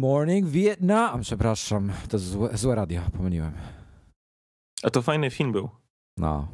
[0.00, 1.20] Morning Vietnam.
[1.20, 3.52] Przepraszam, to złe, złe radio, pomyliłem.
[4.82, 5.68] A to fajny film był.
[6.16, 6.48] No,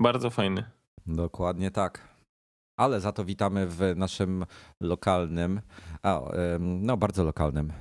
[0.00, 0.64] Bardzo fajny.
[1.06, 2.08] dokładnie tak.
[2.78, 4.46] Ale za to witamy w naszym
[4.80, 5.60] lokalnym,
[6.02, 6.20] a,
[6.58, 7.72] no bardzo lokalnym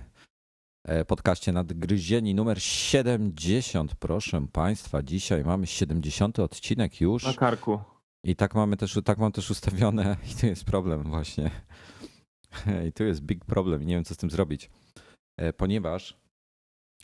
[0.88, 3.96] e, podcaście Nadgryzieni numer 70.
[3.96, 6.40] Proszę Państwa, dzisiaj mamy 70.
[6.40, 7.26] odcinek już.
[7.26, 7.80] Na karku.
[8.24, 11.52] I tak mamy też, tak mam też ustawione i tu jest problem właśnie.
[12.88, 14.70] I tu jest big problem i nie wiem co z tym zrobić.
[15.38, 16.18] E, Ponieważ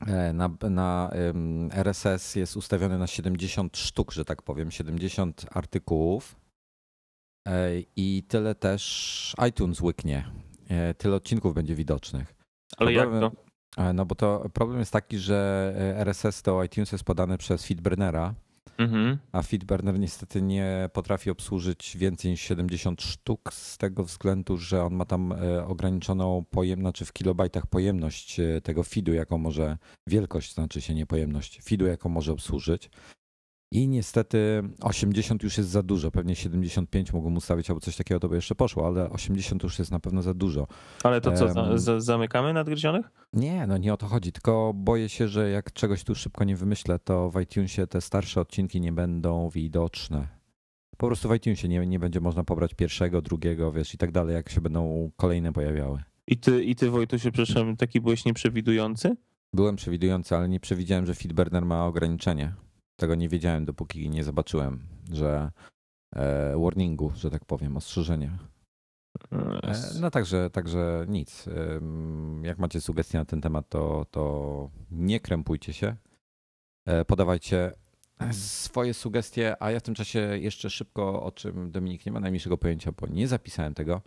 [0.08, 1.12] e, na, na
[1.72, 6.36] RSS jest ustawiony na 70 sztuk, że tak powiem, 70 artykułów
[7.48, 10.32] E, i tyle też iTunes łyknie.
[10.98, 12.36] Tyle odcinków będzie widocznych.
[12.78, 13.44] Ale jak Problem- to?
[13.84, 18.34] E, No bo to problem jest taki, że RSS do iTunes jest podany przez Feedburnera,
[18.78, 19.18] Mhm.
[19.32, 24.94] a Feedburner niestety nie potrafi obsłużyć więcej niż 70 sztuk z tego względu, że on
[24.94, 30.54] ma tam e, ograniczoną pojemność, znaczy w kilobajtach pojemność e, tego feedu, jaką może, wielkość
[30.54, 32.90] znaczy się nie pojemność, feedu, jaką może obsłużyć.
[33.74, 38.30] I niestety 80 już jest za dużo, pewnie 75 mogą ustawić albo coś takiego, to
[38.30, 40.68] by jeszcze poszło, ale 80 już jest na pewno za dużo.
[41.04, 41.80] Ale to co, Em.
[41.80, 43.12] za, zamykamy nadgryzionych?
[43.34, 46.56] Nie, no nie o to chodzi, tylko boję się, że jak czegoś tu szybko nie
[46.56, 50.28] wymyślę, to w iTunesie te starsze odcinki nie będą widoczne.
[50.98, 54.36] Po prostu w iTunesie nie, nie będzie można pobrać pierwszego, drugiego, wiesz, i tak dalej,
[54.36, 56.04] jak się będą kolejne pojawiały.
[56.28, 59.16] I ty, i ty Wojtusiu, przepraszam, taki byłeś nieprzewidujący?
[59.54, 62.54] Byłem przewidujący, ale nie przewidziałem, że Feedburner ma ograniczenie.
[62.96, 65.52] Tego nie wiedziałem, dopóki nie zobaczyłem, że
[66.16, 68.38] e, warningu, że tak powiem, ostrzeżenia.
[69.32, 71.48] E, No także, także nic.
[71.48, 75.96] Ym, Jak macie sugestie na ten temat, to, to nie krępujcie się.
[76.86, 77.72] E, Podawajcie
[78.32, 82.58] swoje sugestie, a ja w tym czasie jeszcze szybko, o czym Dominik nie ma najmniejszego
[82.58, 84.02] pojęcia, bo nie zapisałem tego.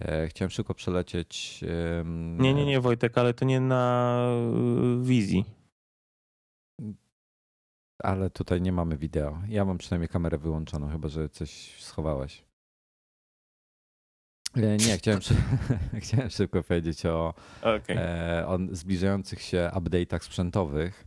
[0.00, 1.64] E, Chciałem szybko przelecieć.
[2.38, 4.20] Nie, nie, nie Wojtek, ale to nie na
[5.00, 5.44] y, wizji.
[8.02, 9.38] Ale tutaj nie mamy wideo.
[9.48, 12.44] Ja mam przynajmniej kamerę wyłączoną, chyba że coś schowałeś.
[14.56, 15.20] E, Nie, chciałem,
[16.02, 17.96] chciałem szybko powiedzieć o, Okej.
[17.98, 21.06] e, o zbliżających się update'ach sprzętowych.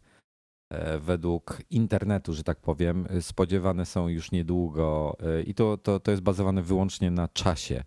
[0.74, 6.12] E, Według internetu, że tak powiem, spodziewane są już niedługo e, i to, to, to
[6.12, 7.84] jest bazowane wyłącznie na czasie,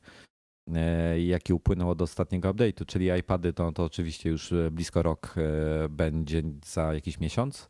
[0.74, 5.34] e, jaki upłynął od ostatniego update'u, czyli iPady to, to oczywiście już e, blisko rok
[5.91, 7.68] będzie za jakiś miesiąc.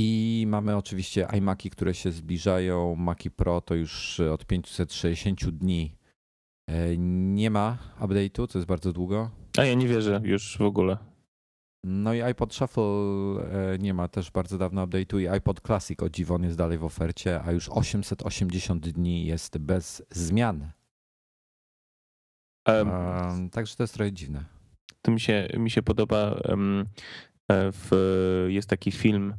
[0.00, 2.96] I mamy oczywiście iMaki, które się zbliżają.
[2.96, 5.96] Maki Pro to już od 560 dni
[6.66, 9.30] e, nie ma update'u, co jest bardzo długo.
[9.58, 10.98] A ja nie wierzę już w ogóle.
[11.84, 16.10] No i iPod Shuffle e, nie ma też bardzo dawno update'u i iPod Classic o
[16.10, 20.70] dziwon jest dalej w ofercie, a już 880 dni jest bez zmian.
[22.68, 24.44] Um, także to jest trochę dziwne.
[25.02, 26.40] to mi się, mi się podoba.
[27.50, 29.34] e, w, jest taki film,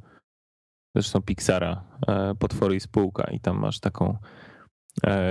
[0.95, 4.17] zresztą Pixara, e, Potwory i spółka, i tam masz taką.
[5.05, 5.29] e,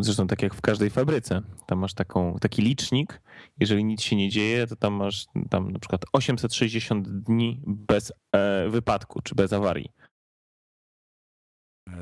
[0.00, 3.22] Zresztą tak jak w każdej fabryce, tam masz taką, taki licznik.
[3.60, 8.68] Jeżeli nic się nie dzieje, to tam masz tam na przykład 860 dni bez e,
[8.68, 9.90] wypadku czy bez awarii.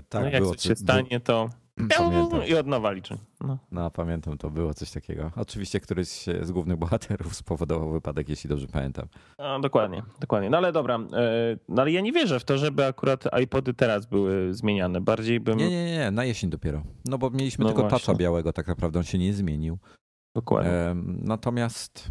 [0.09, 1.51] Tak, no jak coś się stanie, to
[1.99, 2.47] Pamiętam.
[2.47, 3.19] i od nowa liczy.
[3.41, 3.59] No.
[3.71, 5.31] No, pamiętam, to było coś takiego.
[5.37, 6.09] Oczywiście któryś
[6.43, 9.09] z głównych bohaterów spowodował wypadek, jeśli dobrze pamiętam.
[9.39, 10.51] No, dokładnie, dokładnie.
[10.51, 14.07] No ale dobra, e, no ale ja nie wierzę w to, żeby akurat iPody teraz
[14.07, 15.01] były zmieniane.
[15.01, 15.59] Bardziej bym.
[15.59, 16.83] Nie, nie, nie, na jesień dopiero.
[17.05, 19.79] No bo mieliśmy No tylko toucha białego, tak naprawdę on się nie zmienił.
[20.35, 20.73] Dokładnie.
[21.05, 22.11] Natomiast.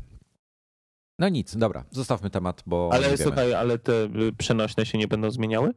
[1.20, 2.90] No nic, dobra, zostawmy temat, bo.
[2.94, 5.74] ale słuchaj, ale te y, przenośne się nie będą zmieniały?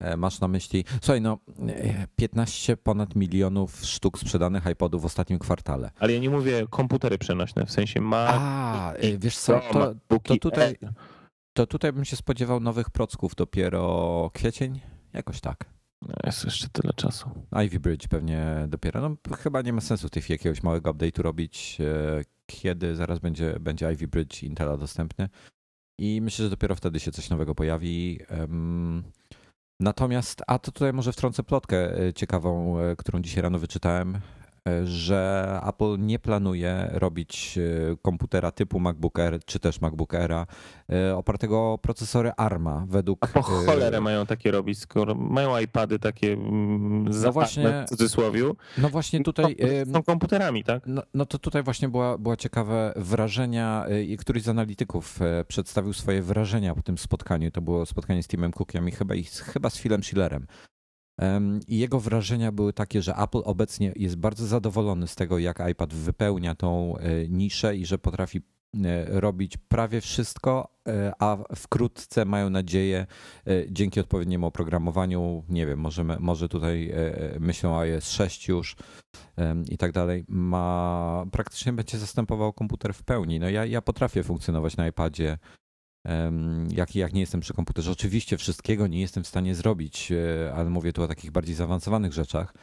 [0.00, 0.84] E, Masz na myśli.
[1.02, 1.38] Słuchaj, no,
[1.68, 5.90] e, 15 ponad milionów sztuk sprzedanych iPodów w ostatnim kwartale.
[5.98, 10.34] Ale ja nie mówię komputery przenośne, w sensie Mac, A, e, wiesz co, to, to
[10.36, 10.76] tutaj-.
[11.52, 14.80] To tutaj bym się spodziewał nowych procków dopiero kwiecień,
[15.12, 15.64] jakoś tak.
[16.02, 17.30] No, jest jeszcze tyle czasu.
[17.64, 19.00] Ivy Bridge pewnie dopiero.
[19.00, 23.18] No, chyba nie ma sensu w tej chwili jakiegoś małego update'u robić, e, kiedy zaraz
[23.18, 25.28] będzie, będzie Ivy Bridge Intela dostępny.
[25.98, 28.18] I myślę, że dopiero wtedy się coś nowego pojawi.
[29.80, 34.20] Natomiast, a to tutaj może wtrącę plotkę e, ciekawą, e, którą dzisiaj rano wyczytałem
[34.84, 40.46] że Apple nie planuje robić e, komputera typu MacBook Air czy też MacBook Aira
[40.92, 43.18] e, opartego o procesory ARMA według...
[43.24, 47.88] A po cholerę e, mają takie robić, skoro mają iPady takie mm, no właśnie, w
[47.88, 48.56] cudzysłowiu.
[48.78, 49.56] No właśnie tutaj...
[49.92, 50.82] Są komputerami, tak?
[50.86, 55.18] No, no to tutaj właśnie była, była ciekawe wrażenia i któryś z analityków
[55.48, 57.50] przedstawił swoje wrażenia po tym spotkaniu.
[57.50, 59.14] To było spotkanie z Timem Cookiem i chyba,
[59.44, 60.46] chyba z Philem Schillerem.
[61.68, 65.94] I jego wrażenia były takie, że Apple obecnie jest bardzo zadowolony z tego, jak iPad
[65.94, 68.38] wypełnia tą e, niszę i że potrafi
[68.84, 73.06] e, robić prawie wszystko, e, a wkrótce mają nadzieję
[73.68, 76.92] dzięki odpowiedniemu oprogramowaniu, nie wiem, może, może tutaj
[77.40, 78.76] myślą o iOS 6 już
[79.70, 83.40] i tak dalej, ma praktycznie będzie zastępował komputer w pełni.
[83.40, 85.38] No ja, ja potrafię funkcjonować na iPadzie
[86.70, 87.90] jak, jak nie jestem przy komputerze.
[87.90, 92.12] Oczywiście wszystkiego nie jestem w stanie zrobić, e, ale mówię tu o takich bardziej zaawansowanych
[92.12, 92.54] rzeczach.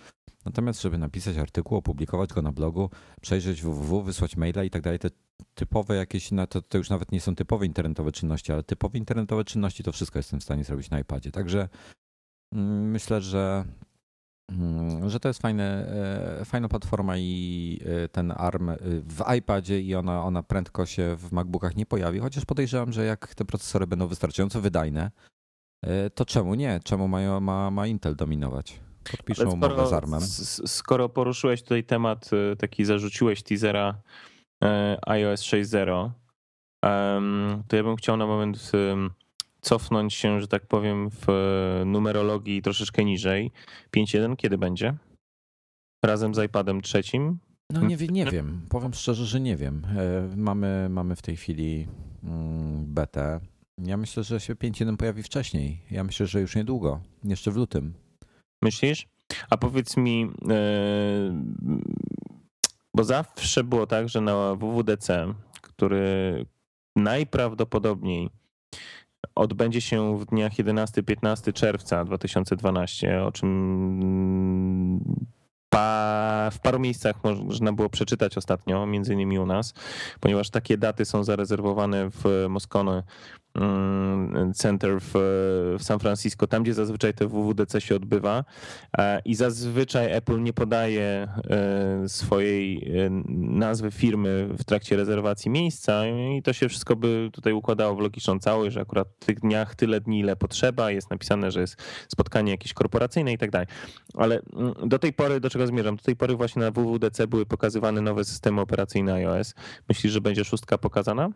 [0.46, 2.90] Natomiast, żeby napisać artykuł, opublikować go na blogu,
[3.22, 5.10] przejrzeć www, wysłać maila i tak dalej, te
[5.54, 9.44] typowe jakieś, no to, to już nawet nie są typowe internetowe czynności, ale typowe internetowe
[9.44, 11.32] czynności to wszystko jestem w stanie zrobić na iPadzie.
[11.32, 11.70] Także
[12.54, 13.66] mm, myślę, że
[15.08, 15.88] że to jest fajne,
[16.42, 18.78] e, fajna platforma i e, ten ARM e,
[19.08, 23.36] w iPadzie i ona, ona prędko się w MacBookach nie pojawi, chociaż podejrzewam, że jak
[23.36, 25.12] te procesory będą wystarczająco wydajne,
[26.16, 26.80] to czemu nie?
[26.84, 28.80] Czemu ma, ma, ma Intel dominować?
[29.12, 30.22] Podpiszą umowę z ARMem.
[30.66, 34.02] Skoro poruszyłeś tutaj temat, taki zarzuciłeś teasera
[35.08, 36.10] iOS 6.0,
[37.68, 38.72] to ja bym chciał na moment
[39.62, 41.26] cofnąć się, że tak powiem, w
[41.86, 43.52] numerologii troszeczkę niżej.
[43.98, 44.94] 5.1 kiedy będzie?
[46.06, 47.40] Razem z iPadem trzecim?
[47.70, 48.62] No nie, nie wiem.
[48.70, 49.88] Powiem szczerze, że nie wiem.
[49.98, 51.88] E, mamy, mamy w tej chwili
[52.24, 53.40] mm, betę.
[53.78, 55.82] Ja myślę, że się 5.1 pojawi wcześniej.
[55.92, 57.02] Ja myślę, że już niedługo.
[57.24, 57.94] Jeszcze w lutym.
[58.62, 59.08] Myślisz?
[59.50, 61.44] A powiedz mi, e,
[62.96, 66.46] bo zawsze było tak, że na WWDC, który
[66.96, 68.30] najprawdopodobniej
[69.36, 75.00] odbędzie się w dniach 11-15 czerwca 2012, o czym
[76.52, 79.74] w paru miejscach można było przeczytać ostatnio, między innymi u nas,
[80.20, 83.47] ponieważ takie daty są zarezerwowane w Moskony Mm,
[84.54, 85.12] center w,
[85.80, 88.44] w San Francisco, tam gdzie zazwyczaj te WWDC się odbywa
[88.98, 96.08] e, i zazwyczaj Apple nie podaje e, swojej e, nazwy firmy w trakcie rezerwacji miejsca
[96.08, 99.76] i to się wszystko by tutaj układało w logiczną całość, że akurat w tych dniach
[99.76, 101.76] tyle dni, ile potrzeba, jest napisane, że jest
[102.08, 103.68] spotkanie jakieś korporacyjne i tak dalej.
[104.14, 105.96] Ale mm, do tej pory, do czego zmierzam?
[105.96, 109.56] Do tej pory właśnie na WWDC były pokazywane nowe systemy operacyjne iOS.
[109.90, 111.30] Myślisz, że będzie szóstka pokazana?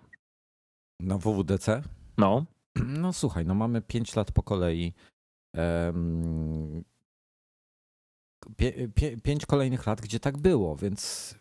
[1.00, 1.82] Na WWDC?
[2.18, 2.46] No.
[2.76, 4.94] No słuchaj, no mamy 5 lat po kolei.
[5.54, 6.84] Um,
[8.58, 11.36] pie, pie, pięć kolejnych lat, gdzie tak było, więc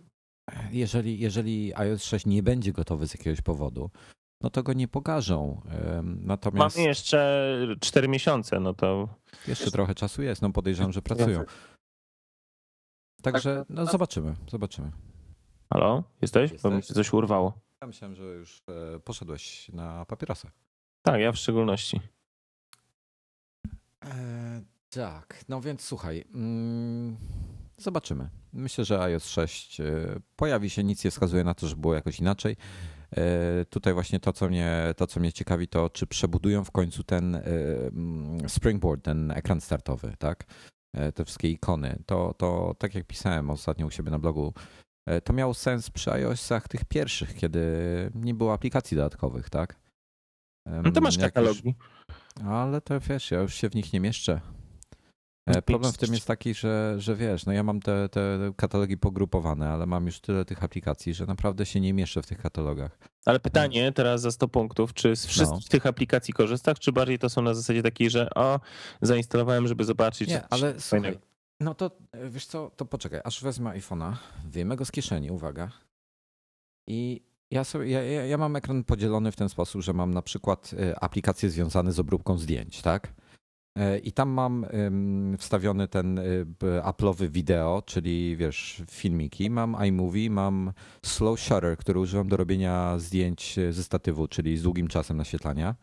[0.70, 3.90] jeżeli, jeżeli iOS 6 nie będzie gotowy z jakiegoś powodu,
[4.40, 5.62] no to go nie pokażą.
[6.02, 6.76] Natomiast.
[6.76, 9.08] Mamy jeszcze 4 miesiące, no to.
[9.48, 11.44] Jeszcze trochę czasu jest, no podejrzewam, że pracują.
[13.22, 14.90] Także no zobaczymy, zobaczymy.
[15.72, 16.52] Halo, jesteś?
[16.52, 16.62] jesteś?
[16.62, 17.52] Bo mi się coś urwało.
[17.80, 20.50] Ja myślałem, że już e, poszedłeś na papierosa.
[21.02, 22.00] Tak, ja w szczególności.
[24.04, 26.24] E, tak, no więc słuchaj.
[26.34, 27.16] Mm,
[27.76, 28.28] zobaczymy.
[28.52, 29.84] Myślę, że iOS 6 e,
[30.36, 32.56] pojawi się, nic nie wskazuje na to, że było jakoś inaczej.
[33.16, 37.04] E, tutaj właśnie to co, mnie, to, co mnie ciekawi, to czy przebudują w końcu
[37.04, 40.44] ten e, mm, springboard, ten ekran startowy, tak?
[41.14, 42.02] Te wszystkie ikony.
[42.06, 44.54] To, to tak jak pisałem ostatnio u siebie na blogu,
[45.24, 47.60] to miało sens przy iOSach tych pierwszych, kiedy
[48.14, 49.76] nie było aplikacji dodatkowych, tak?
[50.66, 51.74] No to masz katalogi.
[52.46, 54.40] Ale to wiesz, ja już się w nich nie mieszczę.
[55.46, 58.98] E, problem w tym jest taki, że, że wiesz, no ja mam te, te katalogi
[58.98, 62.98] pogrupowane, ale mam już tyle tych aplikacji, że naprawdę się nie mieszczę w tych katalogach.
[63.24, 65.70] Ale pytanie teraz za 100 punktów, czy z wszystkich no.
[65.70, 68.60] tych aplikacji korzystasz, czy bardziej to są na zasadzie takiej, że o,
[69.02, 70.28] zainstalowałem, żeby zobaczyć.
[70.28, 71.18] Nie, ale słuchaj,
[71.60, 71.90] no to
[72.28, 74.14] wiesz co, to poczekaj, aż wezmę iPhone'a,
[74.44, 75.70] wyjmę go z kieszeni, uwaga.
[76.86, 80.74] I ja, sobie, ja, ja mam ekran podzielony w ten sposób, że mam na przykład
[80.78, 83.12] e, aplikacje związane z obróbką zdjęć, tak?
[83.78, 84.66] E, I tam mam
[85.38, 86.20] wstawiony ten
[86.82, 89.50] Apple'owy wideo, czyli wiesz, filmiki.
[89.50, 90.72] Mam iMovie, mam
[91.04, 95.74] Slow Shutter, który używam do robienia zdjęć ze statywu, czyli z długim czasem naświetlania.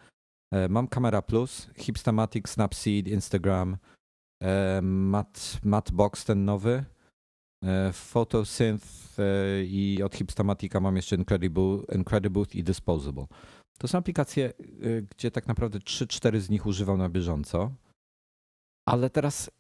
[0.52, 3.78] E, mam Camera Plus, Hipstamatic, Snapseed, Instagram,
[4.44, 6.86] e, Mat, Matbox ten nowy,
[7.94, 9.18] Photosynth
[9.64, 13.26] i od Hipstamatica mam jeszcze Incredible, Incredible i Disposable.
[13.80, 14.54] To są aplikacje,
[15.10, 17.72] gdzie tak naprawdę 3-4 z nich używam na bieżąco.
[18.88, 19.52] Ale teraz,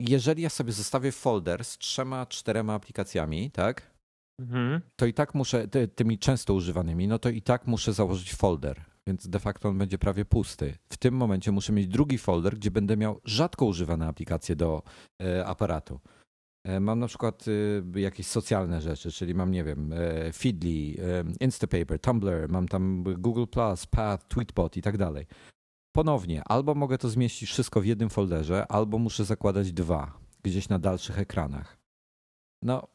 [0.00, 3.90] jeżeli ja sobie zostawię folder z trzema, czterema aplikacjami, tak?
[4.40, 4.80] Mhm.
[4.96, 8.92] To i tak muszę, ty, tymi często używanymi, no to i tak muszę założyć folder
[9.06, 10.74] więc de facto on będzie prawie pusty.
[10.92, 14.82] W tym momencie muszę mieć drugi folder, gdzie będę miał rzadko używane aplikacje do
[15.22, 16.00] e, aparatu.
[16.64, 17.44] E, mam na przykład
[17.96, 19.94] e, jakieś socjalne rzeczy, czyli mam, nie wiem,
[20.32, 20.96] Feedly,
[21.40, 23.44] Instapaper, Tumblr, mam tam Google,
[23.90, 25.26] Path, Tweetbot i tak dalej.
[25.92, 30.78] Ponownie, albo mogę to zmieścić wszystko w jednym folderze, albo muszę zakładać dwa gdzieś na
[30.78, 31.78] dalszych ekranach.
[32.62, 32.88] No,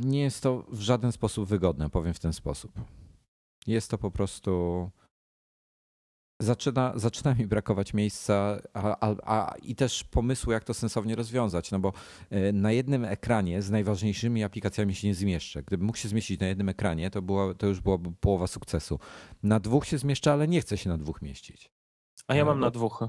[0.00, 2.72] nie jest to w żaden sposób wygodne, powiem w ten sposób.
[3.66, 4.90] Jest to po prostu
[6.40, 11.70] zaczyna, zaczyna mi brakować miejsca a, a, a, i też pomysłu, jak to sensownie rozwiązać,
[11.70, 11.92] no bo
[12.30, 15.62] e, na jednym ekranie z najważniejszymi aplikacjami się nie zmieszczę.
[15.62, 18.98] Gdybym mógł się zmieścić na jednym ekranie, to, była, to już byłaby połowa sukcesu.
[19.42, 21.70] Na dwóch się zmieszczę, ale nie chcę się na dwóch mieścić.
[22.28, 23.04] A ja e, mam na dwóch.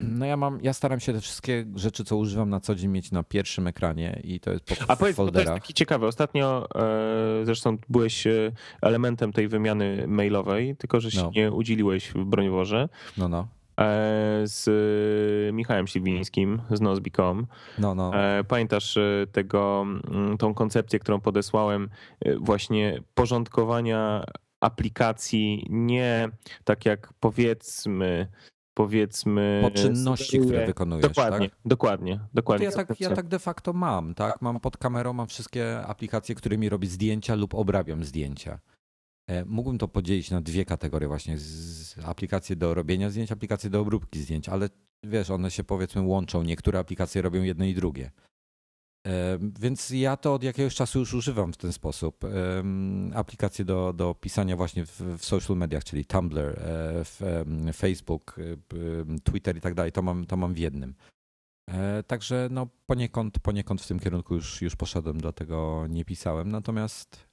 [0.00, 3.12] No ja mam, ja staram się te wszystkie rzeczy, co używam na co dzień mieć
[3.12, 5.46] na pierwszym ekranie i to jest po A powiedz, folderach.
[5.46, 6.06] to jest taki ciekawy.
[6.06, 11.30] Ostatnio e, zresztą byłeś e, elementem tej wymiany mailowej, tylko że się no.
[11.34, 12.88] nie udzieliłeś w Brońworze.
[13.16, 13.48] No, no.
[13.80, 17.46] E, z Michałem Siwińskim z Nozbi.com.
[17.78, 18.12] No, no.
[18.48, 18.98] Pamiętasz
[19.32, 21.88] tego, mm, tą koncepcję, którą podesłałem
[22.40, 24.24] właśnie porządkowania
[24.60, 26.28] aplikacji nie
[26.64, 28.28] tak jak powiedzmy
[28.76, 29.60] powiedzmy.
[29.62, 31.02] Po czynności, które wykonujesz.
[31.02, 31.58] Dokładnie, tak?
[31.64, 32.66] dokładnie, dokładnie.
[32.66, 34.42] Ja tak, ja tak de facto mam, tak?
[34.42, 38.58] Mam pod kamerą, mam wszystkie aplikacje, którymi robię zdjęcia lub obrabiam zdjęcia.
[39.28, 41.36] E, mógłbym to podzielić na dwie kategorie właśnie,
[42.04, 44.68] aplikacje do robienia zdjęć, aplikacje do obróbki zdjęć, ale
[45.04, 48.10] wiesz, one się powiedzmy łączą, niektóre aplikacje robią jedno i drugie.
[49.60, 52.24] Więc ja to od jakiegoś czasu już używam w ten sposób.
[53.14, 59.56] Aplikacje do, do pisania właśnie w, w social mediach, czyli Tumblr, e, Facebook, e, Twitter
[59.56, 60.94] i tak dalej, to mam, to mam w jednym.
[61.70, 66.50] E, także no poniekąd, poniekąd w tym kierunku już, już poszedłem, dlatego nie pisałem.
[66.50, 67.26] Natomiast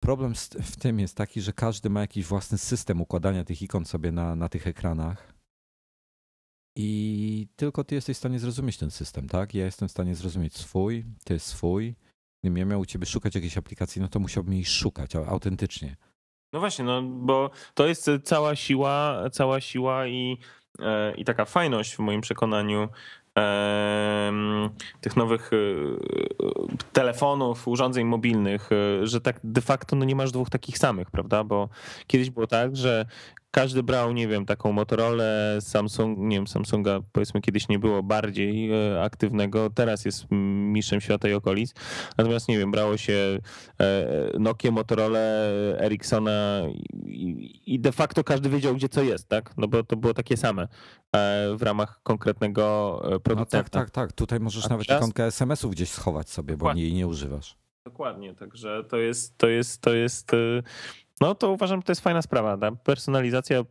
[0.00, 4.12] problem w tym jest taki, że każdy ma jakiś własny system układania tych ikon sobie
[4.12, 5.39] na, na tych ekranach.
[6.76, 9.54] I tylko ty jesteś w stanie zrozumieć ten system, tak?
[9.54, 11.94] Ja jestem w stanie zrozumieć swój, ty swój.
[12.42, 15.96] Gdybym ja miał u ciebie szukać jakiejś aplikacji, no to musiałbym jej szukać autentycznie.
[16.52, 20.38] No właśnie, no bo to jest cała siła, cała siła i,
[20.78, 22.88] e, i taka fajność w moim przekonaniu
[25.00, 25.56] tych nowych e,
[26.92, 31.44] telefonów, urządzeń mobilnych, e, że tak de facto no nie masz dwóch takich samych, prawda?
[31.44, 31.68] Bo
[32.06, 33.06] kiedyś było tak, że
[33.50, 35.24] każdy brał, nie wiem, taką Motorola,
[35.60, 41.28] Samsung, nie wiem, Samsunga powiedzmy kiedyś nie było bardziej e, aktywnego, teraz jest mistrzem świata
[41.28, 41.74] i okolic.
[42.18, 43.38] Natomiast, nie wiem, brało się
[43.80, 44.06] e,
[44.38, 45.18] Nokia, Motorola,
[45.78, 46.62] Ericssona
[47.66, 49.54] i de facto każdy wiedział, gdzie co jest, tak?
[49.56, 50.68] No bo to było takie same e,
[51.56, 53.56] w ramach konkretnego produktu.
[53.56, 54.12] No tak, tak, tak.
[54.12, 54.98] Tutaj możesz A nawet czas...
[54.98, 57.56] ikonkę SMS-ów gdzieś schować sobie, bo jej nie używasz.
[57.84, 60.32] Dokładnie, także to jest, to jest, to jest
[61.20, 62.58] no to uważam, że to jest fajna sprawa.
[62.58, 63.64] Ta personalizacja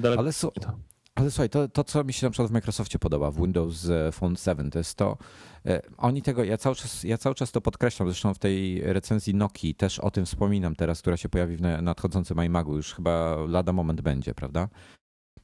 [0.00, 0.20] daleko.
[0.20, 0.52] Ale, su-
[1.14, 4.12] ale słuchaj, to, to co mi się na przykład w Microsoftie podoba, w Windows e,
[4.12, 5.16] Phone 7, to jest to,
[5.66, 9.34] e, oni tego, ja cały, czas, ja cały czas to podkreślam, zresztą w tej recenzji
[9.34, 13.72] Nokii też o tym wspominam teraz, która się pojawi w nadchodzącym iMagu, już chyba lada
[13.72, 14.68] moment będzie, prawda?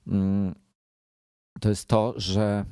[0.07, 0.55] Mm,
[1.61, 2.65] to jest to, że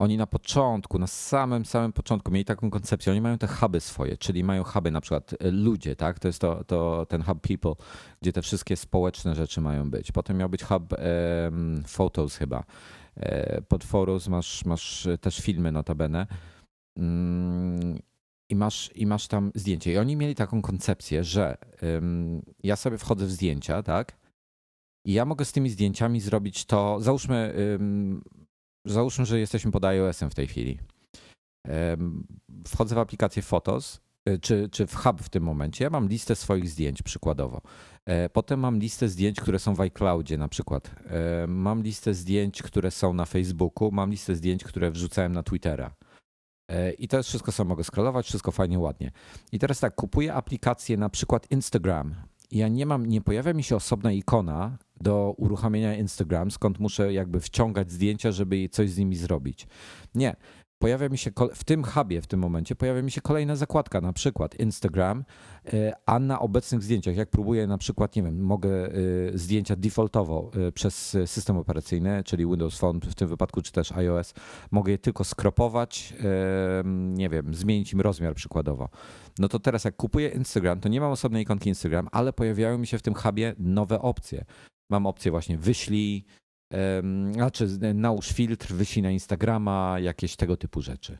[0.00, 3.12] oni na początku, na samym, samym początku mieli taką koncepcję.
[3.12, 6.18] Oni mają te huby swoje, czyli mają huby na przykład e, ludzie, tak?
[6.18, 7.74] To jest to, to ten hub people,
[8.22, 10.12] gdzie te wszystkie społeczne rzeczy mają być.
[10.12, 12.64] Potem miał być hub um, photos chyba.
[13.16, 16.26] E, pod photos masz, masz też filmy notabene.
[16.96, 17.98] Um,
[18.50, 19.92] i masz, I masz tam zdjęcie.
[19.92, 24.18] I oni mieli taką koncepcję, że um, ja sobie wchodzę w zdjęcia, tak?
[25.06, 27.00] I ja mogę z tymi zdjęciami zrobić to.
[27.00, 27.54] Załóżmy,
[28.84, 30.78] załóżmy, że jesteśmy pod iOS-em w tej chwili.
[32.66, 35.84] Wchodzę w aplikację Photos, y, czy, czy w Hub w tym momencie.
[35.84, 37.60] Ja mam listę swoich zdjęć przykładowo.
[38.06, 40.90] E, potem mam listę zdjęć, które są w iCloudzie na przykład.
[41.06, 43.90] E, mam listę zdjęć, które są na Facebooku.
[43.92, 45.94] Mam listę zdjęć, które wrzucałem na Twittera.
[46.70, 49.10] E, I to jest wszystko, co mogę scrollować, wszystko fajnie, ładnie.
[49.52, 52.14] I teraz tak, kupuję aplikację na przykład Instagram.
[52.50, 57.40] Ja nie mam, nie pojawia mi się osobna ikona do uruchamiania Instagram, skąd muszę jakby
[57.40, 59.66] wciągać zdjęcia, żeby coś z nimi zrobić.
[60.14, 60.36] Nie.
[60.80, 64.12] Pojawia mi się w tym hubie w tym momencie pojawia mi się kolejna zakładka, na
[64.12, 65.24] przykład Instagram,
[65.72, 68.92] e, a na obecnych zdjęciach, jak próbuję na przykład, nie wiem, mogę e,
[69.34, 74.34] zdjęcia defaultowo e, przez system operacyjny, czyli Windows Phone w tym wypadku, czy też iOS,
[74.70, 76.14] mogę je tylko skropować,
[76.92, 78.88] nie wiem, zmienić im rozmiar przykładowo.
[79.38, 82.86] No to teraz jak kupuję Instagram, to nie mam osobnej ikonki Instagram, ale pojawiają mi
[82.86, 84.44] się w tym hubie nowe opcje.
[84.90, 86.24] Mam opcję właśnie wyślij,
[87.32, 91.18] znaczy nałóż filtr, wyślij na Instagrama, jakieś tego typu rzeczy.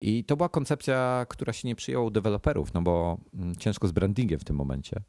[0.00, 3.92] I to była koncepcja, która się nie przyjęła u deweloperów, no bo mm, ciężko z
[3.92, 5.02] brandingiem w tym momencie.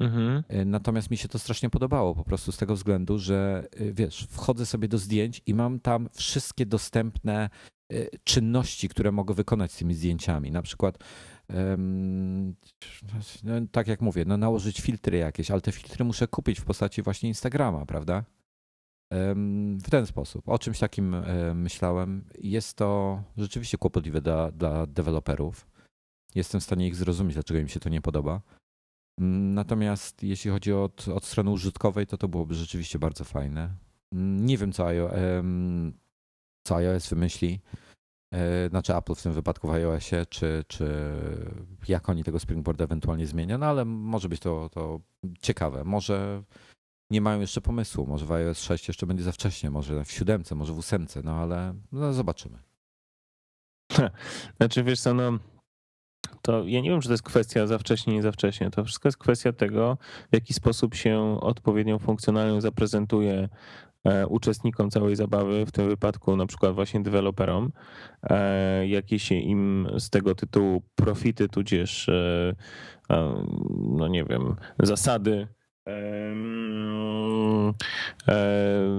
[0.00, 0.42] Mhm.
[0.48, 4.26] E, natomiast mi się to strasznie podobało, po prostu z tego względu, że e, wiesz,
[4.30, 7.50] wchodzę sobie do zdjęć i mam tam wszystkie dostępne
[7.92, 10.50] e, czynności, które mogę wykonać z tymi zdjęciami.
[10.50, 10.98] Na przykład,
[13.44, 17.02] no, tak jak mówię, no, nałożyć filtry jakieś, ale te filtry muszę kupić w postaci
[17.02, 18.24] właśnie Instagrama, prawda?
[19.84, 20.48] W ten sposób.
[20.48, 21.16] O czymś takim
[21.54, 22.24] myślałem.
[22.38, 25.66] Jest to rzeczywiście kłopotliwe dla, dla deweloperów.
[26.34, 28.40] Jestem w stanie ich zrozumieć, dlaczego im się to nie podoba.
[29.20, 33.70] Mm, natomiast jeśli chodzi od, od strony użytkowej, to to byłoby rzeczywiście bardzo fajne.
[34.12, 35.12] Mm, nie wiem, co, iOS,
[36.66, 37.60] co iOS wymyśli,
[38.34, 40.86] e, znaczy Apple w tym wypadku w iOSie, czy, czy
[41.88, 45.00] jak oni tego Springboarda ewentualnie zmienią, no ale może być to, to
[45.40, 45.84] ciekawe.
[45.84, 46.42] Może
[47.12, 48.06] nie mają jeszcze pomysłu.
[48.06, 51.34] Może w iOS 6 jeszcze będzie za wcześnie, może w siódemce, może w ósemce, no
[51.34, 52.58] ale no, zobaczymy.
[54.58, 55.38] Znaczy wiesz co, no
[56.42, 58.70] to ja nie wiem, czy to jest kwestia za wcześnie, nie za wcześnie.
[58.70, 59.98] To wszystko jest kwestia tego,
[60.30, 63.48] w jaki sposób się odpowiednią funkcjonalność zaprezentuje
[64.04, 67.72] e, uczestnikom całej zabawy, w tym wypadku na przykład właśnie deweloperom,
[68.22, 72.54] e, jakie się im z tego tytułu profity, tudzież e,
[73.78, 75.48] no nie wiem, zasady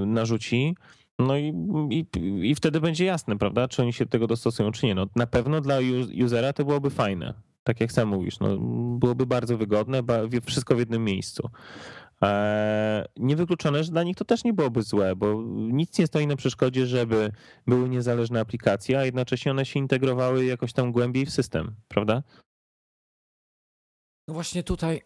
[0.06, 0.76] narzuci.
[1.20, 1.54] No i,
[1.90, 2.06] i,
[2.50, 4.96] i wtedy będzie jasne, prawda, czy oni się do tego dostosują, czy nie.
[4.96, 5.78] No, na pewno dla
[6.26, 7.34] usera to byłoby fajne.
[7.64, 8.58] Tak jak sam mówisz, no,
[9.00, 10.02] byłoby bardzo wygodne,
[10.46, 11.50] wszystko w jednym miejscu.
[12.24, 16.36] E, niewykluczone, że dla nich to też nie byłoby złe, bo nic nie stoi na
[16.36, 17.32] przeszkodzie, żeby
[17.68, 22.24] były niezależne aplikacje, a jednocześnie one się integrowały jakoś tam głębiej w system, prawda?
[24.28, 25.02] No właśnie tutaj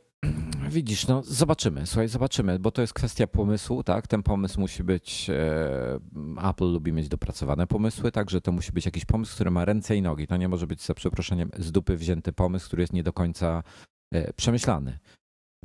[0.69, 4.07] Widzisz, no zobaczymy, słuchaj, zobaczymy, bo to jest kwestia pomysłu, tak?
[4.07, 9.05] Ten pomysł musi być, e, Apple lubi mieć dopracowane pomysły, także to musi być jakiś
[9.05, 10.27] pomysł, który ma ręce i nogi.
[10.27, 13.63] To nie może być za przeproszeniem z dupy wzięty pomysł, który jest nie do końca
[14.11, 14.99] e, przemyślany.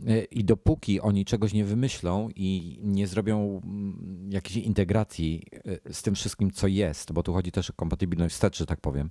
[0.06, 5.46] E, I dopóki oni czegoś nie wymyślą i nie zrobią mm, jakiejś integracji
[5.90, 9.10] z tym wszystkim, co jest, bo tu chodzi też o kompatybilność wstecz, że tak powiem,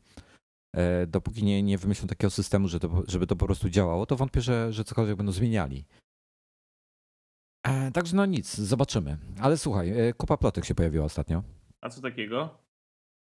[1.07, 4.41] dopóki nie, nie wymyślą takiego systemu, że to, żeby to po prostu działało, to wątpię,
[4.41, 5.85] że, że cokolwiek będą zmieniali.
[7.67, 9.17] E, także no nic, zobaczymy.
[9.39, 11.43] Ale słuchaj, e, kupa plotek się pojawiła ostatnio.
[11.81, 12.57] A co takiego?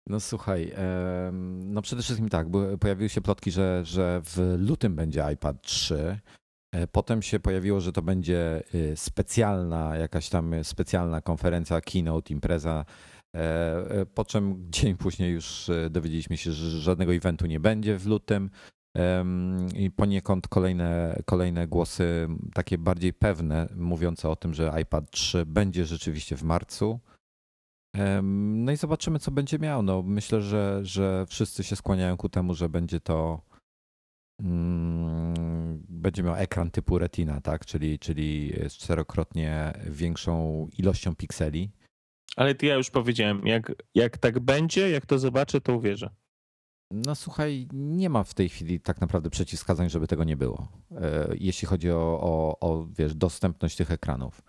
[0.07, 0.73] No słuchaj,
[1.49, 2.47] no przede wszystkim tak,
[2.81, 6.19] pojawiły się plotki, że, że w lutym będzie iPad 3.
[6.93, 8.63] Potem się pojawiło, że to będzie
[8.95, 13.20] specjalna, jakaś tam specjalna konferencja, keynote, impreza E, e,
[14.15, 18.51] po czym dzień później już e, dowiedzieliśmy się, że żadnego eventu nie będzie w lutym.
[19.75, 25.87] I poniekąd kolejne, kolejne głosy, takie bardziej pewne, mówiące o tym, że iPad 3 będzie
[25.87, 27.01] rzeczywiście w marcu.
[28.23, 29.83] No i zobaczymy, co będzie miał.
[29.83, 33.41] No, myślę, że, że wszyscy się skłaniają ku temu, że będzie to.
[34.43, 37.67] Mm, będzie miał ekran typu Retina, tak?
[37.67, 41.71] czyli, czyli z czterokrotnie większą ilością pikseli.
[42.41, 46.11] Ale ty ja już powiedziałem, jak, jak tak będzie, jak to zobaczę, to uwierzę.
[46.91, 50.69] No słuchaj, nie ma w tej chwili tak naprawdę przeciwwskazań, żeby tego nie było.
[50.97, 54.43] E, jeśli chodzi o, o, o wiesz, dostępność tych ekranów,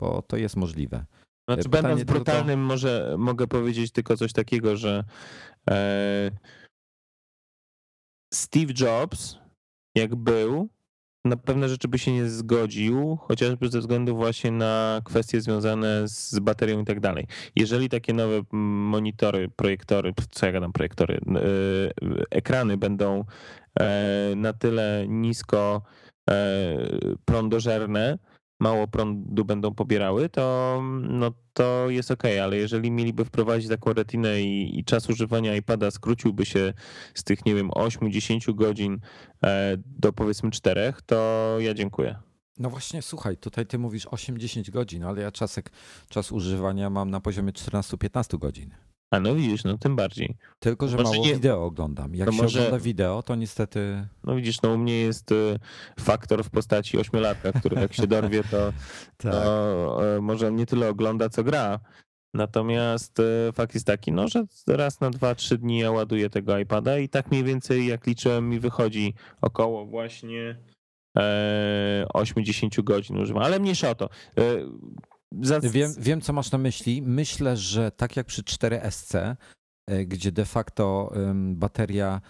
[0.00, 1.04] bo to jest możliwe.
[1.48, 2.68] Znaczy, Pytanie będąc brutalnym, tylko...
[2.68, 5.04] może mogę powiedzieć tylko coś takiego, że
[5.70, 6.30] e,
[8.34, 9.38] Steve Jobs,
[9.94, 10.68] jak był,
[11.24, 16.38] na pewne rzeczy by się nie zgodził, chociażby ze względu właśnie na kwestie związane z
[16.38, 17.26] baterią i tak dalej.
[17.56, 23.24] Jeżeli takie nowe monitory, projektory, co ja gadam, projektory, yy, ekrany będą
[23.80, 25.82] e, na tyle nisko
[26.30, 26.76] e,
[27.24, 28.18] prądożerne,
[28.60, 34.42] mało prądu będą pobierały, to, no, to jest ok, ale jeżeli mieliby wprowadzić taką retinę
[34.42, 36.72] i, i czas używania iPada skróciłby się
[37.14, 39.00] z tych, nie wiem, 8-10 godzin
[39.44, 42.16] e, do powiedzmy 4, to ja dziękuję.
[42.58, 45.70] No właśnie, słuchaj, tutaj ty mówisz 8-10 godzin, ale ja czasek,
[46.08, 48.74] czas używania mam na poziomie 14-15 godzin.
[49.10, 50.36] A no widzisz, no tym bardziej.
[50.58, 51.34] Tylko, że mało nie...
[51.34, 52.14] wideo oglądam.
[52.14, 52.58] Jak to się może...
[52.58, 54.08] ogląda wideo, to niestety...
[54.24, 55.58] No widzisz, no u mnie jest y,
[56.00, 58.72] faktor w postaci ośmiolatka, który jak się dorwie, to,
[59.16, 59.32] tak.
[59.32, 61.80] to e, może nie tyle ogląda, co gra.
[62.34, 66.58] Natomiast e, fakt jest taki, no, że raz na dwa, trzy dni ja ładuję tego
[66.58, 70.56] iPada i tak mniej więcej jak liczyłem mi wychodzi około właśnie
[72.14, 74.08] 80 godzin używam, ale mniejsza o to.
[75.62, 77.02] Wiem, wiem, co masz na myśli.
[77.02, 79.36] Myślę, że tak jak przy 4SC,
[80.06, 82.20] gdzie de facto bateria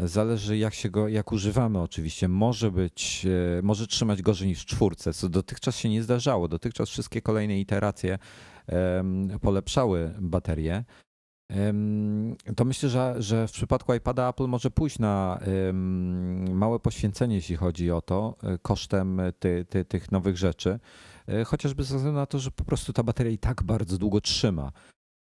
[0.00, 2.28] Zależy jak się go, jak używamy oczywiście.
[2.28, 3.26] Może być,
[3.58, 6.48] e, może trzymać gorzej niż czwórce, co dotychczas się nie zdarzało.
[6.48, 8.18] Dotychczas wszystkie kolejne iteracje
[9.40, 10.84] polepszały baterię.
[12.56, 15.40] To myślę, że, że w przypadku iPada Apple może pójść na
[16.52, 20.78] małe poświęcenie, jeśli chodzi o to, e, kosztem ty, ty, tych nowych rzeczy.
[21.28, 24.20] E, chociażby ze względu na to, że po prostu ta bateria i tak bardzo długo
[24.20, 24.72] trzyma.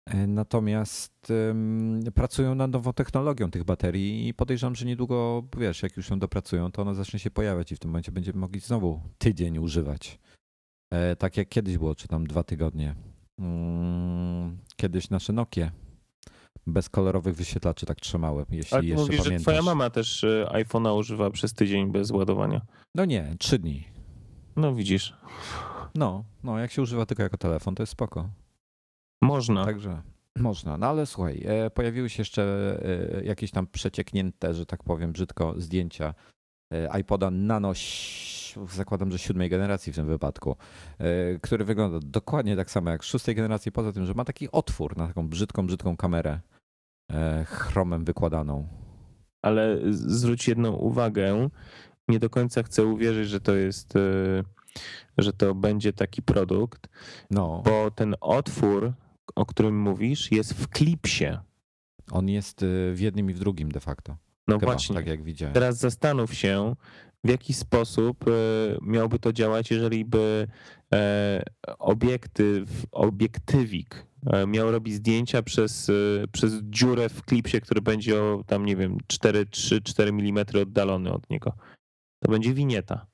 [0.05, 5.97] E, natomiast um, pracują nad nową technologią tych baterii i podejrzewam, że niedługo, wiesz, jak
[5.97, 9.01] już ją dopracują, to ona zacznie się pojawiać i w tym momencie będziemy mogli znowu
[9.17, 10.19] tydzień używać.
[10.93, 12.95] E, tak jak kiedyś było, czy tam dwa tygodnie.
[13.39, 15.71] Mm, kiedyś nasze Nokie
[16.67, 19.39] bez kolorowych wyświetlaczy tak trzymały, jeśli Ale jeszcze mówisz, pamiętasz.
[19.39, 22.61] że twoja mama też e, iPhone'a używa przez tydzień bez ładowania.
[22.95, 23.87] No nie, trzy dni.
[24.55, 25.13] No widzisz.
[25.95, 28.29] No, no jak się używa tylko jako telefon, to jest spoko.
[29.21, 29.65] Można.
[29.65, 30.01] Także
[30.37, 30.77] można.
[30.77, 32.43] No ale słuchaj, e, pojawiły się jeszcze
[33.19, 36.13] e, jakieś tam przecieknięte, że tak powiem brzydko, zdjęcia
[36.73, 37.73] e, iPoda Nano,
[38.69, 40.55] zakładam, że siódmej generacji w tym wypadku,
[41.41, 45.07] który wygląda dokładnie tak samo jak szóstej generacji, poza tym, że ma taki otwór na
[45.07, 46.39] taką brzydką, brzydką kamerę
[47.45, 48.67] chromem wykładaną.
[49.41, 51.49] Ale zwróć jedną uwagę,
[52.07, 53.93] nie do końca chcę uwierzyć, że to jest
[55.17, 56.87] że to będzie taki produkt,
[57.31, 57.61] no.
[57.65, 58.93] bo ten otwór
[59.35, 61.37] o którym mówisz, jest w klipsie.
[62.11, 64.17] On jest y, w jednym i w drugim de facto.
[64.47, 64.95] No Chyba, właśnie.
[64.95, 65.53] Tak jak widziałem.
[65.53, 66.75] Teraz zastanów się,
[67.23, 68.31] w jaki sposób y,
[68.81, 70.47] miałby to działać, jeżeli by
[70.93, 71.43] e,
[71.79, 78.43] obiektyw, obiektywik e, miał robić zdjęcia przez, y, przez dziurę w klipsie, który będzie o
[78.47, 81.53] tam, nie wiem, 4-3-4 mm oddalony od niego.
[82.19, 83.05] To będzie winieta.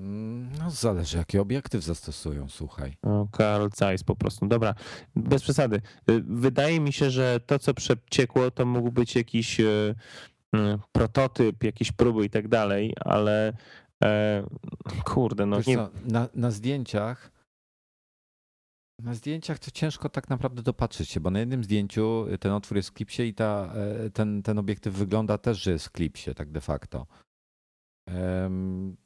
[0.00, 2.96] Mm, no, zależy, jaki obiektyw zastosują, słuchaj.
[3.02, 4.46] No, Carl Zeiss po prostu.
[4.46, 4.74] Dobra,
[5.16, 5.76] bez przesady.
[6.10, 9.94] Y, wydaje mi się, że to, co przeciekło, to mógł być jakiś y,
[10.56, 10.58] y,
[10.92, 13.52] prototyp, jakieś próby i tak dalej, ale
[14.04, 14.44] e,
[15.04, 15.76] kurde, no nie...
[15.76, 17.34] Co, na, na zdjęciach
[19.02, 22.88] na zdjęciach to ciężko tak naprawdę dopatrzyć się, bo na jednym zdjęciu ten otwór jest
[22.88, 26.50] w klipsie i ta, e, ten, ten obiektyw wygląda też, że jest w klipsie, tak
[26.50, 27.06] de facto.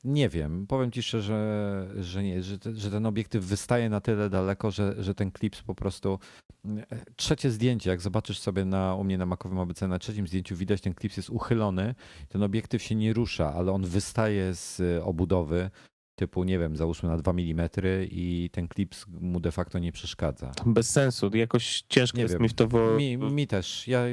[0.04, 4.70] Nie wiem, powiem ci szczerze, że nie, że, że ten obiektyw wystaje na tyle daleko,
[4.70, 6.18] że, że ten klips po prostu.
[6.64, 10.56] E, trzecie zdjęcie, jak zobaczysz sobie na, u mnie na makowym ABC, na trzecim zdjęciu
[10.56, 11.94] widać, ten klips jest uchylony,
[12.28, 15.70] ten obiektyw się nie rusza, ale on wystaje z obudowy
[16.18, 17.68] typu, nie wiem, załóżmy na 2 mm
[18.02, 20.52] i ten klips mu de facto nie przeszkadza.
[20.66, 22.42] Bez sensu, jakoś ciężko nie jest wiem.
[22.42, 22.68] mi w to...
[22.68, 22.96] Wo...
[22.96, 24.04] Mi, mi, też, ja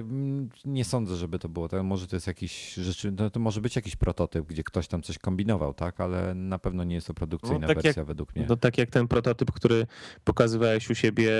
[0.65, 3.95] nie sądzę, żeby to było, może to jest jakiś rzeczy, no to może być jakiś
[3.95, 7.67] prototyp, gdzie ktoś tam coś kombinował, tak, ale na pewno nie jest to produkcyjna no,
[7.67, 8.45] tak wersja jak, według mnie.
[8.49, 9.87] No tak jak ten prototyp, który
[10.23, 11.31] pokazywałeś u siebie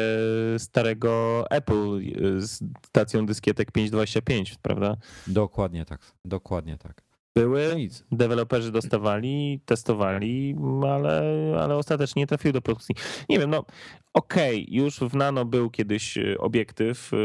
[0.58, 2.02] starego Apple
[2.38, 4.98] z stacją dyskietek 525, prawda?
[5.28, 8.04] Dokładnie tak, dokładnie tak były, Nic.
[8.12, 10.56] deweloperzy dostawali, testowali,
[10.90, 11.24] ale,
[11.62, 12.96] ale ostatecznie nie trafiły do produkcji.
[13.30, 13.66] Nie wiem, no
[14.14, 17.18] okej, okay, już w Nano był kiedyś y, obiektyw y,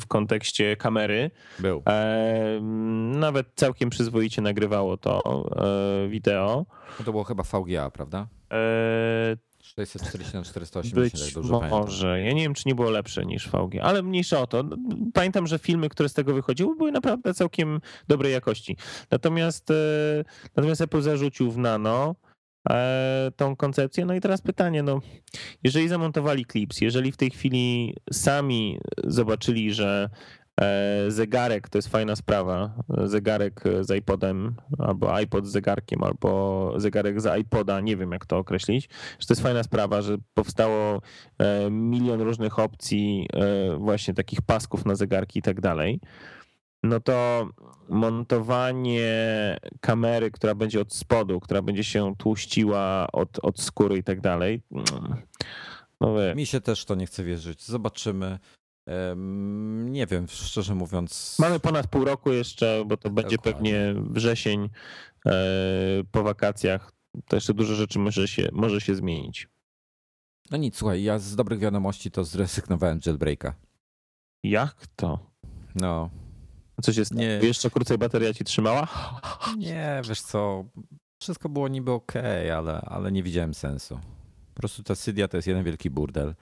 [0.00, 1.30] w kontekście kamery.
[1.58, 1.82] Był.
[1.88, 2.60] E,
[3.14, 5.46] nawet całkiem przyzwoicie nagrywało to
[6.04, 6.66] e, wideo.
[6.98, 8.26] No to było chyba VGA, prawda?
[9.78, 12.02] E, 640 na 480, Być dobrze może.
[12.02, 12.26] Pamiętam.
[12.26, 14.64] Ja nie wiem, czy nie było lepsze niż VG, ale mniejsza o to.
[15.14, 18.76] Pamiętam, że filmy, które z tego wychodziły, były naprawdę całkiem dobrej jakości.
[19.10, 19.74] Natomiast, e,
[20.56, 22.14] natomiast Apple zarzucił w Nano
[22.70, 24.04] e, tą koncepcję.
[24.04, 25.00] No i teraz pytanie, no,
[25.64, 30.10] jeżeli zamontowali Clips, jeżeli w tej chwili sami zobaczyli, że
[31.08, 32.74] zegarek to jest fajna sprawa.
[33.04, 38.38] Zegarek z iPodem, albo iPod z zegarkiem, albo zegarek z iPoda, nie wiem jak to
[38.38, 38.88] określić.
[39.18, 41.02] Że to jest fajna sprawa, że powstało
[41.38, 46.00] e, milion różnych opcji, e, właśnie takich pasków na zegarki i tak dalej.
[46.82, 47.48] No to
[47.88, 54.20] montowanie kamery, która będzie od spodu, która będzie się tłuściła od, od skóry i tak
[54.20, 54.62] dalej.
[54.72, 55.16] Mm,
[56.00, 57.64] no Mi się też to nie chce wierzyć.
[57.64, 58.38] Zobaczymy.
[59.84, 61.36] Nie wiem, szczerze mówiąc.
[61.38, 64.68] Mamy ponad pół roku jeszcze, bo to będzie pewnie wrzesień
[65.26, 65.32] e,
[66.10, 66.92] po wakacjach.
[67.28, 69.48] To jeszcze dużo rzeczy może się, może się zmienić.
[70.50, 73.54] No nic, słuchaj, ja z dobrych wiadomości to zrezygnowałem jailbreaka.
[74.44, 75.30] Jak to?
[75.74, 76.10] No.
[76.82, 77.20] Co się stało?
[77.20, 77.26] Nie.
[77.42, 78.88] Jeszcze krócej bateria ci trzymała?
[79.58, 80.64] Nie, wiesz co,
[81.22, 82.12] wszystko było niby ok,
[82.56, 84.00] ale, ale nie widziałem sensu.
[84.54, 86.34] Po prostu ta Cydia to jest jeden wielki burdel.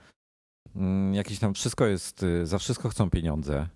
[0.75, 3.67] Mm, Jakieś tam wszystko jest, y, za wszystko chcą pieniądze.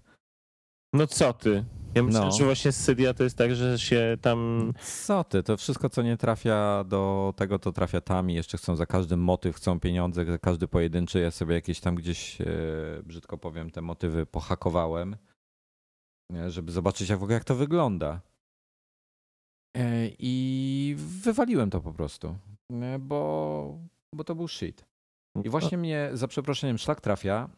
[0.93, 1.65] No co ty?
[1.96, 2.32] Ja myślę, No.
[2.32, 4.72] że właśnie z Cydia to jest tak, że się tam...
[5.06, 8.76] Co ty, to wszystko co nie trafia do tego, to trafia tam i jeszcze chcą
[8.76, 11.19] za każdy motyw, chcą pieniądze, za każdy pojedynczy.
[11.19, 12.46] Ja sobie jakieś tam gdzieś, e,
[13.04, 15.15] brzydko powiem, te motywy pohakowałem,
[16.48, 18.22] żeby zobaczyć jak w ogóle jak to wygląda.
[19.78, 22.38] E, I wywaliłem to po prostu,
[23.00, 23.80] bo,
[24.15, 24.86] bo to był shit.
[25.43, 27.50] I właśnie mnie za przeproszeniem szlak trafia,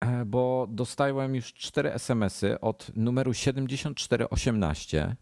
[0.00, 5.16] e, bo dostałem już cztery SMS-y od numeru 7418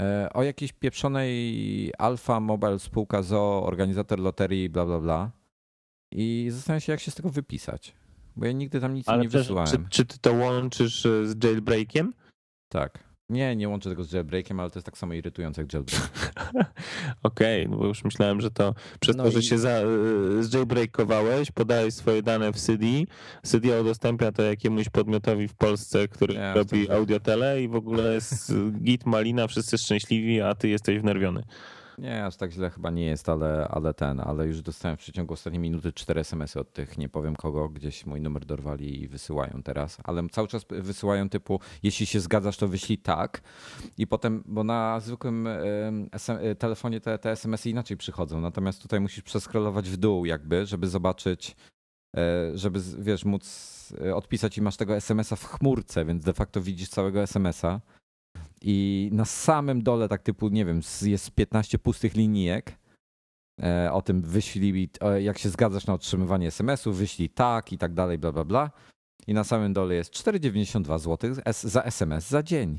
[0.00, 5.30] e, o jakiejś pieprzonej Alfa Mobile spółka ZO, organizator loterii, bla bla bla.
[6.12, 7.94] I zastanawiam się, jak się z tego wypisać.
[8.36, 9.70] Bo ja nigdy tam nic Ale nie wysyłałem.
[9.70, 12.12] czy, czy ty to łączysz z jailbreakiem?
[12.68, 12.98] Tak.
[13.30, 16.32] Nie, nie łączę tego z jailbreakiem, ale to jest tak samo irytujące jak jailbreak.
[17.22, 19.84] Okej, no bo już myślałem, że to przez No to, że i- się za, e,
[20.40, 22.86] zjailbreakowałeś, podałeś swoje dane w CD,
[23.42, 28.52] CD udostępnia to jakiemuś podmiotowi w Polsce, który Nie, robi audiotele i w ogóle jest
[28.82, 31.42] git malina, wszyscy szczęśliwi, a ty jesteś wnerwiony.
[31.98, 35.34] Nie, aż tak źle chyba nie jest, ale, ale ten, ale już dostałem w przeciągu
[35.34, 39.62] ostatniej minuty cztery SMS-y od tych, nie powiem kogo, gdzieś mój numer dorwali i wysyłają
[39.64, 43.40] teraz, ale cały czas wysyłają typu, jeśli się zgadzasz, to wyślij tak
[43.98, 49.22] i potem, bo na zwykłym e, telefonie te, te SMS-y inaczej przychodzą, natomiast tutaj musisz
[49.22, 51.56] przeskrolować w dół jakby, żeby zobaczyć,
[52.16, 56.60] e, żeby, wiesz, móc e, odpisać i masz tego SMS-a w chmurce, więc de facto
[56.60, 57.80] widzisz całego SMS-a.
[58.62, 62.78] I na samym dole, tak typu, nie wiem, jest 15 pustych linijek.
[63.62, 64.90] e, O tym wyślij,
[65.20, 68.70] jak się zgadzasz na otrzymywanie SMS-u, wyślij tak i tak dalej, bla, bla, bla.
[69.26, 72.78] I na samym dole jest 4,92 zł za SMS za dzień.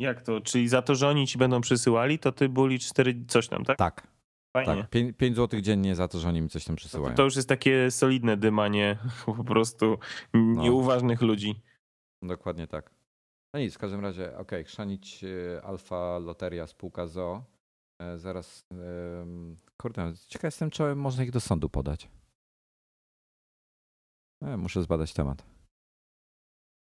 [0.00, 0.40] Jak to?
[0.40, 3.78] Czyli za to, że oni ci będą przysyłali, to ty buli 4 coś tam, tak?
[3.78, 4.06] Tak,
[4.56, 4.82] Fajnie.
[4.90, 5.16] tak.
[5.16, 7.14] 5, zł dziennie za to, że oni mi coś tam No to, przysyłają.
[7.16, 9.98] to już jest takie solidne dymanie po prostu
[10.34, 11.60] nieuważnych ludzi.
[12.22, 12.90] Dokładnie tak.
[13.54, 17.44] No nic, w każdym razie, okej, chrzanić e, Alfa Loteria, spółka ZO.
[18.02, 18.64] E, Zaraz,
[19.76, 22.08] kurde, ciekaw jestem, czy można ich do sądu podać.
[24.42, 25.46] E, Muszę zbadać temat.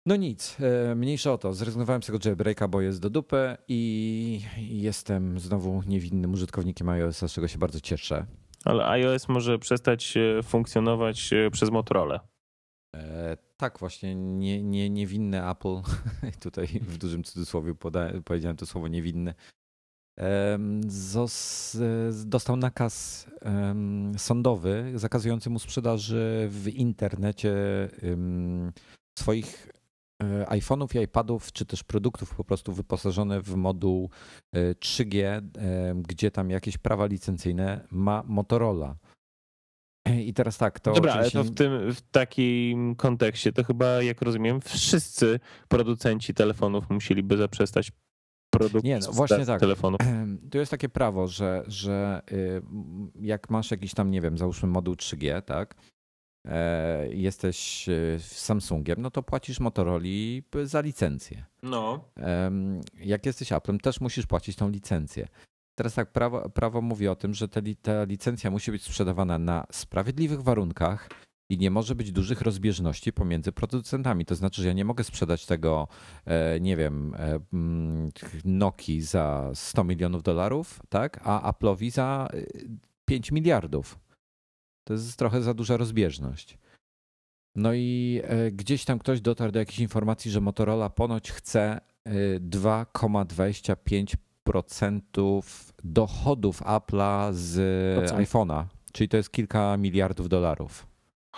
[0.06, 0.56] No nic,
[0.96, 1.52] mniejsza o to.
[1.52, 7.32] Zrezygnowałem z tego jailbreaka, bo jest do dupy i jestem znowu niewinnym użytkownikiem iOS-a, z
[7.32, 8.26] czego się bardzo cieszę.
[8.64, 12.28] Ale iOS może przestać funkcjonować przez Motorola.
[12.96, 15.80] E, tak, właśnie nie, nie, niewinny Apple,
[16.40, 19.34] tutaj w dużym cudzysłowie poda, powiedziałem to słowo niewinny,
[20.86, 23.26] zos, e, dostał nakaz
[24.16, 27.54] sądowy zakazujący mu sprzedaży w internecie
[29.18, 29.72] swoich
[30.22, 34.10] e, iPhone'ów i iPadów, czy też produktów po prostu wyposażone w moduł
[34.52, 38.96] e, 3G, em, gdzie tam jakieś prawa licencyjne ma Motorola.
[40.26, 44.02] I teraz tak, to Dobra, ale oczywiście to w tym w takim kontekście to chyba,
[44.02, 47.92] jak rozumiem, wszyscy producenci telefonów musieliby zaprzestać
[48.50, 49.60] produkcji Nie, no właśnie tak.
[49.60, 50.00] telefonów.
[50.50, 52.62] Tu jest takie prawo, że, że y,
[53.20, 55.74] jak masz jakiś tam, nie wiem, załóżmy moduł 3G, tak?
[56.48, 60.00] e, Jesteś y, Samsungiem, no to płacisz Motorola
[60.64, 61.44] za licencję.
[61.62, 62.04] No.
[62.94, 65.28] Jak jesteś Applem, też musisz płacić tą licencję.
[65.80, 69.66] Teraz tak, prawo, prawo mówi o tym, że te, ta licencja musi być sprzedawana na
[69.72, 71.08] sprawiedliwych warunkach
[71.50, 74.24] i nie może być dużych rozbieżności pomiędzy producentami.
[74.24, 75.88] To znaczy, że ja nie mogę sprzedać tego,
[76.24, 78.10] e, nie wiem, e, mm,
[78.44, 82.42] Noki za 100 milionów dolarów, tak, a Apple'owi za e,
[83.04, 83.98] 5 miliardów.
[84.84, 86.58] To jest trochę za duża rozbieżność.
[87.54, 91.80] No i gdzieś tam ktoś dotarł do jakiejś informacji, że Motorola ponoć chce
[92.40, 94.16] 2,25
[94.50, 97.56] procentów dochodów Apple'a z
[98.10, 100.86] iPhone'a, czyli to jest kilka miliardów dolarów.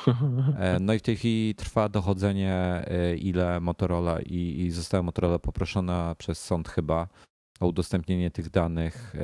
[0.58, 5.38] E, no i w tej chwili trwa dochodzenie, e, ile Motorola i, i została Motorola
[5.38, 7.08] poproszona przez sąd chyba
[7.60, 9.14] o udostępnienie tych danych,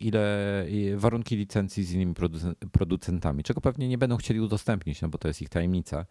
[0.00, 2.14] ile warunki licencji z innymi
[2.72, 6.06] producentami, czego pewnie nie będą chcieli udostępnić, no bo to jest ich tajemnica.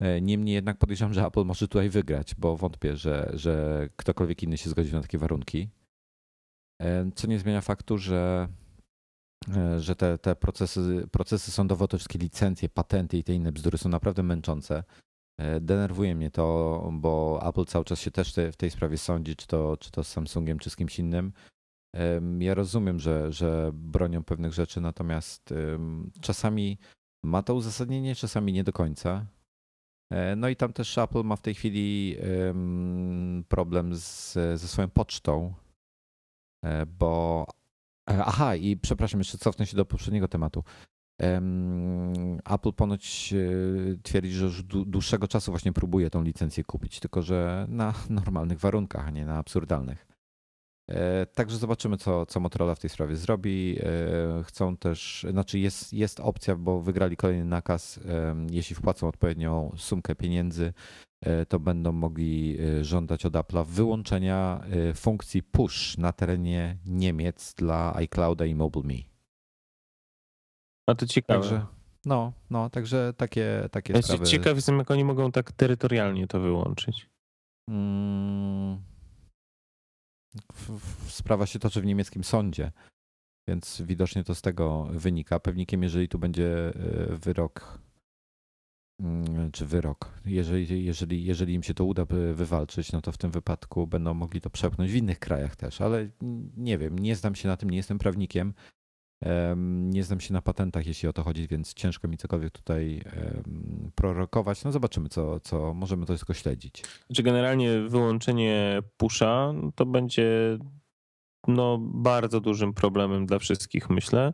[0.00, 4.58] E, niemniej jednak podejrzewam, że Apple może tutaj wygrać, bo wątpię, że, że ktokolwiek inny
[4.58, 5.68] się zgodził na takie warunki.
[6.80, 8.48] E, Co nie zmienia faktu, że,
[9.56, 13.78] e, że te, te procesy, procesy sądowe, te wszystkie licencje, patenty i te inne bzdury
[13.78, 14.84] są naprawdę męczące.
[15.38, 19.36] E, Denerwuje mnie to, bo Apple cały czas się też te, w tej sprawie sądzi,
[19.36, 21.32] czy to, czy to z Samsungiem, czy z kimś innym.
[22.38, 25.54] Ja rozumiem, że, że bronią pewnych rzeczy, natomiast
[26.20, 26.78] czasami
[27.24, 29.26] ma to uzasadnienie, czasami nie do końca.
[30.36, 35.54] No i tam też Apple ma w tej chwili em, problem z, ze swoją pocztą,
[36.98, 37.46] bo.
[38.10, 40.64] e, Aha, i przepraszam, jeszcze cofnę się do poprzedniego tematu.
[42.50, 47.66] Apple ponoć e, twierdzi, że już dłuższego czasu właśnie próbuje tą licencję kupić, tylko że
[47.68, 50.06] na normalnych warunkach, a nie na absurdalnych.
[50.90, 53.78] E, także zobaczymy, co, co Motorola w tej sprawie zrobi.
[54.44, 58.00] Chcą też, znaczy jest, jest opcja, bo wygrali kolejny nakaz.
[58.50, 60.72] Jeśli wpłacą odpowiednią sumkę pieniędzy,
[61.48, 68.54] to będą mogli żądać od Apple'a wyłączenia funkcji push na terenie Niemiec dla iClouda i
[68.54, 69.02] MobileMe.
[70.86, 71.40] A to ciekawe.
[71.40, 71.66] Także,
[72.04, 74.26] no, no, także takie, takie ja sprawy.
[74.26, 77.10] Ciekaw jestem, jak oni mogą tak terytorialnie to wyłączyć.
[77.70, 78.82] Hmm.
[81.06, 82.72] Sprawa się toczy w niemieckim sądzie,
[83.48, 85.40] więc widocznie to z tego wynika.
[85.40, 86.72] Pewnikiem, jeżeli tu będzie e,
[87.16, 87.89] wyrok, mm,
[89.52, 93.86] czy wyrok, jeżeli, jeżeli, jeżeli im się to uda wywalczyć, no to w tym wypadku
[93.86, 96.08] będą mogli to przepchnąć w innych krajach też, ale
[96.56, 98.54] nie wiem, nie znam się na tym, nie jestem prawnikiem.
[99.66, 103.02] Nie znam się na patentach, jeśli o to chodzi, więc ciężko mi cokolwiek tutaj
[103.94, 104.64] prorokować.
[104.64, 106.82] No zobaczymy, co, co możemy to tylko śledzić.
[107.14, 110.58] Czy generalnie wyłączenie pusha to będzie
[111.48, 114.32] no, bardzo dużym problemem dla wszystkich, myślę,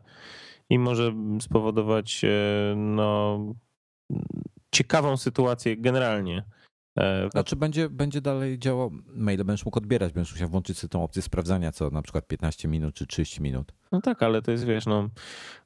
[0.69, 2.29] i może spowodować e,
[2.75, 3.39] no,
[4.71, 6.43] ciekawą sytuację generalnie
[6.97, 11.03] E, znaczy będzie, będzie dalej działał maile, będziesz mógł odbierać, będziesz musiał włączyć sobie tą
[11.03, 13.73] opcję sprawdzania co na przykład 15 minut czy 30 minut.
[13.91, 15.09] No tak, ale to jest wiesz, no...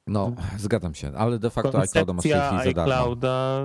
[0.06, 3.62] No, zgadzam się, ale de facto iClouda masz w tej chwili iClouda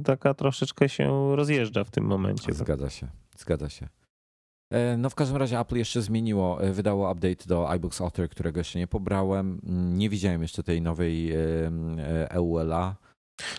[0.00, 2.52] y, taka troszeczkę się rozjeżdża w tym momencie.
[2.52, 3.08] Zgadza się,
[3.38, 3.88] zgadza się.
[4.70, 8.60] E, no w każdym razie Apple jeszcze zmieniło, e, wydało update do iBooks Author, którego
[8.60, 9.60] jeszcze nie pobrałem.
[9.66, 11.32] Mm, nie widziałem jeszcze tej nowej
[12.28, 12.96] EULA.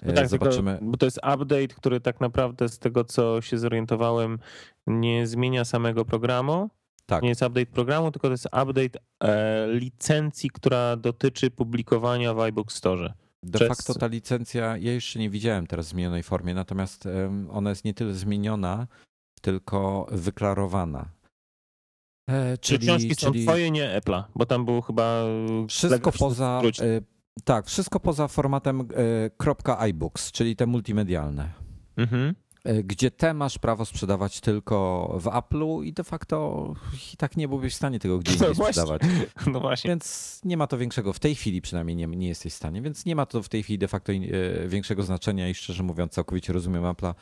[0.02, 0.72] No e, tak, Zobaczymy.
[0.72, 4.39] Tylko, bo to jest update, który tak naprawdę z tego, co się zorientowałem,
[4.88, 6.69] nie zmienia samego programu.
[7.06, 7.24] Tak.
[7.24, 12.72] Nie jest update programu, tylko to jest update e, licencji, która dotyczy publikowania w iBook
[12.72, 13.13] Store.
[13.43, 13.67] De Przez...
[13.67, 17.08] facto ta licencja, ja jeszcze nie widziałem teraz w zmienionej formie, natomiast
[17.52, 18.88] ona jest nie tyle zmieniona,
[19.41, 21.10] tylko wyklarowana.
[22.30, 23.46] E, czyli, książki są czyli...
[23.46, 25.24] twoje, nie Apple'a, bo tam było chyba...
[25.67, 26.62] Wszystko poza,
[27.43, 28.88] tak, wszystko poza formatem
[29.82, 31.50] e, .ibooks, czyli te multimedialne.
[31.98, 32.36] Mhm.
[32.63, 36.74] E, gdzie te masz prawo sprzedawać tylko w Apple'u i de facto
[37.13, 39.02] i tak nie byłbyś w stanie tego gdzie indziej no sprzedawać.
[39.54, 39.88] No właśnie.
[39.88, 43.06] Więc nie ma to większego, w tej chwili przynajmniej nie, nie jesteś w stanie, więc
[43.06, 46.54] nie ma to w tej chwili de facto e, większego znaczenia i szczerze mówiąc całkowicie
[46.54, 47.13] rozumiem Apple'a.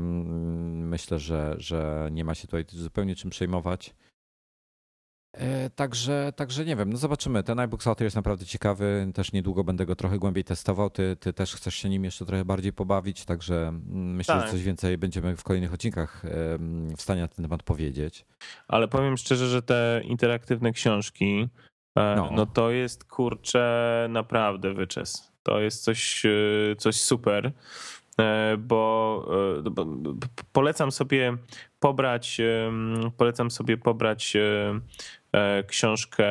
[0.00, 3.94] Myślę, że, że nie ma się tutaj zupełnie czym przejmować.
[5.32, 7.42] E, także, także nie wiem, no zobaczymy.
[7.42, 9.10] Ten iBook Author jest naprawdę ciekawy.
[9.14, 10.90] Też niedługo będę go trochę głębiej testował.
[10.90, 14.44] Ty, ty też chcesz się nim jeszcze trochę bardziej pobawić, także mm, myślę, tak.
[14.44, 16.22] że coś więcej będziemy w kolejnych odcinkach
[16.96, 18.26] w stanie na ten temat powiedzieć.
[18.68, 21.48] Ale powiem szczerze, że te interaktywne książki,
[21.96, 25.32] e, no, no to jest kurczę naprawdę wyczes.
[25.42, 27.52] To jest coś, e, coś super.
[28.20, 29.26] E, bo,
[29.66, 29.86] e, bo
[30.52, 31.36] polecam sobie
[31.80, 32.40] pobrać
[33.16, 34.36] polecam sobie pobrać
[35.32, 36.26] e, książkę.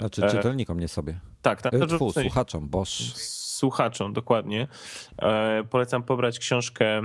[0.00, 1.20] Znaczy czytelnikom, nie sobie.
[1.42, 1.76] Tak, tak.
[1.76, 3.14] Znaczy, słuchaczom, boż.
[3.54, 4.68] Słuchaczom, dokładnie.
[5.70, 7.02] Polecam pobrać książkę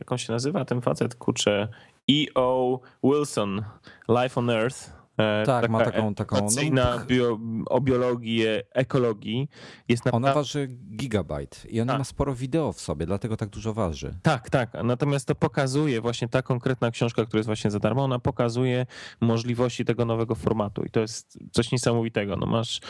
[0.00, 1.68] jak on się nazywa ten facet, kurczę,
[2.10, 2.80] E.O.
[3.04, 3.64] Wilson,
[4.08, 4.99] Life on Earth.
[5.18, 9.48] E, tak, taka ma taką taką no, bio, o biologii, ekologii.
[9.88, 10.28] Jest naprawdę...
[10.28, 12.00] Ona waży gigabajt i ona tak.
[12.00, 14.14] ma sporo wideo w sobie, dlatego tak dużo waży.
[14.22, 14.70] Tak, tak.
[14.84, 18.86] Natomiast to pokazuje właśnie ta konkretna książka, która jest właśnie za darmo, ona pokazuje
[19.20, 22.36] możliwości tego nowego formatu i to jest coś niesamowitego.
[22.36, 22.80] No masz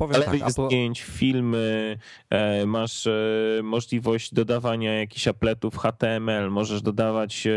[0.00, 1.98] no, tak, zdjęć, filmy,
[2.30, 3.12] e, masz e,
[3.62, 7.48] możliwość dodawania jakichś apletów HTML, możesz dodawać,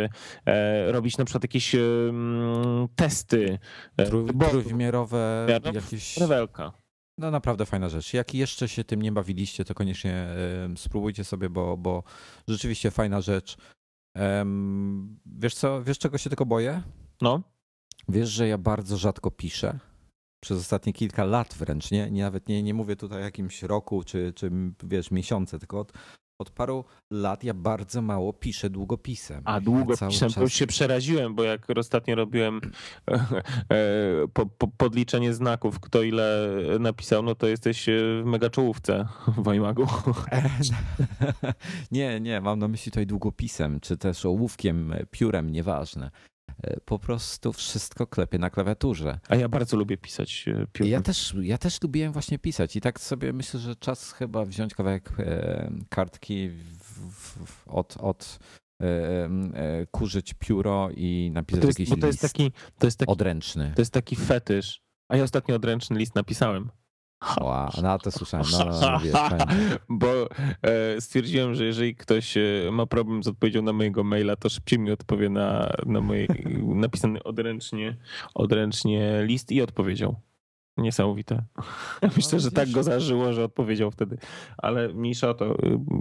[0.88, 1.75] robić na przykład jakieś
[2.95, 3.60] testy
[4.49, 6.17] trójwymiarowe jakieś...
[6.17, 6.71] Rewelka.
[7.17, 8.13] No naprawdę fajna rzecz.
[8.13, 10.27] Jak jeszcze się tym nie bawiliście, to koniecznie
[10.77, 12.03] spróbujcie sobie, bo, bo
[12.47, 13.57] rzeczywiście fajna rzecz.
[15.25, 16.84] Wiesz co, wiesz czego się tylko boję?
[17.21, 17.41] No.
[18.10, 19.79] Wiesz, że ja bardzo rzadko piszę.
[20.43, 24.03] Przez ostatnie kilka lat wręcz, nie, nie nawet nie, nie mówię tutaj o jakimś roku
[24.03, 24.51] czy, czy
[24.84, 25.93] wiesz, miesiące, tylko od
[26.41, 29.41] od paru lat ja bardzo mało piszę długopisem.
[29.45, 32.62] A długopisem, ja to już się przeraziłem, bo jak ostatnio robiłem
[33.08, 39.54] e, e, po, po, podliczenie znaków, kto ile napisał, no to jesteś w megaczołówce w
[39.54, 39.87] iMagu.
[41.92, 46.12] Nie, nie, mam na myśli tutaj długopisem, czy też ołówkiem, piórem, nieważne.
[46.63, 49.19] E, po prostu wszystko klepie na klawiaturze.
[49.29, 50.91] A ja bardzo lubię pisać e, piórem.
[50.91, 54.75] Ja też, ja też lubiłem właśnie pisać i tak sobie myślę, że czas chyba wziąć
[54.75, 56.49] kawałek e, kartki
[57.65, 58.39] od, od
[59.91, 63.71] kurzyć pióro i napisać to jest, jakiś to jest taki, to jest taki, odręczny.
[63.75, 64.81] To jest taki fetysz.
[65.09, 66.69] A ja ostatnio odręczny list napisałem.
[67.42, 69.13] Wow, no to słyszałem, no, no, no wiesz.
[69.90, 70.30] Bo
[70.62, 72.42] e, stwierdziłem, że jeżeli ktoś e,
[72.72, 76.28] ma problem z odpowiedzią na mojego maila, to szybciej mi odpowie na, na mój
[76.86, 77.98] napisany odręcznie,
[78.34, 80.15] odręcznie list i odpowiedział.
[80.78, 81.44] Niesamowite.
[82.17, 84.17] Myślę, że tak go zażyło, że odpowiedział wtedy.
[84.58, 85.58] Ale mniejsza o to.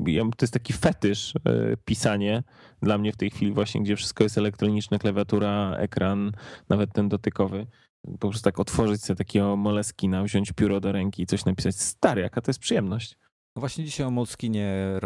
[0.06, 2.42] Ja, to jest taki fetysz e, pisanie
[2.82, 6.32] dla mnie w tej chwili właśnie, gdzie wszystko jest elektroniczne, klawiatura, ekran,
[6.68, 7.66] nawet ten dotykowy.
[8.02, 11.76] Po prostu tak otworzyć sobie takiego moleskina, wziąć pióro do ręki i coś napisać.
[11.76, 13.16] Stary, jaka to jest przyjemność.
[13.56, 14.98] No właśnie dzisiaj o Moleskinie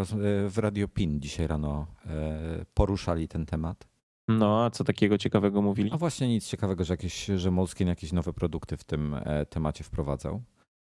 [0.49, 3.87] w Radio PIN dzisiaj rano e, poruszali ten temat.
[4.27, 5.91] No, a co takiego ciekawego mówili?
[5.93, 9.83] A właśnie nic ciekawego, że, jakieś, że Moleskine jakieś nowe produkty w tym e, temacie
[9.83, 10.43] wprowadzał.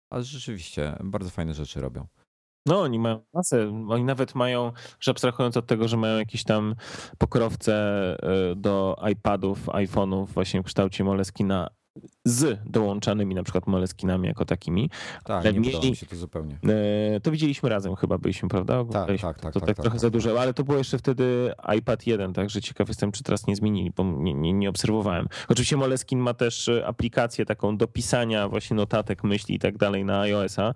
[0.10, 2.08] Ale rzeczywiście bardzo fajne rzeczy robią.
[2.66, 3.86] No, oni mają masę.
[3.90, 6.76] Oni nawet mają, że abstrahując od tego, że mają jakieś tam
[7.18, 7.76] pokrowce
[8.52, 11.68] e, do iPadów, iPhone'ów właśnie w kształcie Moleskina
[12.26, 14.90] z dołączanymi na przykład moleskinami jako takimi.
[15.24, 16.60] Tak, ale nie mieli, się to zupełnie.
[17.16, 18.86] E, to widzieliśmy razem chyba byliśmy, prawda?
[18.86, 19.54] Tak, tak, tak.
[19.54, 22.34] To tak, tak, tak trochę tak, za dużo, ale to było jeszcze wtedy iPad 1,
[22.34, 25.28] także ciekaw jestem, czy teraz nie zmienili, bo nie, nie, nie obserwowałem.
[25.48, 30.06] Oczywiście Moleskin ma też e, aplikację taką do pisania właśnie notatek, myśli i tak dalej
[30.06, 30.74] na iOS-a,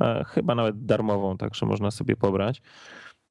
[0.00, 2.62] e, chyba nawet darmową, także można sobie pobrać.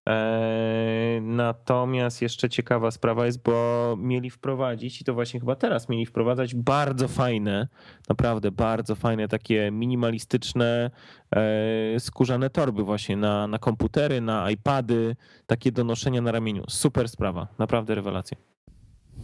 [0.10, 6.06] E, natomiast jeszcze ciekawa sprawa jest, bo mieli wprowadzić, i to właśnie chyba teraz mieli
[6.06, 7.68] wprowadzać bardzo fajne,
[8.10, 10.92] naprawdę bardzo fajne, takie minimalistyczne
[11.36, 16.64] e, skórzane torby właśnie na, na komputery, na iPady, takie do noszenia na ramieniu.
[16.70, 18.38] Super sprawa, naprawdę rewelacja.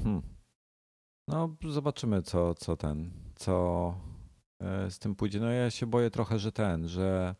[0.03, 0.21] Hmm.
[1.27, 3.93] No, zobaczymy, co, co ten, co
[4.59, 5.39] e, z tym pójdzie.
[5.39, 7.35] No ja się boję trochę, że ten, że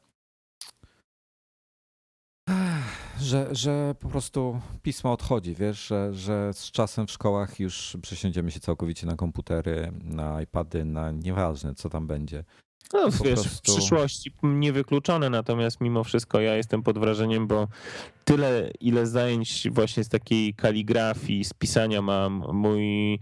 [3.20, 8.52] że, że po prostu pismo odchodzi, wiesz, że, że z czasem w szkołach już przesiądziemy
[8.52, 12.44] się całkowicie na komputery, na iPady, na nieważne co tam będzie.
[12.94, 13.50] No, po wiesz, prostu...
[13.50, 17.68] w przyszłości niewykluczone, natomiast mimo wszystko ja jestem pod wrażeniem, bo
[18.26, 23.20] tyle, ile zajęć właśnie z takiej kaligrafii, z pisania mam mój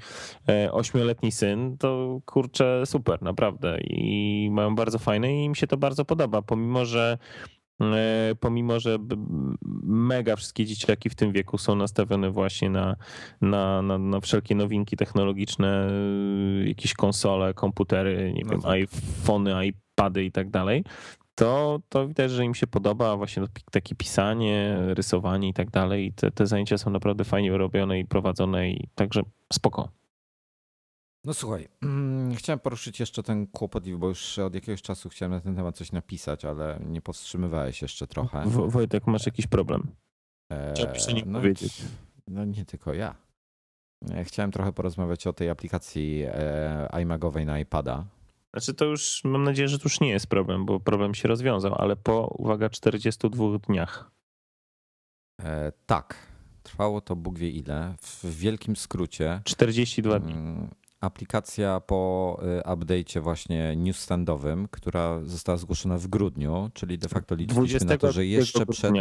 [0.50, 3.78] e, ośmioletni syn, to kurczę, super, naprawdę.
[3.82, 7.18] I mają bardzo fajne i im się to bardzo podoba, pomimo, że
[8.40, 8.98] pomimo że
[9.84, 12.96] mega wszystkie dzieciaki w tym wieku są nastawione właśnie na,
[13.42, 18.72] na, na, na wszelkie nowinki technologiczne, e, jakieś konsole, komputery, nie no wiem, tak.
[18.72, 20.84] iPhony, iPady i tak dalej,
[21.36, 26.06] to, to widać, że im się podoba właśnie takie pisanie, rysowanie i tak dalej.
[26.06, 29.22] I te, te zajęcia są naprawdę fajnie robione i prowadzone i także
[29.54, 29.90] spoko.
[31.26, 35.40] No słuchaj, mm, chciałem poruszyć jeszcze ten kłopotliwy, bo już od jakiegoś czasu chciałem na
[35.40, 38.46] ten temat coś napisać, ale nie powstrzymywałeś jeszcze trochę.
[38.46, 39.88] W, Wojtek, masz jakiś problem?
[40.50, 41.82] Eee, no, powiedzieć.
[42.28, 43.16] No nie tylko ja.
[44.24, 48.06] Chciałem trochę porozmawiać o tej aplikacji e, iMagowej na iPada.
[48.54, 51.76] Znaczy to już, mam nadzieję, że to już nie jest problem, bo problem się rozwiązał,
[51.76, 54.12] ale po, uwaga, 42 dniach.
[55.42, 56.16] E, tak.
[56.64, 57.96] Trwało to Bóg wie ile.
[58.02, 59.42] W wielkim skrócie.
[59.44, 60.34] 42 dni.
[61.06, 67.80] Aplikacja po y, update'cie właśnie newsstandowym, która została zgłoszona w grudniu, czyli de facto liczyliśmy
[67.86, 68.93] na to, że jeszcze przed...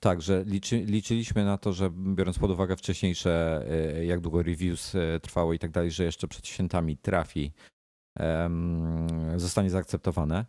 [0.00, 3.64] Tak, że liczy, liczyliśmy na to, że biorąc pod uwagę wcześniejsze,
[3.98, 7.52] y, jak długo reviews y, trwało i tak dalej, że jeszcze przed świętami trafi,
[9.36, 10.46] zostanie zaakceptowane.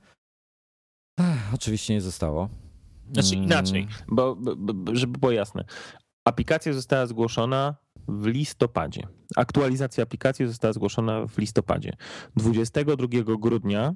[1.19, 2.49] Ech, oczywiście nie zostało.
[3.13, 3.43] Znaczy mm.
[3.43, 5.65] inaczej, bo, bo, żeby było jasne.
[6.29, 7.75] Aplikacja została zgłoszona
[8.07, 9.01] w listopadzie.
[9.35, 11.93] Aktualizacja aplikacji została zgłoszona w listopadzie.
[12.35, 13.07] 22
[13.39, 13.93] grudnia,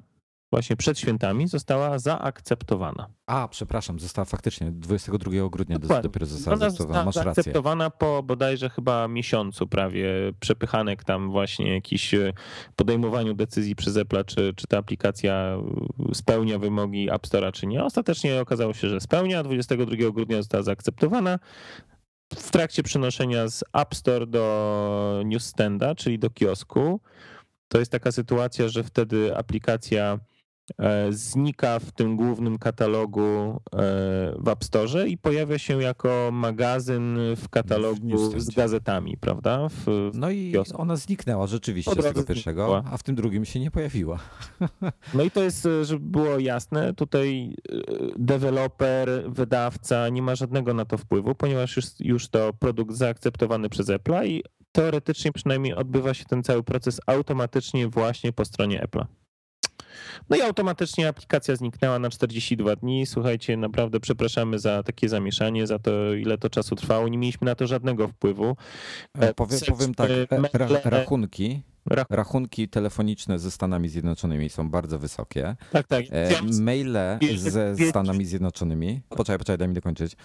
[0.52, 3.08] właśnie przed świętami, została zaakceptowana.
[3.26, 6.02] A, przepraszam, została faktycznie 22 grudnia Dokładnie.
[6.02, 7.04] dopiero została zaakceptowana.
[7.04, 7.32] Masz rację.
[7.34, 10.08] Zaakceptowana po bodajże chyba miesiącu prawie
[10.40, 12.32] przepychanek tam właśnie jakiś e,
[12.76, 15.56] podejmowaniu decyzji przez Apple, czy, czy ta aplikacja
[16.12, 17.84] spełnia wymogi App Store'a, czy nie.
[17.84, 19.42] Ostatecznie okazało się, że spełnia.
[19.42, 21.38] 22 grudnia została zaakceptowana
[22.34, 27.00] w trakcie przenoszenia z App Store do Newsstanda, czyli do kiosku,
[27.68, 30.18] to jest taka sytuacja, że wtedy aplikacja
[31.10, 33.78] znika w tym głównym katalogu e,
[34.38, 39.68] w App Store i pojawia się jako magazyn w katalogu w z gazetami, prawda?
[39.68, 40.82] W, no i kiosku.
[40.82, 44.18] ona zniknęła rzeczywiście z tego pierwszego, a w tym drugim się nie pojawiła.
[45.14, 47.56] No i to jest, e, żeby było jasne, tutaj
[48.16, 53.90] deweloper, wydawca nie ma żadnego na to wpływu, ponieważ już, już to produkt zaakceptowany przez
[53.90, 54.42] Apple i
[54.72, 59.04] teoretycznie przynajmniej odbywa się ten cały proces automatycznie właśnie po stronie Apple'a.
[60.30, 63.06] No i automatycznie aplikacja zniknęła na 42 dni.
[63.06, 67.08] Słuchajcie, naprawdę przepraszamy za takie zamieszanie, za to, ile to czasu trwało.
[67.08, 68.56] Nie mieliśmy na to żadnego wpływu.
[69.18, 75.56] E, powiem, powiem tak, e, rachunki Rach- Rachunki telefoniczne ze Stanami Zjednoczonymi są bardzo wysokie.
[75.72, 76.04] tak, tak.
[76.10, 76.30] E,
[76.60, 79.00] maile ze Stanami Zjednoczonymi.
[79.08, 80.16] Poczekaj, poczekaj, daj mi dokończyć.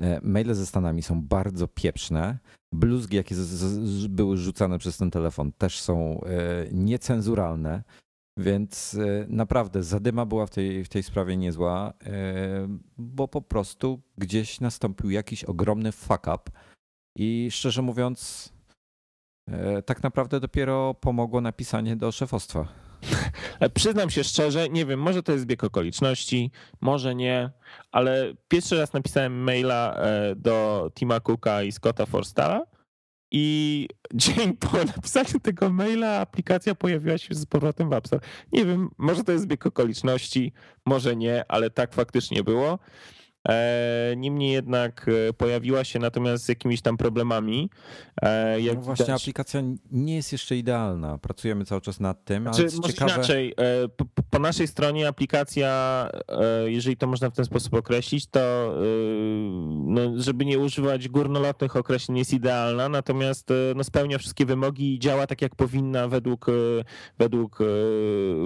[0.00, 2.38] E, Maile ze Stanami są bardzo pieprzne.
[2.72, 7.82] Bluzgi, jakie z, z, były rzucane przez ten telefon, też są e, niecenzuralne.
[8.38, 12.68] Więc e, naprawdę zadyma była w tej, w tej sprawie niezła, e,
[12.98, 16.42] bo po prostu gdzieś nastąpił jakiś ogromny fuck up.
[17.16, 18.52] I szczerze mówiąc,
[19.50, 22.68] e, tak naprawdę dopiero pomogło napisanie do szefostwa.
[23.74, 27.50] Przyznam się szczerze, nie wiem, może to jest zbieg okoliczności, może nie,
[27.92, 29.98] ale pierwszy raz napisałem maila
[30.36, 32.73] do Tima Cooka i Scotta Forstalla
[33.30, 38.22] i dzień po napisaniu tego maila aplikacja pojawiła się z powrotem w App Store.
[38.52, 40.52] Nie wiem, może to jest zbieg okoliczności,
[40.86, 42.78] może nie, ale tak faktycznie było.
[43.48, 47.70] E, Niemniej jednak e, pojawiła się natomiast z jakimiś tam problemami.
[48.22, 51.18] E, Jak No właśnie, widać- aplikacja nie jest jeszcze idealna.
[51.18, 53.54] Pracujemy cały czas nad tym, ale Znaczy, może ciekawe, inaczej,
[53.96, 56.08] po, po naszej stronie aplikacja,
[56.66, 58.74] jeżeli to można w ten sposób określić, to
[59.84, 65.26] no, żeby nie używać górnolotnych określeń jest idealna, natomiast no, spełnia wszystkie wymogi i działa
[65.26, 66.46] tak jak powinna według,
[67.18, 67.58] według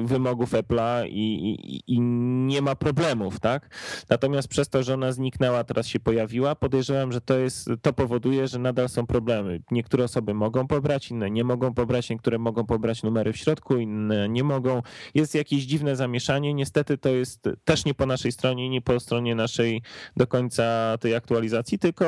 [0.05, 1.35] wymogów Apple'a i,
[1.77, 2.01] i, i
[2.47, 3.71] nie ma problemów, tak?
[4.11, 8.49] Natomiast przez to, że ona zniknęła, teraz się pojawiła, podejrzewam, że to jest, to powoduje,
[8.49, 9.63] że nadal są problemy.
[9.71, 14.29] Niektóre osoby mogą pobrać, inne nie mogą pobrać, niektóre mogą pobrać numery w środku, inne
[14.29, 14.83] nie mogą.
[15.15, 16.55] Jest jakieś dziwne zamieszanie.
[16.55, 19.83] Niestety to jest też nie po naszej stronie, nie po stronie naszej
[20.17, 22.07] do końca tej aktualizacji, tylko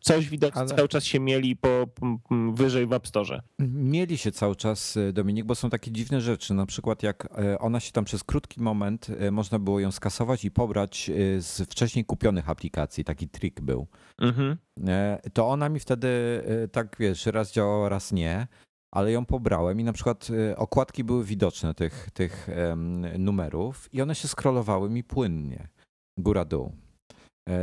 [0.00, 1.86] coś widać Ale- cały czas się mieli po,
[2.52, 3.40] wyżej w App Store.
[3.74, 6.54] mieli się cały czas, e, Dominik, bo są takie dziwne rzeczy.
[6.54, 10.44] Na przykład jak e, ona się tam przez krótki moment, e, można było ją skasować
[10.44, 13.04] i pobrać z wcześniej kupionych aplikacji.
[13.04, 13.86] Taki trik był.
[14.18, 14.56] Mhm.
[14.88, 16.08] E, To ona mi wtedy
[16.64, 18.46] e, tak, wiesz, raz działała, raz nie.
[18.94, 22.48] Ale ją pobrałem i na przykład e, okładki były widoczne tych, tych
[23.18, 25.68] numerów i one się scrollowały mi płynnie.
[26.18, 26.72] Góra-dół.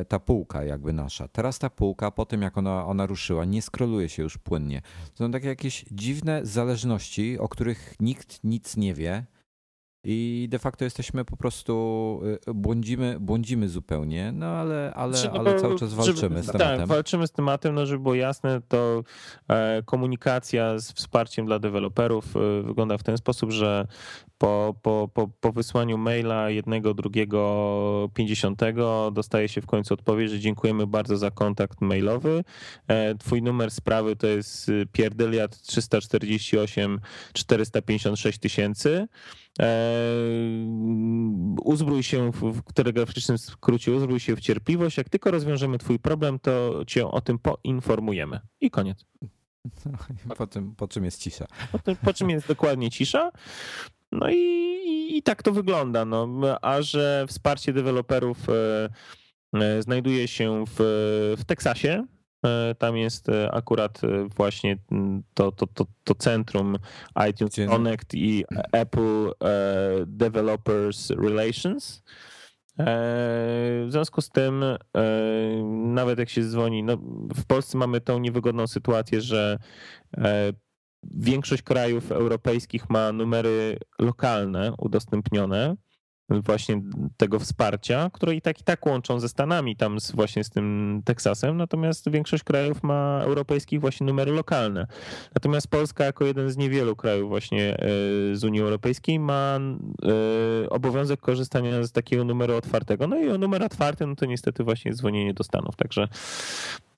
[0.07, 1.28] Ta półka jakby nasza.
[1.28, 4.82] Teraz ta półka po tym jak ona, ona ruszyła nie skroluje się już płynnie.
[5.13, 9.25] To są takie jakieś dziwne zależności, o których nikt nic nie wie
[10.10, 15.80] i de facto jesteśmy po prostu, y, błądzimy, błądzimy zupełnie, no ale, ale, ale cały
[15.80, 16.88] czas żeby- walczymy z Tak, tematem.
[16.88, 19.03] walczymy z tematem, no żeby było jasne, to
[19.49, 23.88] e, komunikacja z wsparciem dla deweloperów e, wygląda w ten sposób, że
[24.38, 30.39] po, po, po, po wysłaniu maila jednego, drugiego, pięćdziesiątego dostaje się w końcu odpowiedź, że
[30.39, 32.43] dziękujemy bardzo za kontakt mailowy.
[32.88, 36.99] E, Twój numer sprawy to jest pierdyliat 348
[37.34, 39.08] 456 tysięcy.
[39.60, 39.97] E,
[41.64, 44.97] Uzbrój się w, telegraficznym skrócie, uzbrój się w cierpliwość.
[44.97, 48.39] Jak tylko rozwiążemy Twój problem, to Cię o tym poinformujemy.
[48.62, 49.05] I koniec.
[50.38, 51.45] Po, tym, po czym jest cisza.
[51.72, 53.32] Po, tym, po czym jest dokładnie cisza.
[54.12, 54.36] No i,
[54.86, 56.05] i, i tak to wygląda.
[56.05, 56.28] No.
[56.62, 58.89] A że wsparcie deweloperów e,
[59.53, 60.76] e, znajduje się w,
[61.38, 62.05] w Teksasie.
[62.46, 66.78] E, Tam jest e, akurat e, właśnie mm, to, to, to, to centrum
[67.30, 69.32] iTunes Gdzie- Connect i Apple
[70.08, 72.04] Developers Relations.
[72.80, 74.66] W związku z tym,
[75.94, 76.98] nawet jak się dzwoni, no
[77.36, 79.58] w Polsce mamy tą niewygodną sytuację, że
[81.04, 85.76] większość krajów europejskich ma numery lokalne udostępnione
[86.30, 86.82] właśnie
[87.17, 91.01] tego wsparcia, które i tak i tak łączą ze Stanami, tam z, właśnie z tym
[91.05, 94.88] Teksasem, natomiast większość krajów ma europejskich właśnie numery lokalne.
[95.36, 97.86] Natomiast Polska jako jeden z niewielu krajów właśnie e,
[98.34, 99.59] z Unii Europejskiej ma
[100.63, 103.07] e, obowiązek korzystania z takiego numeru otwartego.
[103.07, 106.07] No i o numer otwarty, no to niestety właśnie jest dzwonienie do Stanów, także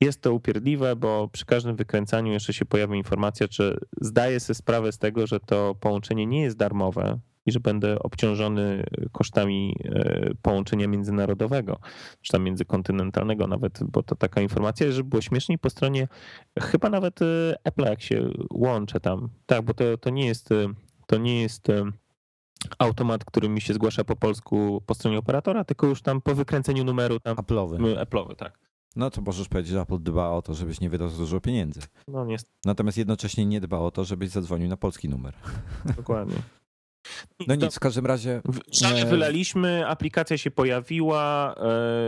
[0.02, 4.92] jest to upierdliwe, bo przy każdym wykręcaniu jeszcze się pojawia informacja, czy zdaję sobie sprawę
[4.92, 10.88] z tego, że to połączenie nie jest darmowe i że będę obciążony kosztami e, połączenia
[10.88, 11.80] międzynarodowego,
[12.22, 16.08] czy tam międzykontynentalnego nawet, bo to taka informacja, żeby było śmieszniej po stronie
[16.60, 17.26] chyba nawet e,
[17.64, 19.30] Apple, jak się łączę tam.
[19.46, 20.74] Tak, bo to, to nie jest e,
[21.08, 21.92] to nie jest e,
[22.80, 26.84] automat, który mi się zgłasza po polsku po stronie operatora, tylko już tam po wykręceniu
[26.84, 27.96] numeru tam Apple'owy.
[28.04, 28.60] Apple'owy, tak.
[28.96, 31.82] No to możesz powiedzieć, że Apple dba o to, żebyś nie wydał za dużo pieniędzy.
[32.08, 35.34] No niestety, Natomiast jednocześnie nie dba o to, żebyś zadzwonił na polski numer.
[35.98, 36.36] dokładnie.
[37.48, 38.42] No nic, w każdym razie.
[38.72, 41.56] Żale wylaliśmy, aplikacja się pojawiła,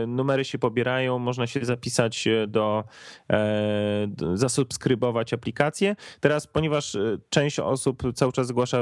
[0.02, 2.84] e, numery się pobierają, można się zapisać do,
[3.30, 5.96] e, zasubskrybować aplikację.
[6.20, 8.78] Teraz, ponieważ e, część osób cały czas zgłasza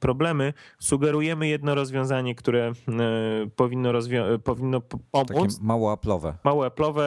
[0.00, 2.72] problemy, sugerujemy jedno rozwiązanie, które
[3.56, 4.80] powinno, rozwią- powinno
[5.10, 5.28] pomóc.
[5.28, 6.32] Takie mało Apple'owe.
[6.44, 7.02] Mało Apple'owe,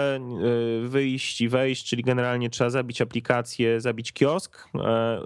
[0.87, 4.69] wyjść i wejść, czyli generalnie trzeba zabić aplikację, zabić kiosk,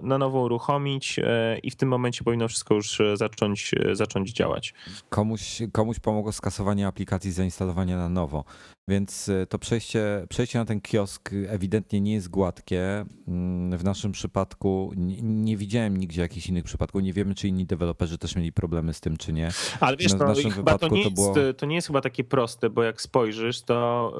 [0.02, 1.20] na nowo uruchomić
[1.62, 4.74] i w tym momencie powinno wszystko już zacząć, zacząć działać.
[5.08, 8.44] Komuś, komuś pomogło skasowanie aplikacji, zainstalowanie na nowo.
[8.88, 13.04] Więc e, to przejście, przejście na ten kiosk ewidentnie nie jest gładkie.
[13.28, 17.02] Mm, w naszym przypadku nie, nie widziałem nigdzie jakichś innych przypadków.
[17.02, 19.48] Nie wiemy, czy inni deweloperzy też mieli problemy z tym, czy nie.
[19.80, 21.38] Ale wiesz, no, chyba to nie, to, było...
[21.38, 24.12] jest, to nie jest chyba takie proste, bo jak spojrzysz, to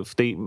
[0.00, 0.38] e, w tej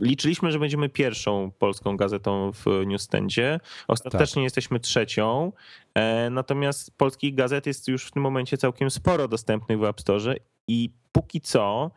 [0.00, 3.60] liczyliśmy, że będziemy pierwszą polską gazetą w newsstandzie.
[3.88, 4.44] Ostatecznie tak.
[4.44, 5.52] jesteśmy trzecią.
[5.94, 10.36] E, natomiast polskich gazet jest już w tym momencie całkiem sporo dostępnych w App Store
[10.68, 11.90] i póki co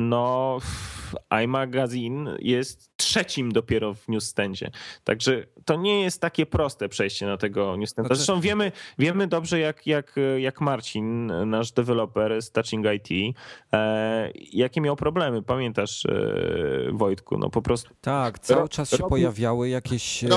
[0.00, 0.58] no
[1.44, 4.70] iMagazine jest trzecim dopiero w newsstandzie.
[5.04, 8.06] Także to nie jest takie proste przejście na tego newsstanda.
[8.06, 8.18] Znaczy...
[8.18, 13.36] Zresztą wiemy, wiemy dobrze, jak, jak, jak Marcin, nasz deweloper z Touching IT,
[13.72, 15.42] e, jakie miał problemy.
[15.42, 17.38] Pamiętasz, e, Wojtku?
[17.38, 17.94] No po prostu.
[18.00, 20.24] Tak, cały czas się pojawiały jakieś.
[20.24, 20.28] E,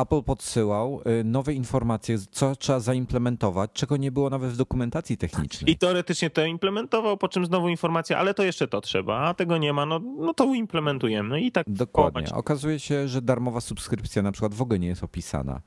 [0.00, 5.72] Apple podsyłał e, nowe informacje, co trzeba zaimplementować, czego nie było nawet w dokumentacji technicznej.
[5.72, 9.58] I teoretycznie to implementował, po czym znowu informacja, ale to jeszcze to trzeba, a tego
[9.58, 11.28] nie ma, no, no to implementujemy.
[11.28, 11.64] No i tak.
[11.68, 12.26] Dokładnie.
[12.34, 15.60] Okazuje się, że darmowa subskrypcja na przykład w ogóle nie jest opisana.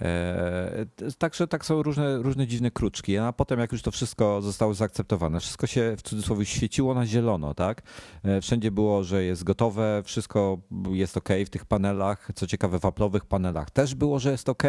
[0.00, 0.86] E,
[1.18, 5.40] także tak są różne, różne dziwne kruczki, a potem jak już to wszystko zostało zaakceptowane,
[5.40, 7.82] wszystko się w cudzysłowie świeciło na zielono, tak?
[8.24, 10.58] E, wszędzie było, że jest gotowe, wszystko
[10.90, 12.30] jest ok w tych panelach.
[12.34, 14.62] Co ciekawe, w Apple'owych panelach też było, że jest ok,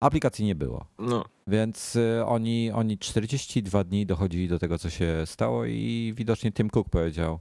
[0.00, 0.86] aplikacji nie było.
[0.98, 1.24] No.
[1.46, 6.70] Więc e, oni, oni 42 dni dochodzili do tego, co się stało i widocznie Tim
[6.70, 7.40] Cook powiedział,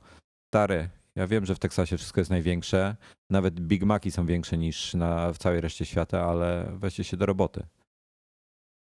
[0.49, 2.95] stary, ja wiem, że w Teksasie wszystko jest największe.
[3.29, 7.25] Nawet Big Maci są większe niż na, w całej reszcie świata, ale weźcie się do
[7.25, 7.63] roboty.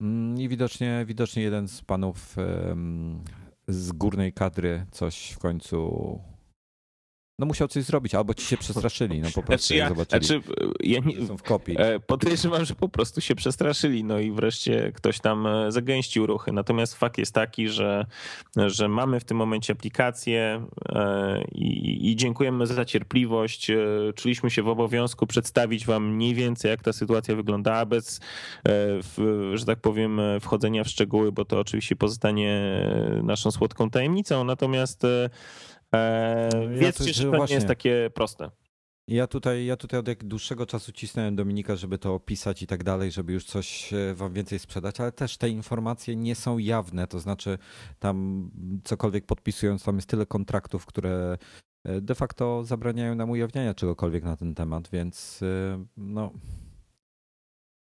[0.01, 2.35] Mm, I widocznie, widocznie jeden z panów
[3.67, 6.19] z górnej kadry coś w końcu
[7.39, 10.41] no musiał coś zrobić, albo ci się przestraszyli, no po prostu znaczy ja, zobaczyli, znaczy,
[10.79, 11.75] ja nie, są w kopii.
[11.79, 16.51] E, podejrzewam, że po prostu się przestraszyli, no i wreszcie ktoś tam e, zagęścił ruchy.
[16.51, 18.05] Natomiast fakt jest taki, że,
[18.67, 23.71] że mamy w tym momencie aplikację e, i, i dziękujemy za cierpliwość.
[24.15, 28.19] Czuliśmy się w obowiązku przedstawić wam mniej więcej, jak ta sytuacja wyglądała, bez,
[29.53, 32.61] że tak powiem, wchodzenia w szczegóły, bo to oczywiście pozostanie
[33.23, 34.43] naszą słodką tajemnicą.
[34.43, 35.05] Natomiast
[35.91, 37.53] Eee, ja wiedzcie, że to właśnie.
[37.53, 38.51] nie jest takie proste.
[39.09, 43.11] Ja tutaj, ja tutaj od dłuższego czasu cisnąłem Dominika, żeby to opisać i tak dalej,
[43.11, 47.19] żeby już coś e, wam więcej sprzedać, ale też te informacje nie są jawne, to
[47.19, 47.57] znaczy
[47.99, 48.49] tam
[48.83, 51.37] cokolwiek podpisując, tam jest tyle kontraktów, które
[51.83, 56.31] e, de facto zabraniają nam ujawniania czegokolwiek na ten temat, więc e, no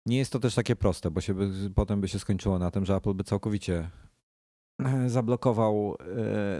[0.05, 2.85] nie jest to też takie proste, bo się by, potem by się skończyło na tym,
[2.85, 3.89] że Apple by całkowicie
[5.07, 6.05] zablokował e,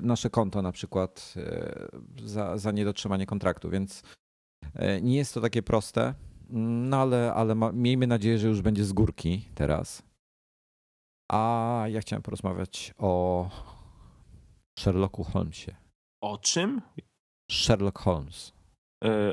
[0.01, 1.87] nasze konto na przykład e,
[2.25, 4.03] za, za niedotrzymanie kontraktu, więc
[4.73, 6.13] e, nie jest to takie proste,
[6.49, 10.03] no ale, ale ma, miejmy nadzieję, że już będzie z górki teraz.
[11.31, 13.49] A ja chciałem porozmawiać o
[14.79, 15.75] Sherlocku Holmesie.
[16.23, 16.81] O czym?
[17.51, 18.53] Sherlock Holmes.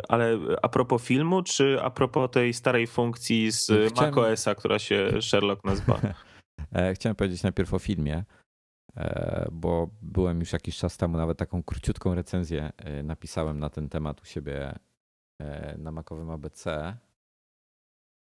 [0.08, 4.14] Ale a propos filmu, czy a propos tej starej funkcji z Chciałem...
[4.14, 6.00] macOSa, która się Sherlock nazywa?
[6.94, 8.24] Chciałem powiedzieć najpierw o filmie.
[8.96, 13.88] E, bo byłem już jakiś czas temu, nawet taką króciutką recenzję e, napisałem na ten
[13.88, 14.78] temat u siebie
[15.40, 16.96] e, na makowym ABC.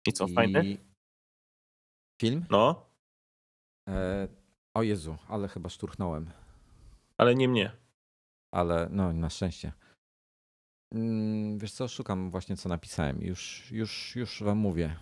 [0.08, 0.34] I co, I...
[0.34, 0.78] fajny?
[2.22, 2.46] Film?
[2.50, 2.90] No.
[4.74, 6.32] O Jezu, ale chyba szturchnąłem.
[7.18, 7.72] Ale nie mnie.
[8.54, 9.74] Ale no, na szczęście.
[10.94, 13.22] Mm, wiesz co, szukam właśnie co napisałem.
[13.22, 14.96] Już, już, już wam mówię.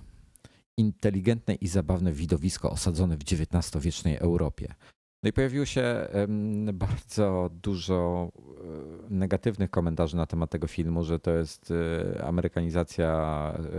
[0.78, 4.76] Inteligentne i zabawne widowisko osadzone w XIX-wiecznej Europie.
[5.28, 6.08] No i pojawiło się
[6.74, 11.74] bardzo dużo e, negatywnych komentarzy na temat tego filmu, że to jest
[12.16, 13.10] e, amerykanizacja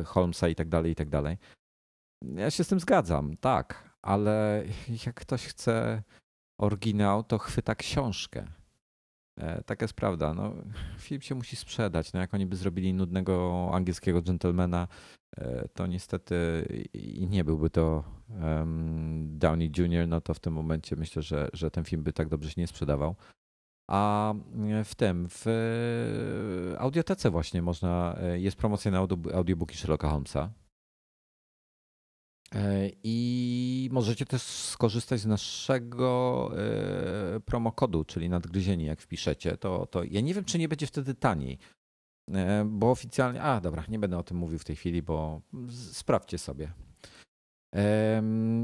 [0.00, 1.36] e, Holmesa i tak dalej, i tak dalej.
[2.34, 4.64] Ja się z tym zgadzam, tak, ale
[5.06, 6.02] jak ktoś chce
[6.60, 8.46] oryginał, to chwyta książkę.
[9.66, 10.34] Tak jest prawda.
[10.34, 10.54] No,
[10.98, 12.12] film się musi sprzedać.
[12.12, 14.88] No, jak oni by zrobili nudnego angielskiego dżentelmena,
[15.74, 16.34] to niestety
[17.30, 18.04] nie byłby to
[19.22, 22.50] Downey Jr., no to w tym momencie myślę, że, że ten film by tak dobrze
[22.50, 23.16] się nie sprzedawał.
[23.90, 24.34] A
[24.84, 25.44] w tym, w
[26.78, 28.98] audiotece właśnie można, jest promocja na
[29.34, 30.50] audiobooki Sherlocka Holmesa.
[32.54, 36.50] E, I możecie też skorzystać z naszego
[37.36, 39.56] e, promokodu, czyli nadgryzieni, jak wpiszecie.
[39.56, 41.58] To, to ja nie wiem, czy nie będzie wtedy taniej,
[42.32, 43.42] e, bo oficjalnie.
[43.42, 45.40] A, dobra, nie będę o tym mówił w tej chwili, bo
[45.92, 46.72] sprawdźcie sobie.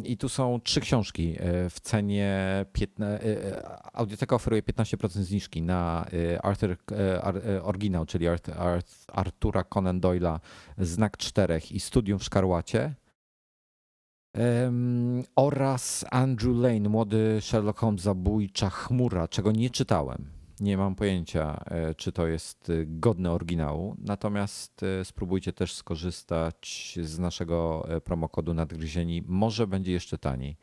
[0.04, 1.36] I tu są trzy książki
[1.70, 3.62] w cenie 15.
[3.92, 6.06] Audioteka oferuje 15% zniżki na
[6.42, 6.76] Arthur,
[7.62, 8.26] oryginał, czyli
[9.12, 10.40] Artura Conan Doyle'a
[10.78, 12.94] Znak Czterech i Studium w Szkarłacie
[15.36, 20.34] oraz Andrew Lane, młody Sherlock Holmes, zabójcza chmura, czego nie czytałem.
[20.60, 26.98] Nie mam pojęcia, e, czy to jest e, godne oryginału, natomiast e, spróbujcie też skorzystać
[27.02, 29.22] z naszego promokodu nadgryzieni.
[29.26, 30.56] Może będzie jeszcze taniej.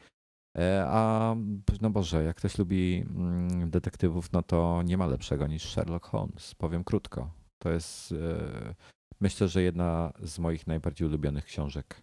[0.85, 1.35] A
[1.81, 6.55] no Boże, jak ktoś lubi mm, detektywów, no to nie ma lepszego niż Sherlock Holmes.
[6.55, 7.31] Powiem krótko.
[7.59, 8.13] To jest
[9.21, 12.01] myślę, że jedna z moich najbardziej ulubionych książek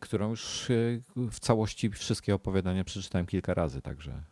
[0.00, 0.74] którą już e,
[1.30, 4.22] w całości wszystkie opowiadania przeczytałem kilka razy, także.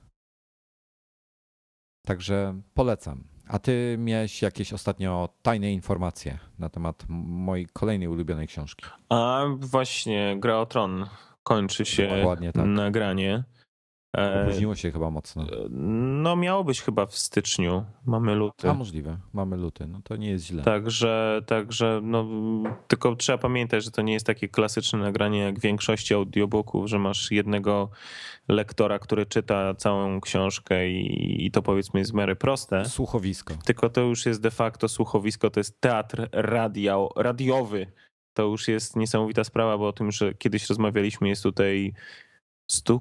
[2.07, 3.24] Także polecam.
[3.49, 8.87] A ty miałeś jakieś ostatnio tajne informacje na temat mojej kolejnej ulubionej książki?
[9.09, 11.07] A właśnie, Gra o Tron
[11.43, 12.24] kończy się
[12.55, 12.66] tak.
[12.66, 13.45] nagranie.
[14.17, 15.43] Opóźniło się chyba mocno.
[15.43, 17.85] E, no miało być chyba w styczniu.
[18.07, 18.71] Mamy luty.
[18.71, 19.19] A możliwe.
[19.33, 19.87] Mamy luty.
[19.87, 20.62] No to nie jest źle.
[20.62, 22.27] Także, także no,
[22.89, 26.99] tylko trzeba pamiętać, że to nie jest takie klasyczne nagranie jak w większości audiobooków, że
[26.99, 27.91] masz jednego
[28.49, 32.85] lektora, który czyta całą książkę i, i to powiedzmy jest w miarę proste.
[32.85, 33.55] Słuchowisko.
[33.64, 37.93] Tylko to już jest de facto słuchowisko, to jest teatr radio, radiowy.
[38.33, 41.93] To już jest niesamowita sprawa, bo o tym, że kiedyś rozmawialiśmy, jest tutaj
[42.67, 43.01] stu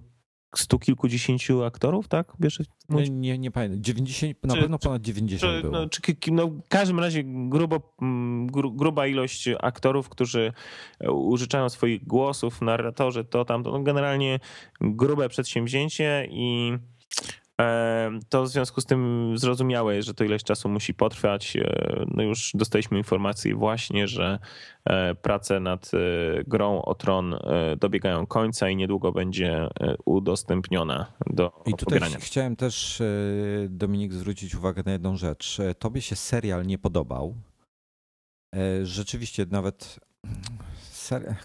[0.59, 2.33] stu kilkudziesięciu aktorów, tak?
[2.39, 3.83] Bierze, nie, nie, nie pamiętam.
[3.83, 5.73] 90, na czy, pewno ponad 90 czy, było.
[5.73, 6.01] No, czy,
[6.31, 10.53] no, w każdym razie grubo, mm, gru, gruba ilość aktorów, którzy
[10.99, 14.39] e, użyczają swoich głosów, narratorze, to tam, to no, generalnie
[14.81, 16.77] grube przedsięwzięcie i
[18.29, 21.55] to w związku z tym zrozumiałe jest, że to ileś czasu musi potrwać.
[21.55, 24.39] E, no już dostaliśmy informacji właśnie, że
[24.85, 25.97] e, prace nad e,
[26.43, 27.35] grą o tron
[27.79, 29.67] dobiegają końca i niedługo będzie
[30.05, 33.01] udostępniona do I tutaj chciałem też
[33.69, 35.57] Dominik zwrócić uwagę na jedną rzecz.
[35.79, 37.35] Tobie się serial nie podobał.
[38.83, 39.99] Rzeczywiście nawet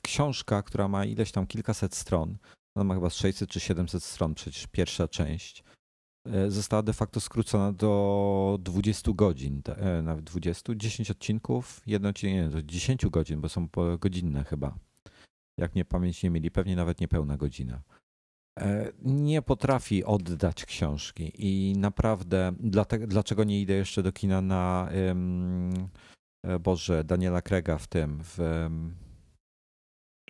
[0.02, 2.36] książka, która ma ileś tam kilkaset stron,
[2.74, 5.64] ona ma chyba 600 czy 700 stron, przecież pierwsza część
[6.48, 12.50] została de facto skrócona do 20 godzin, e, nawet 20, 10 odcinków, jedno odcinek, nie,
[12.50, 13.68] to 10 godzin, bo są
[13.98, 14.74] godzinne chyba.
[15.58, 17.82] Jak mnie pamięć nie mieli, pewnie nawet niepełna godzina.
[18.60, 22.52] E, nie potrafi oddać książki i naprawdę,
[23.06, 25.88] dlaczego nie idę jeszcze do kina na um,
[26.60, 28.68] Boże, Daniela Krega w tym, w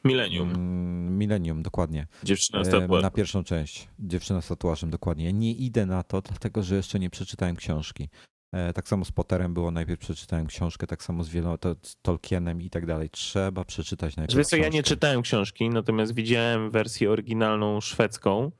[0.05, 0.51] Millennium.
[0.51, 2.07] Mm, Millennium, dokładnie.
[2.23, 3.03] Dziewczyna z tatuażem.
[3.03, 3.89] Na pierwszą część.
[3.99, 5.33] Dziewczyna z tatuażem, dokładnie.
[5.33, 8.09] Nie idę na to, dlatego że jeszcze nie przeczytałem książki.
[8.53, 11.97] E, tak samo z Potterem było, najpierw przeczytałem książkę, tak samo z, wielo, to, z
[12.03, 13.11] Tolkienem i tak dalej.
[13.11, 18.51] Trzeba przeczytać najpierw Wiesz co, ja nie czytałem książki, natomiast widziałem wersję oryginalną szwedzką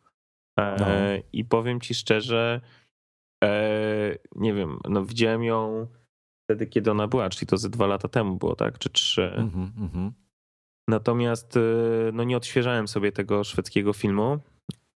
[0.59, 0.87] e, no.
[1.33, 2.61] i powiem ci szczerze,
[3.45, 5.87] e, nie wiem, no widziałem ją
[6.45, 8.79] wtedy, kiedy ona była, czyli to ze dwa lata temu było, tak?
[8.79, 9.33] Czy trzy.
[9.37, 10.11] Mm -hmm, mm -hmm.
[10.91, 11.61] Natomiast y,
[12.13, 14.39] no, nie odświeżałem sobie tego szwedzkiego filmu,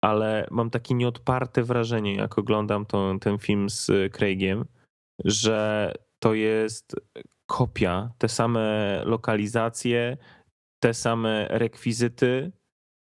[0.04, 2.86] ale mam takie nieodparte wrażenie, jak oglądam
[3.20, 4.64] ten film z Craigiem,
[5.24, 5.92] że
[6.22, 6.96] to jest
[7.46, 10.16] kopia, te same lokalizacje,
[10.82, 12.52] te same rekwizyty.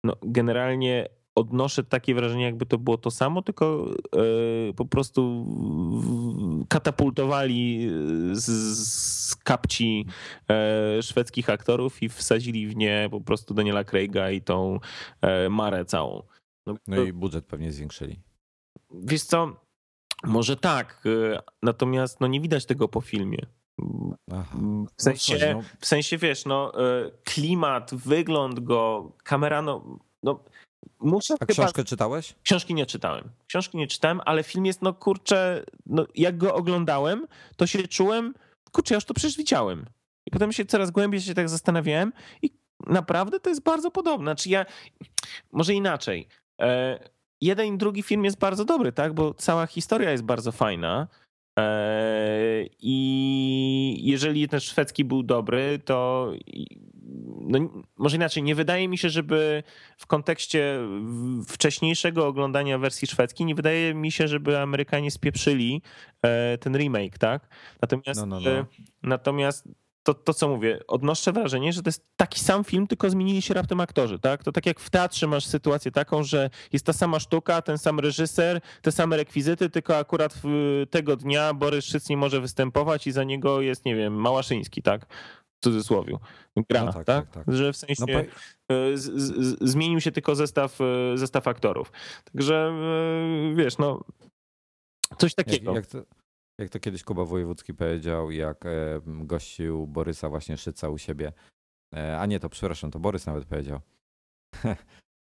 [0.04, 3.90] No, generalnie odnoszę takie wrażenie, jakby to było to samo, tylko
[4.70, 5.46] e, po prostu
[6.68, 7.90] katapultowali
[8.32, 8.44] z,
[8.78, 10.06] z kapci
[10.50, 14.80] e, szwedzkich aktorów i wsadzili w nie po prostu Daniela Craiga i tą
[15.20, 16.22] e, Marę całą.
[16.66, 18.20] No, no i budżet pewnie zwiększyli.
[18.90, 19.56] Wiesz co,
[20.24, 21.04] może tak,
[21.62, 23.38] natomiast no nie widać tego po filmie.
[24.32, 24.58] Aha.
[24.96, 26.72] W sensie, no, w sensie, wiesz, no,
[27.24, 30.44] klimat, wygląd go, kamera, no, no
[31.00, 31.52] Muszę A chyba...
[31.52, 32.34] książkę czytałeś?
[32.42, 33.30] Książki nie czytałem.
[33.46, 37.26] Książki nie czytałem, ale film jest, no kurczę, no, jak go oglądałem,
[37.56, 38.34] to się czułem,
[38.72, 39.86] kurczę, ja już to przecież widziałem.
[40.26, 42.12] I potem się coraz głębiej się tak zastanawiałem
[42.42, 42.50] i
[42.86, 44.24] naprawdę to jest bardzo podobne.
[44.24, 44.66] Znaczy ja,
[45.52, 46.28] może inaczej.
[46.60, 46.98] E,
[47.40, 49.14] jeden i drugi film jest bardzo dobry, tak?
[49.14, 51.08] Bo cała historia jest bardzo fajna.
[51.58, 56.32] E, I jeżeli ten szwedzki był dobry, to
[57.40, 57.58] no,
[57.96, 59.62] może inaczej, nie wydaje mi się, żeby
[59.96, 60.78] w kontekście
[61.48, 65.82] wcześniejszego oglądania wersji szwedzkiej, nie wydaje mi się, żeby Amerykanie spieprzyli
[66.22, 67.48] e, ten remake, tak?
[67.82, 68.50] Natomiast, no, no, no.
[68.50, 68.66] E,
[69.02, 69.68] natomiast
[70.06, 73.54] to, to co mówię, odnoszę wrażenie, że to jest taki sam film, tylko zmienili się
[73.54, 74.44] raptem aktorzy, tak?
[74.44, 78.00] To tak jak w teatrze masz sytuację taką, że jest ta sama sztuka, ten sam
[78.00, 80.34] reżyser, te same rekwizyty, tylko akurat
[80.90, 85.06] tego dnia Borys Szyc nie może występować i za niego jest, nie wiem, Małaszyński, tak?
[85.60, 86.16] W cudzysłowie.
[86.70, 87.30] Gra, no tak, tak?
[87.30, 87.54] tak, tak?
[87.54, 88.18] Że w sensie no,
[88.94, 91.92] z, z, zmienił się tylko zestaw, e, zestaw aktorów.
[92.32, 94.04] Także e, wiesz, no
[95.18, 95.74] coś takiego.
[95.74, 96.16] Jak, jak to
[96.58, 101.32] jak to kiedyś Kuba Wojewódzki powiedział, jak e, gościł Borysa właśnie Szyca u siebie.
[101.94, 103.80] E, a nie, to przepraszam, to Borys nawet powiedział.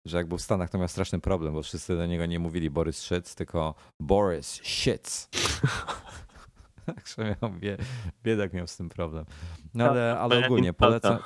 [0.06, 2.70] że jak był w Stanach, to miał straszny problem, bo wszyscy do niego nie mówili
[2.70, 5.28] Borys Szyc, tylko Boris Shits.
[6.94, 7.52] Także miał,
[8.22, 9.24] biedak miał z tym problem.
[9.74, 11.18] No ale, ale ogólnie polecam,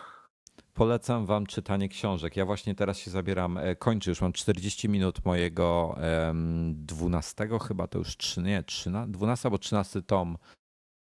[0.75, 2.37] polecam wam czytanie książek.
[2.37, 5.97] Ja właśnie teraz się zabieram, e, kończę już, mam 40 minut mojego
[6.27, 10.39] um, 12 chyba, to już 3, nie, 13, 12 albo 13 tom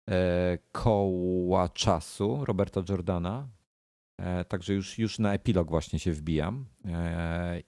[0.09, 3.47] e, Koła Czasu Roberta Jordana.
[4.17, 6.65] E, także już, już na epilog właśnie się wbijam.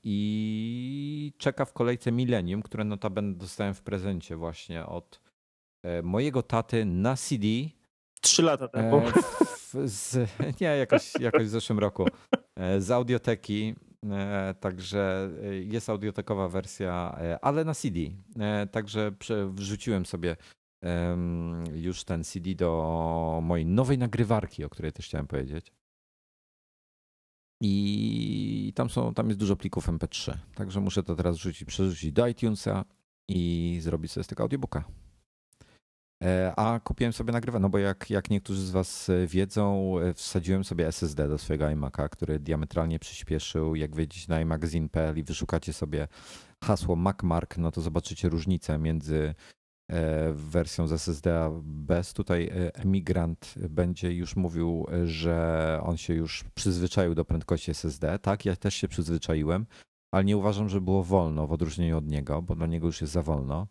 [0.04, 5.27] I czeka w kolejce Millennium, które notabene dostałem w prezencie właśnie od
[6.04, 7.46] mojego taty na CD.
[8.22, 8.98] Trzy lata temu.
[8.98, 10.30] E, z,
[10.62, 12.06] nie, jakoś, jakoś w zeszłym roku.
[12.56, 13.76] E, z audioteki.
[14.10, 18.00] E, także e, jest audiotekowa wersja, ale na CD.
[18.72, 19.12] Także
[19.50, 20.36] wrzuciłem sobie
[21.74, 25.72] już ten CD do mojej nowej nagrywarki, o której też chciałem powiedzieć.
[27.62, 30.38] I tam, są, tam jest dużo plików MP3.
[30.56, 32.86] Także muszę to teraz rzucić, przerzucić do iTunesa
[33.28, 34.84] i zrobić sobie z tego audiobooka.
[36.24, 40.14] E, a kupiłem sobie nagrywa, no bo jak, jak niektórzy z Was e, wiedzą, e,
[40.14, 43.76] wsadziłem sobie SSD do swojego iMac'a, który diametralnie przyspieszył.
[43.76, 46.08] Jak wejdziecie na iMagazine.pl i wyszukacie sobie
[46.64, 49.36] hasło MacMark, no to zobaczycie różnicę między
[50.34, 52.14] wersją z SSD a bez.
[52.14, 58.20] Tutaj emigrant będzie już mówił, że on się już przyzwyczaił do prędkości SSD.
[58.20, 59.66] Tak, ja też się przyzwyczaiłem,
[60.12, 63.14] ale nie uważam, że było wolno w odróżnieniu od niego, bo dla niego już jest
[63.14, 63.68] za wolno.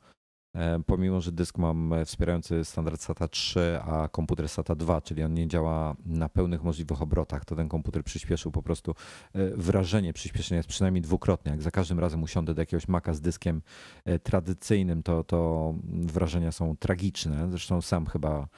[0.57, 5.35] E, pomimo, że dysk mam wspierający standard SATA 3, a komputer SATA 2, czyli on
[5.35, 8.95] nie działa na pełnych możliwych obrotach, to ten komputer przyspieszył po prostu.
[9.35, 11.53] E, wrażenie przyspieszenia jest przynajmniej dwukrotnie.
[11.53, 13.63] Jak za każdym razem usiądę do jakiegoś maka z dyskiem
[14.05, 17.51] e, tradycyjnym, to, to wrażenia są tragiczne.
[17.51, 18.49] Zresztą sam chyba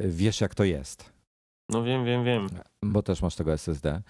[0.00, 1.12] wiesz, jak to jest.
[1.70, 2.48] No wiem, wiem, wiem.
[2.84, 4.02] Bo też masz tego SSD.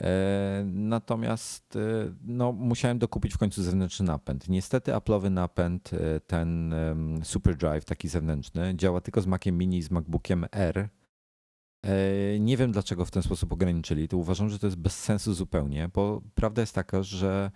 [0.00, 4.48] E, natomiast e, no, musiałem dokupić w końcu zewnętrzny napęd.
[4.48, 6.74] Niestety Apple'owy napęd, e, ten
[7.22, 10.88] SuperDrive, taki zewnętrzny, działa tylko z Maciem Mini i z MacBookiem R.
[12.40, 14.08] Nie wiem dlaczego w ten sposób ograniczyli.
[14.08, 17.50] To uważam, że to jest bez sensu zupełnie, bo prawda jest taka, że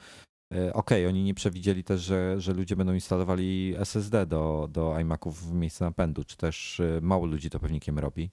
[0.51, 5.51] okej, okay, oni nie przewidzieli też, że, że ludzie będą instalowali SSD do, do iMaców
[5.51, 8.31] w miejsce napędu, czy też mało ludzi to pewnikiem robi.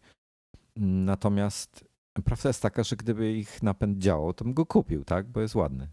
[0.76, 1.91] Natomiast
[2.26, 5.28] Prawda jest taka, że gdyby ich napęd działał, to bym go kupił, tak?
[5.28, 5.88] Bo jest ładny.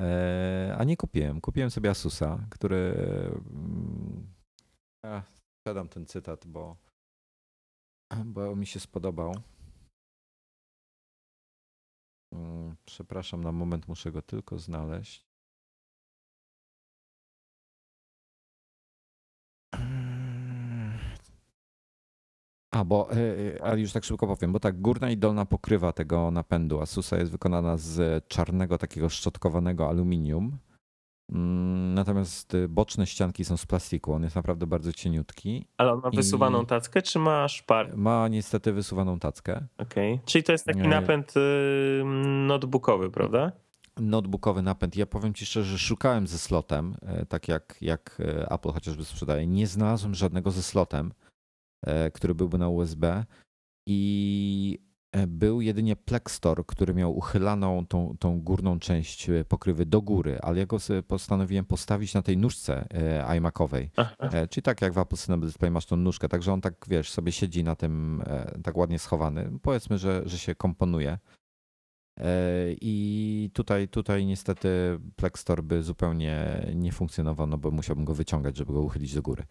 [0.00, 1.40] E, a nie kupiłem.
[1.40, 2.94] Kupiłem sobie Asusa, który.
[5.04, 6.76] Ja sprzedam ten cytat, bo,
[8.24, 9.34] bo mi się spodobał.
[12.32, 15.29] Mm, przepraszam, na moment muszę go tylko znaleźć.
[22.70, 26.30] A, bo e, ale już tak szybko powiem, bo tak, górna i dolna pokrywa tego
[26.30, 30.58] napędu Asusa jest wykonana z czarnego, takiego szczotkowanego aluminium.
[31.32, 34.12] Mm, natomiast y, boczne ścianki są z plastiku.
[34.12, 35.66] On jest naprawdę bardzo cieniutki.
[35.76, 37.96] Ale on ma wysuwaną tackę, czy ma szpar?
[37.96, 39.66] Ma niestety wysuwaną tackę.
[39.78, 40.12] Okej.
[40.14, 40.26] Okay.
[40.26, 42.02] Czyli to jest taki napęd y,
[42.46, 43.52] notebookowy, prawda?
[43.96, 44.96] Notebookowy napęd.
[44.96, 49.04] Ja powiem Ci szczerze, że szukałem ze slotem, e, tak jak, jak e, Apple chociażby
[49.04, 49.46] sprzedaje.
[49.46, 51.12] Nie znalazłem żadnego ze slotem.
[51.86, 53.24] E, który byłby na USB
[53.86, 54.78] i
[55.12, 60.38] e, był jedynie Plextor, który miał uchylaną tą, tą górną część e, pokrywy do góry,
[60.42, 62.88] ale ja go sobie postanowiłem postawić na tej nóżce
[63.36, 63.90] iMacowej.
[64.50, 67.32] Czyli tak jak w Apple Cinema Display masz tą nóżkę, także on tak, wiesz, sobie
[67.32, 68.22] siedzi na tym
[68.64, 69.50] tak ładnie schowany.
[69.62, 71.18] Powiedzmy, że, że się komponuje.
[72.80, 74.68] I tutaj, tutaj niestety
[75.16, 79.44] Plextor by zupełnie nie funkcjonował, no bo musiałbym go wyciągać, żeby go uchylić do góry.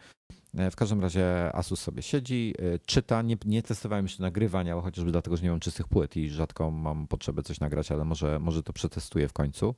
[0.58, 3.22] E, w każdym razie Asus sobie siedzi, e, czyta.
[3.22, 7.08] Nie, nie testowałem jeszcze nagrywania, chociażby dlatego, że nie mam czystych płyt i rzadko mam
[7.08, 9.76] potrzebę coś nagrać, ale może, może to przetestuję w końcu.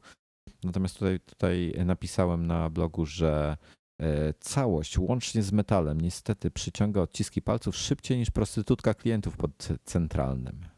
[0.64, 3.58] Natomiast tutaj, tutaj napisałem na blogu, że
[4.02, 10.71] e, całość łącznie z metalem niestety przyciąga odciski palców szybciej niż prostytutka klientów pod centralnym.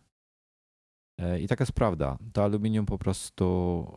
[1.41, 2.17] I taka jest prawda.
[2.34, 3.88] To aluminium po prostu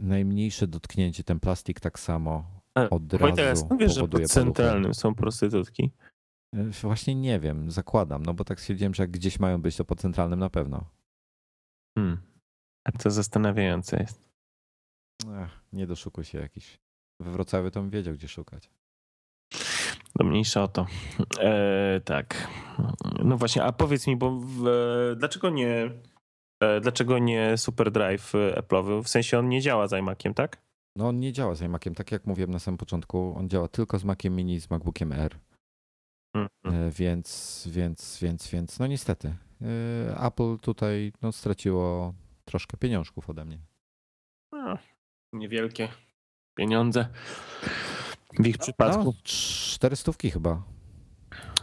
[0.00, 2.44] najmniejsze dotknięcie, ten plastik tak samo
[2.90, 5.90] od razu Wojtek, wiesz, że pod centralnym są prostytutki?
[6.82, 9.94] Właśnie nie wiem, zakładam, no bo tak stwierdziłem, że jak gdzieś mają być, to po
[9.94, 10.84] centralnym na pewno.
[11.98, 12.18] Hmm.
[12.84, 14.28] A to zastanawiające jest.
[15.42, 16.78] Ech, nie doszukuj się jakiś.
[17.20, 18.70] We Wrocławiu to bym wiedział, gdzie szukać.
[20.18, 20.86] No mniejsza o to.
[21.40, 22.48] E, tak.
[23.24, 24.64] No właśnie, a powiedz mi, bo w,
[25.16, 25.90] dlaczego nie e,
[26.80, 29.02] dlaczego nie SuperDrive Apple'owy?
[29.02, 30.62] W sensie on nie działa z iMaciem, tak?
[30.96, 33.98] No on nie działa z iMaciem, tak jak mówiłem na samym początku, on działa tylko
[33.98, 35.38] z Maciem Mini i z MacBookiem R.
[36.36, 39.34] Mm, E, Więc, więc, więc, więc, no niestety.
[40.10, 43.58] e, Apple tutaj no, straciło troszkę pieniążków ode mnie.
[44.52, 44.78] No,
[45.32, 45.88] niewielkie
[46.54, 47.08] pieniądze
[48.38, 49.04] w ich przypadku.
[49.04, 50.62] No, cztery stówki chyba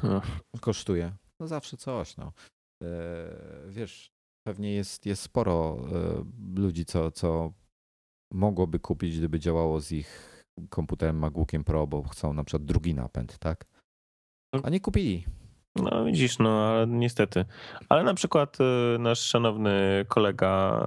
[0.03, 0.21] No.
[0.61, 1.11] kosztuje.
[1.39, 2.31] No zawsze coś, no.
[2.83, 2.87] E,
[3.69, 4.11] Wiesz,
[4.43, 7.53] pewnie jest, jest sporo e, ludzi, co, co
[8.33, 13.39] mogłoby kupić, gdyby działało z ich komputerem MacBookiem Pro, bo chcą na przykład drugi napęd,
[13.39, 13.65] tak?
[14.63, 15.25] A nie kupili.
[15.75, 17.45] No widzisz, no ale niestety.
[17.89, 20.85] Ale na przykład y, nasz szanowny kolega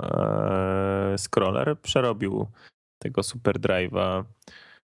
[1.13, 2.47] e, Scroller przerobił
[2.99, 4.25] tego Super Drive'a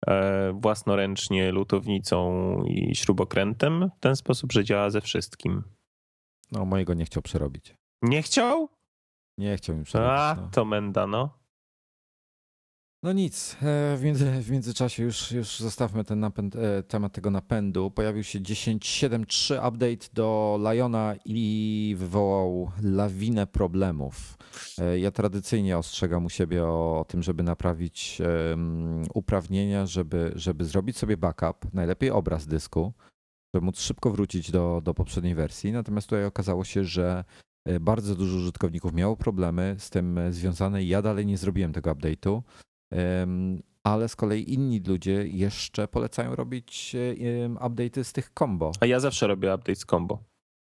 [0.08, 5.64] e, własnoręcznie lutownicą i śrubokrętem w ten sposób, że działa ze wszystkim.
[6.52, 7.79] No mojego nie chciał przerobić.
[8.02, 8.70] Nie chciał?
[9.38, 10.12] Nie chciał mi przerobić.
[10.20, 10.50] A, no.
[10.52, 11.40] to menda, no.
[13.04, 17.32] No nic, e, w, między, w międzyczasie już, już zostawmy ten napęd, e, temat tego
[17.32, 17.92] napędu.
[17.92, 24.38] Pojawił się 10.7.3 update do Liona i wywołał lawinę problemów.
[24.78, 28.22] E, Ja tradycyjnie ostrzegam u siebie o, o tym, żeby naprawić
[28.52, 32.94] em, uprawnienia, żeby, żeby zrobić sobie backup, najlepiej obraz dysku,
[33.56, 35.72] żeby móc szybko wrócić do, do poprzedniej wersji.
[35.72, 37.24] Natomiast tutaj okazało się, że
[37.80, 42.42] bardzo dużo użytkowników miało problemy z tym e, związane ja dalej nie zrobiłem tego update'u.
[43.84, 48.72] Ale z kolei inni ludzie jeszcze polecają robić e, update'y z tych combo.
[48.80, 50.24] A ja zawsze robię update z combo.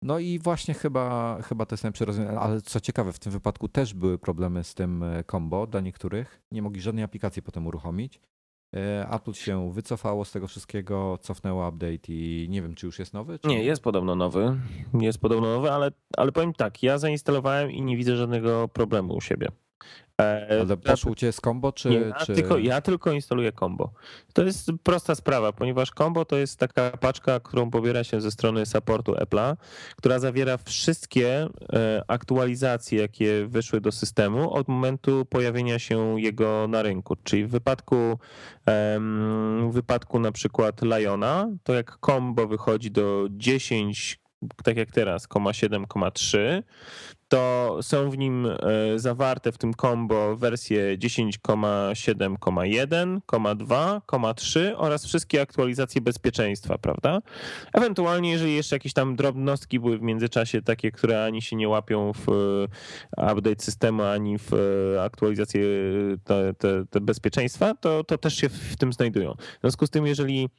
[0.03, 3.67] No i właśnie chyba, chyba to jest najlepsze rozwiązanie, ale co ciekawe, w tym wypadku
[3.67, 6.41] też były problemy z tym e, combo dla niektórych.
[6.51, 8.19] Nie mogli żadnej aplikacji potem uruchomić.
[8.75, 13.13] E, Apple się wycofało z tego wszystkiego, cofnęło update i nie wiem, czy już jest
[13.13, 13.39] nowy?
[13.39, 14.59] Czy Nie, jest podobno nowy.
[14.93, 19.21] Jest podobno nowy, ale, ale powiem tak, ja zainstalowałem i nie widzę żadnego problemu u
[19.21, 19.47] siebie.
[20.19, 21.89] E, Ale poszło cię z combo, czy...
[21.89, 22.33] Nie, ja, czy...
[22.33, 23.91] tylko, ja tylko instaluję combo.
[24.33, 28.65] To jest prosta sprawa, ponieważ combo to jest taka paczka, którą pobiera się ze strony
[28.65, 29.55] supportu Apple'a,
[29.95, 36.81] która zawiera wszystkie e, aktualizacje, jakie wyszły do systemu od momentu pojawienia się jego na
[36.81, 37.15] rynku.
[37.23, 38.19] Czyli w wypadku,
[39.69, 44.19] w wypadku na przykład Liona, to jak combo wychodzi do 10,
[44.63, 46.63] tak jak teraz, 7,3,
[47.29, 48.57] to są w nim e,
[48.95, 54.01] zawarte w tym combo wersje 10,7,1, 2,
[54.35, 57.21] 3 oraz wszystkie aktualizacje bezpieczeństwa, prawda?
[57.73, 62.11] Ewentualnie, jeżeli jeszcze jakieś tam drobnostki były w międzyczasie, takie, które ani się nie łapią
[62.13, 62.29] w
[63.17, 64.57] e, update systemu, ani w e,
[65.03, 65.63] aktualizację
[66.23, 69.33] te, te, te bezpieczeństwa, to, to też się w tym znajdują.
[69.33, 70.49] W związku z tym, jeżeli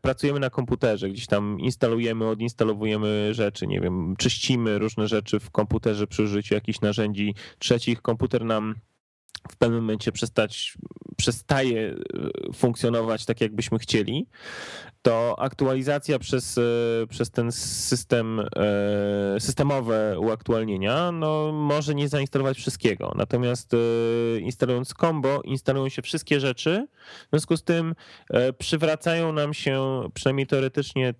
[0.00, 5.91] pracujemy na komputerze, gdzieś tam instalujemy, odinstalowujemy rzeczy, nie wiem, czyścimy różne rzeczy w komputerze
[6.08, 8.74] przy użyciu jakichś narzędzi trzecich, komputer nam
[9.50, 10.74] w pewnym momencie przestać,
[11.16, 11.94] przestaje
[12.54, 14.26] funkcjonować tak, jakbyśmy chcieli,
[15.02, 16.60] to aktualizacja przez,
[17.08, 18.40] przez ten system,
[19.38, 23.12] systemowe uaktualnienia no, może nie zainstalować wszystkiego.
[23.16, 23.72] Natomiast
[24.40, 26.86] instalując combo, instalują się wszystkie rzeczy,
[27.26, 27.94] w związku z tym
[28.58, 31.14] przywracają nam się, przynajmniej teoretycznie,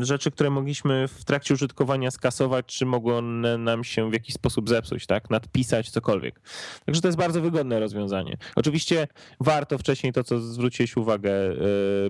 [0.00, 4.68] rzeczy, które mogliśmy w trakcie użytkowania skasować, czy mogły one nam się w jakiś sposób
[4.68, 5.30] zepsuć, tak?
[5.30, 6.40] Nadpisać, cokolwiek.
[6.86, 8.36] Także to jest bardzo wygodne rozwiązanie.
[8.56, 9.08] Oczywiście
[9.40, 11.32] warto wcześniej to, co zwróciłeś uwagę,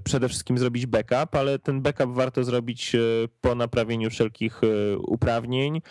[0.04, 2.96] przede wszystkim zrobić backup, ale ten backup warto zrobić
[3.40, 4.60] po naprawieniu wszelkich
[4.98, 5.82] uprawnień,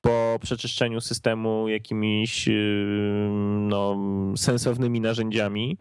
[0.00, 2.48] po przeczyszczeniu systemu jakimiś
[3.58, 3.96] no,
[4.36, 5.78] sensownymi narzędziami,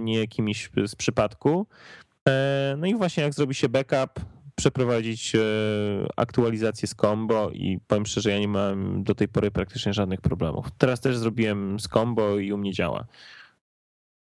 [0.00, 1.66] nie jakimiś z przypadku.
[2.76, 4.20] No i właśnie jak zrobi się backup,
[4.54, 5.32] przeprowadzić
[6.16, 10.66] aktualizację z combo i powiem szczerze, ja nie mam do tej pory praktycznie żadnych problemów.
[10.78, 13.06] Teraz też zrobiłem z combo i u mnie działa.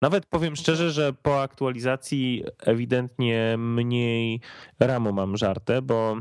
[0.01, 4.41] Nawet powiem szczerze, że po aktualizacji ewidentnie mniej
[4.79, 6.17] ramu mam żartę, bo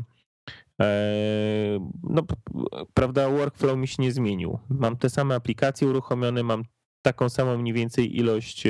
[2.03, 2.23] no,
[2.93, 4.59] prawda, workflow mi się nie zmienił.
[4.69, 6.63] Mam te same aplikacje uruchomione, mam
[7.01, 8.63] taką samą mniej więcej ilość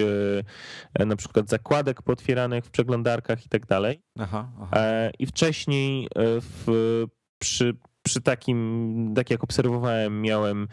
[1.06, 4.02] na przykład zakładek potwieranych w przeglądarkach i tak dalej.
[4.20, 4.78] Aha, aha.
[5.20, 7.06] I wcześniej w,
[7.40, 10.68] przy, przy takim, tak jak obserwowałem, miałem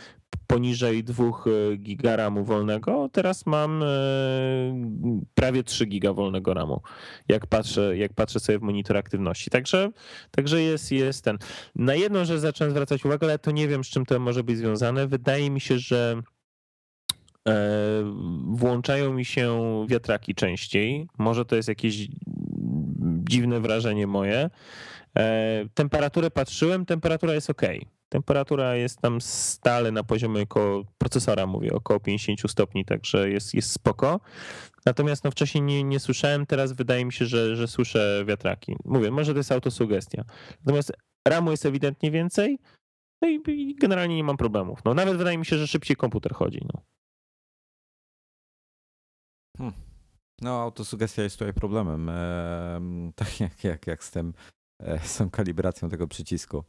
[0.47, 1.25] poniżej 2
[1.79, 3.85] giga RAMu wolnego, teraz mam
[5.35, 6.81] prawie 3 giga wolnego RAMu,
[7.29, 9.51] jak patrzę, jak patrzę sobie w monitor aktywności.
[9.51, 9.91] Także,
[10.31, 11.39] także jest, jest ten.
[11.75, 14.59] Na jedną rzecz zacząłem zwracać uwagę, ale to nie wiem, z czym to może być
[14.59, 15.07] związane.
[15.07, 16.23] Wydaje mi się, że
[18.47, 21.09] włączają mi się wiatraki częściej.
[21.19, 22.09] Może to jest jakieś
[23.29, 24.51] dziwne wrażenie moje.
[25.19, 27.63] E, temperaturę patrzyłem, temperatura jest ok.
[28.09, 33.73] Temperatura jest tam stale na poziomie około procesora, mówię, około 50 stopni, także jest, jest
[33.73, 34.21] spoko.
[34.87, 38.77] Natomiast no, wcześniej nie, nie słyszałem, teraz wydaje mi się, że, że słyszę wiatraki.
[38.85, 40.25] Mówię, może to jest autosugestia.
[40.61, 40.93] Natomiast
[41.29, 42.59] RAMu jest ewidentnie więcej,
[43.23, 44.79] no i, i generalnie nie mam problemów.
[44.85, 46.61] No, nawet wydaje mi się, że szybciej komputer chodzi.
[46.75, 46.83] No.
[49.59, 49.73] Hmm.
[50.41, 52.09] No, autosugestia jest tutaj problemem.
[52.09, 54.35] Eee, tak jak, jak, jak z, tym,
[54.83, 56.65] e, z tą kalibracją tego przycisku.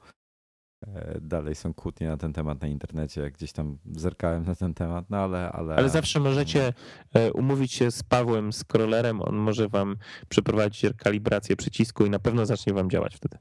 [0.88, 3.32] E, dalej są kłótnie na ten temat na internecie.
[3.32, 5.52] Gdzieś tam zerkałem na ten temat, no ale.
[5.52, 6.74] Ale, ale zawsze możecie
[7.14, 9.22] e, umówić się z Pawłem, z Crawlerem.
[9.22, 9.98] On może wam
[10.30, 13.38] przeprowadzić kalibrację przycisku i na pewno zacznie wam działać wtedy.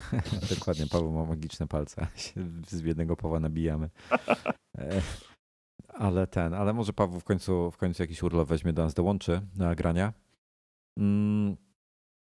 [0.54, 2.06] Dokładnie, Paweł ma magiczne palce.
[2.68, 3.90] Z jednego Pawła nabijamy.
[5.88, 9.40] Ale ten, ale może Paweł w końcu, w końcu jakiś urlop weźmie do nas, dołączy
[9.54, 10.12] do nagrania.
[10.98, 11.56] Mm,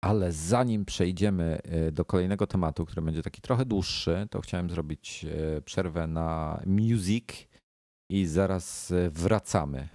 [0.02, 5.26] ale zanim przejdziemy e, do kolejnego tematu, który będzie taki trochę dłuższy, to chciałem zrobić
[5.26, 7.30] e, przerwę na music
[8.10, 9.88] i zaraz e, wracamy.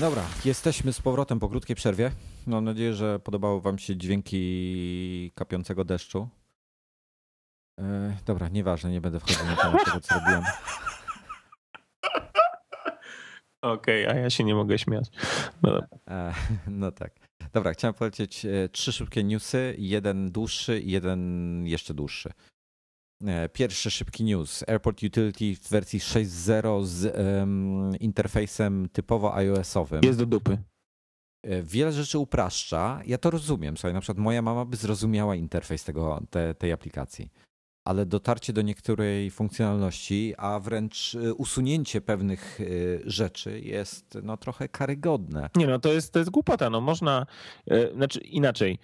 [0.00, 2.10] Dobra, jesteśmy z powrotem po krótkiej przerwie.
[2.46, 6.28] Mam nadzieję, że podobały Wam się dźwięki kapiącego deszczu.
[7.80, 10.42] E, dobra, nieważne, nie będę wchodził na temat tego, co robiłem.
[13.62, 15.08] Okej, okay, a ja się nie mogę śmiać.
[15.62, 16.34] No, e,
[16.66, 17.12] no tak.
[17.52, 22.32] Dobra, chciałem powiedzieć e, trzy szybkie newsy, jeden dłuższy i jeden jeszcze dłuższy.
[23.26, 24.64] E, pierwszy szybki news.
[24.68, 30.00] Airport Utility w wersji 6.0 z um, interfejsem typowo iOS-owym.
[30.04, 30.58] Jest do dupy.
[31.42, 33.00] E, wiele rzeczy upraszcza.
[33.06, 33.76] Ja to rozumiem.
[33.76, 37.30] Słuchaj, na przykład moja mama by zrozumiała interfejs tego, te, tej aplikacji,
[37.84, 42.60] ale dotarcie do niektórej funkcjonalności, a wręcz e, usunięcie pewnych
[43.04, 45.50] rzeczy jest no, trochę karygodne.
[45.56, 46.70] Nie, no to jest, to jest głupota.
[46.70, 47.26] No można,
[47.94, 48.78] znaczy inaczej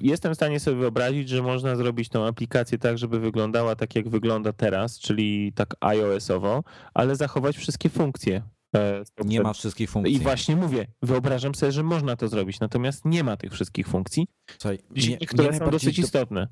[0.00, 4.08] jestem w stanie sobie wyobrazić, że można zrobić tą aplikację tak, żeby wyglądała tak, jak
[4.08, 6.64] wygląda teraz, czyli tak iOS-owo,
[6.94, 8.42] ale zachować wszystkie funkcje.
[8.76, 10.14] E, nie ma wszystkich funkcji.
[10.14, 14.28] I właśnie mówię, wyobrażam sobie, że można to zrobić, natomiast nie ma tych wszystkich funkcji,
[14.58, 16.48] Słuchaj, mnie, które mnie są dosyć istotne.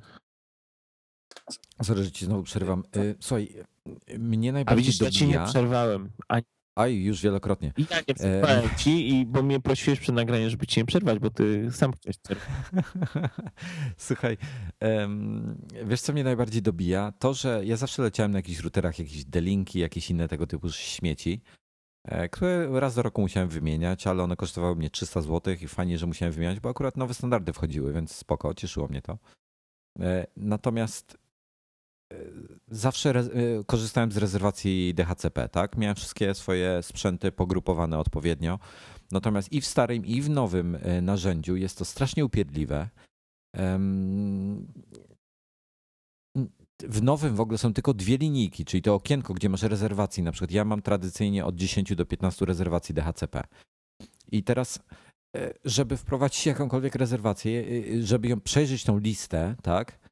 [1.82, 2.82] Sorry, że ci znowu przerywam.
[2.96, 3.54] E, słuchaj,
[4.18, 5.12] mnie najbardziej A widzisz, dobija...
[5.12, 6.10] ja ci nie przerwałem.
[6.28, 6.44] Ani
[6.76, 7.72] Aj, już wielokrotnie.
[7.76, 8.76] I ja nie przerwałem e...
[8.76, 12.18] ci, i, bo mnie prosiłeś przed nagraniem, żeby ci nie przerwać, bo ty sam chciałeś
[12.18, 12.48] przerwać.
[13.96, 14.36] Słuchaj,
[14.80, 17.12] um, wiesz co mnie najbardziej dobija?
[17.18, 21.42] To, że ja zawsze leciałem na jakichś routerach, jakieś delinki, jakieś inne tego typu śmieci,
[22.04, 25.98] e, które raz do roku musiałem wymieniać, ale one kosztowały mnie 300 zł i fajnie,
[25.98, 29.18] że musiałem wymieniać, bo akurat nowe standardy wchodziły, więc spoko, cieszyło mnie to.
[30.00, 31.18] E, natomiast
[32.74, 33.24] zawsze e,
[33.66, 35.76] korzystałem z rezerwacji DHCP, tak?
[35.76, 38.58] Miałem wszystkie swoje sprzęty pogrupowane odpowiednio.
[39.12, 42.88] Natomiast i w starym, i w nowym e, narzędziu jest to strasznie upierdliwe.
[46.80, 50.22] W nowym w ogóle są tylko dwie linijki, czyli to okienko, gdzie masz rezerwacji.
[50.22, 53.44] Na przykład ja mam tradycyjnie od 10 do 15 rezerwacji DHCP.
[54.32, 54.78] I teraz,
[55.36, 57.64] e, żeby wprowadzić jakąkolwiek rezerwację,
[58.02, 60.03] żeby ją przejrzeć tą listę, tak?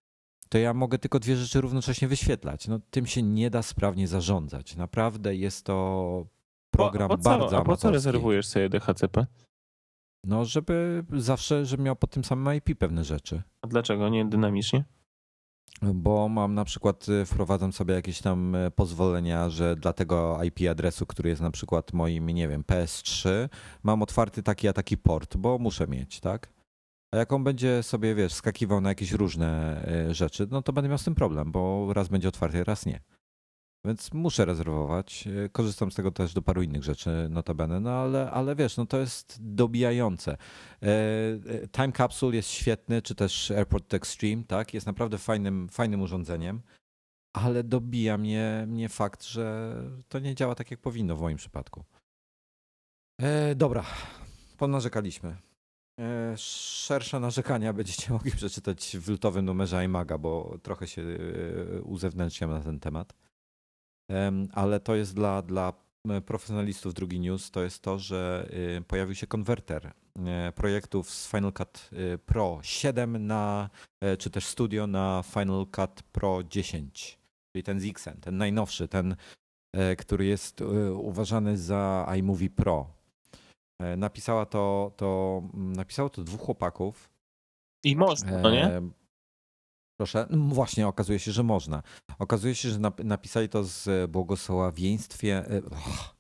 [0.53, 2.68] To ja mogę tylko dwie rzeczy równocześnie wyświetlać.
[2.68, 4.76] No, tym się nie da sprawnie zarządzać.
[4.76, 6.26] Naprawdę jest to
[6.70, 9.26] program po, po co, bardzo A po co rezerwujesz sobie DHCP?
[10.24, 13.42] No, żeby zawsze, żeby miał pod tym samym IP pewne rzeczy.
[13.62, 14.84] A dlaczego nie dynamicznie?
[15.82, 20.70] Bo mam na przykład, y, wprowadzam sobie jakieś tam y, pozwolenia, że dla tego IP
[20.70, 23.48] adresu, który jest na przykład moim, nie wiem, PS3,
[23.82, 26.48] mam otwarty taki a taki port, bo muszę mieć, tak?
[27.12, 30.88] A jak on będzie sobie, wiesz, skakiwał na jakieś różne e, rzeczy, no to będę
[30.88, 33.00] miał z tym problem, bo raz będzie otwarty, raz nie.
[33.84, 35.28] Więc muszę rezerwować.
[35.45, 38.87] E, korzystam z tego też do paru innych rzeczy, notabene, no ale, ale wiesz, no
[38.87, 40.37] to jest dobijające.
[40.82, 44.74] E, Time Capsule jest świetny, czy też Airport Extreme, tak?
[44.74, 46.62] Jest naprawdę fajnym, fajnym urządzeniem,
[47.32, 49.74] ale dobija mnie, mnie fakt, że
[50.08, 51.84] to nie działa tak, jak powinno w moim przypadku.
[53.20, 53.84] E, dobra,
[54.58, 55.51] ponarzekaliśmy.
[56.00, 62.50] E, szersze narzekania będziecie mogli przeczytać w lutowym numerze iMaga, bo trochę się e, uzewnętrzniam
[62.50, 63.14] na ten temat.
[64.52, 65.72] Ale to jest dla, dla
[66.26, 68.50] profesjonalistów drugi news to jest to, że
[68.88, 69.92] pojawił się konwerter
[70.54, 71.90] projektów z Final Cut
[72.26, 73.70] Pro 7 na,
[74.18, 77.18] czy też Studio na Final Cut Pro 10,
[77.52, 79.16] czyli ten z Xen, ten najnowszy, ten,
[79.98, 80.60] który jest
[80.94, 83.01] uważany za iMovie Pro.
[83.96, 87.11] Napisała to, to, napisało to dwóch chłopaków.
[87.84, 88.80] I można, no nie?
[90.00, 91.83] Proszę, no właśnie, okazuje się, że można.
[92.18, 95.45] Okazuje się, że napisali to z błogosławieństwie.
[95.72, 96.14] Oh,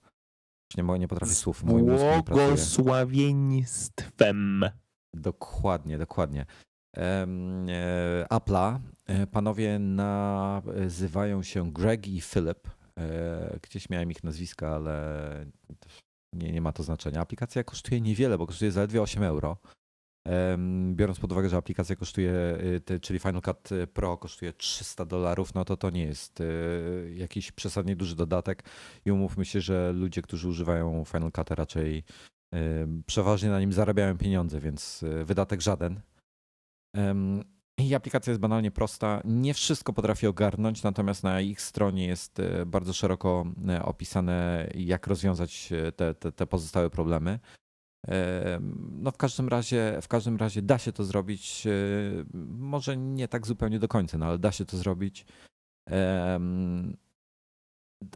[0.76, 1.64] nie, mogę, nie potrafię słów.
[1.64, 4.64] Błogosławieństwem.
[5.14, 6.46] Dokładnie, dokładnie.
[6.96, 7.26] E,
[8.30, 8.78] Apple'a
[9.32, 12.68] panowie nazywają się Greg i Philip.
[13.62, 15.46] Gdzieś miałem ich nazwiska, ale
[16.32, 17.20] nie, nie ma to znaczenia.
[17.20, 19.56] Aplikacja kosztuje niewiele, bo kosztuje zaledwie 8 euro.
[20.92, 22.32] Biorąc pod uwagę, że aplikacja kosztuje,
[22.90, 27.52] y, czyli Final Cut Pro kosztuje 300 dolarów, no to to nie jest y, jakiś
[27.52, 28.64] przesadnie duży dodatek
[29.04, 32.04] i umówmy się, że ludzie, którzy używają Final Cut raczej
[33.06, 36.00] przeważnie na nim zarabiają pieniądze, więc y, wydatek żaden.
[37.78, 39.20] I aplikacja jest banalnie prosta.
[39.24, 43.44] Nie wszystko potrafi ogarnąć, natomiast na ich stronie jest bardzo szeroko
[43.84, 47.38] opisane, jak rozwiązać te, te, te pozostałe problemy.
[48.78, 51.64] No w każdym razie, w każdym razie da się to zrobić.
[52.48, 55.26] Może nie tak zupełnie do końca, no ale da się to zrobić.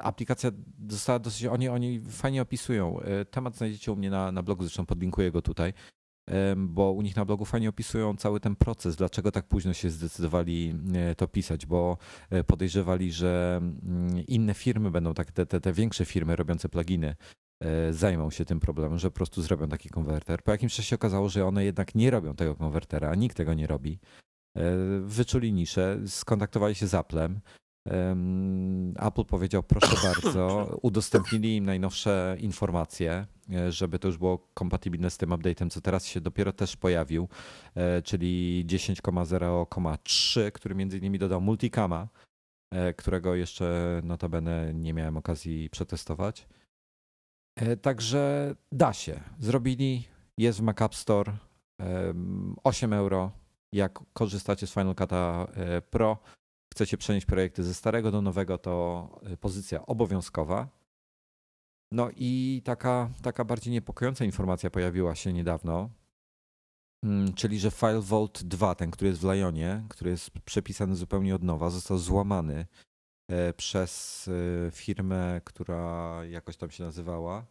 [0.00, 0.50] Aplikacja
[0.88, 3.00] została dosyć, oni, oni fajnie opisują.
[3.00, 5.72] E, temat znajdziecie u mnie na, na blogu, zresztą podlinkuję go tutaj,
[6.56, 10.74] bo u nich na blogu fajnie opisują cały ten proces, dlaczego tak późno się zdecydowali
[10.94, 11.98] e, to pisać, bo
[12.30, 17.14] e, podejrzewali, że mm, inne firmy będą, tak, te, te, te większe firmy robiące pluginy,
[17.60, 20.42] E, zajmą się tym problemem, że po prostu zrobią taki konwerter.
[20.42, 23.66] Po jakimś czasie okazało, że one jednak nie robią tego konwertera, a nikt tego nie
[23.66, 23.98] robi.
[25.00, 27.40] Wyczuli niszę, skontaktowali się z Applem.
[28.96, 35.16] Apple powiedział, proszę bardzo, udostępnili im najnowsze informacje, e, żeby to już było kompatybilne z
[35.16, 37.28] tym update'em, co teraz się dopiero też pojawił,
[38.04, 42.08] czyli 10,0,3, który między innymi dodał multicama,
[42.96, 46.46] którego jeszcze notabene nie miałem okazji przetestować.
[47.56, 49.20] E, także da się.
[49.38, 50.08] Zrobili,
[50.38, 51.32] jest w Mac App Store
[52.64, 53.30] 8 euro.
[53.72, 56.18] Jak korzystacie z Final Cut e, Pro,
[56.76, 60.68] chcecie przenieść projekty ze starego do nowego, to e, pozycja obowiązkowa.
[61.92, 65.90] No i taka, taka bardziej niepokojąca informacja pojawiła się niedawno,
[67.04, 71.34] mm, czyli że File Vault 2, ten, który jest w Lionie, który jest przepisany zupełnie
[71.34, 72.66] od nowa, został złamany
[73.28, 77.46] E, przez e, firmę, która jakoś tam się nazywała.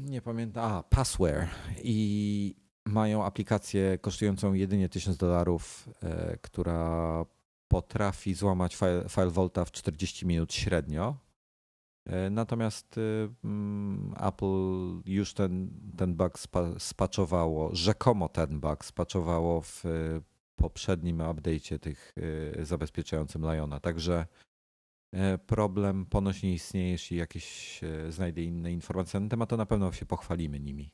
[0.00, 0.72] Nie pamiętam.
[0.72, 1.48] A, Passware.
[1.82, 7.24] I mają aplikację kosztującą jedynie 1000 dolarów, e, która
[7.68, 11.16] potrafi złamać file, file Volta w 40 minut średnio.
[12.30, 13.00] Natomiast
[13.44, 16.38] mm, Apple już ten, ten bug
[16.78, 19.84] spaczowało, rzekomo ten bug spaczowało w
[20.56, 22.12] poprzednim update'cie tych
[22.58, 23.80] y, zabezpieczającym Liona.
[23.80, 24.26] Także
[25.12, 29.66] e, problem ponoć nie istnieje, jeśli jakieś e, znajdę inne informacje na temat, to na
[29.66, 30.92] pewno się pochwalimy nimi.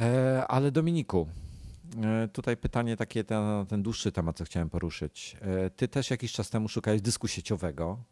[0.00, 1.28] E, ale Dominiku,
[2.32, 5.36] tutaj pytanie takie na ten dłuższy temat, co chciałem poruszyć.
[5.76, 8.04] Ty też jakiś czas temu szukałeś dysku sieciowego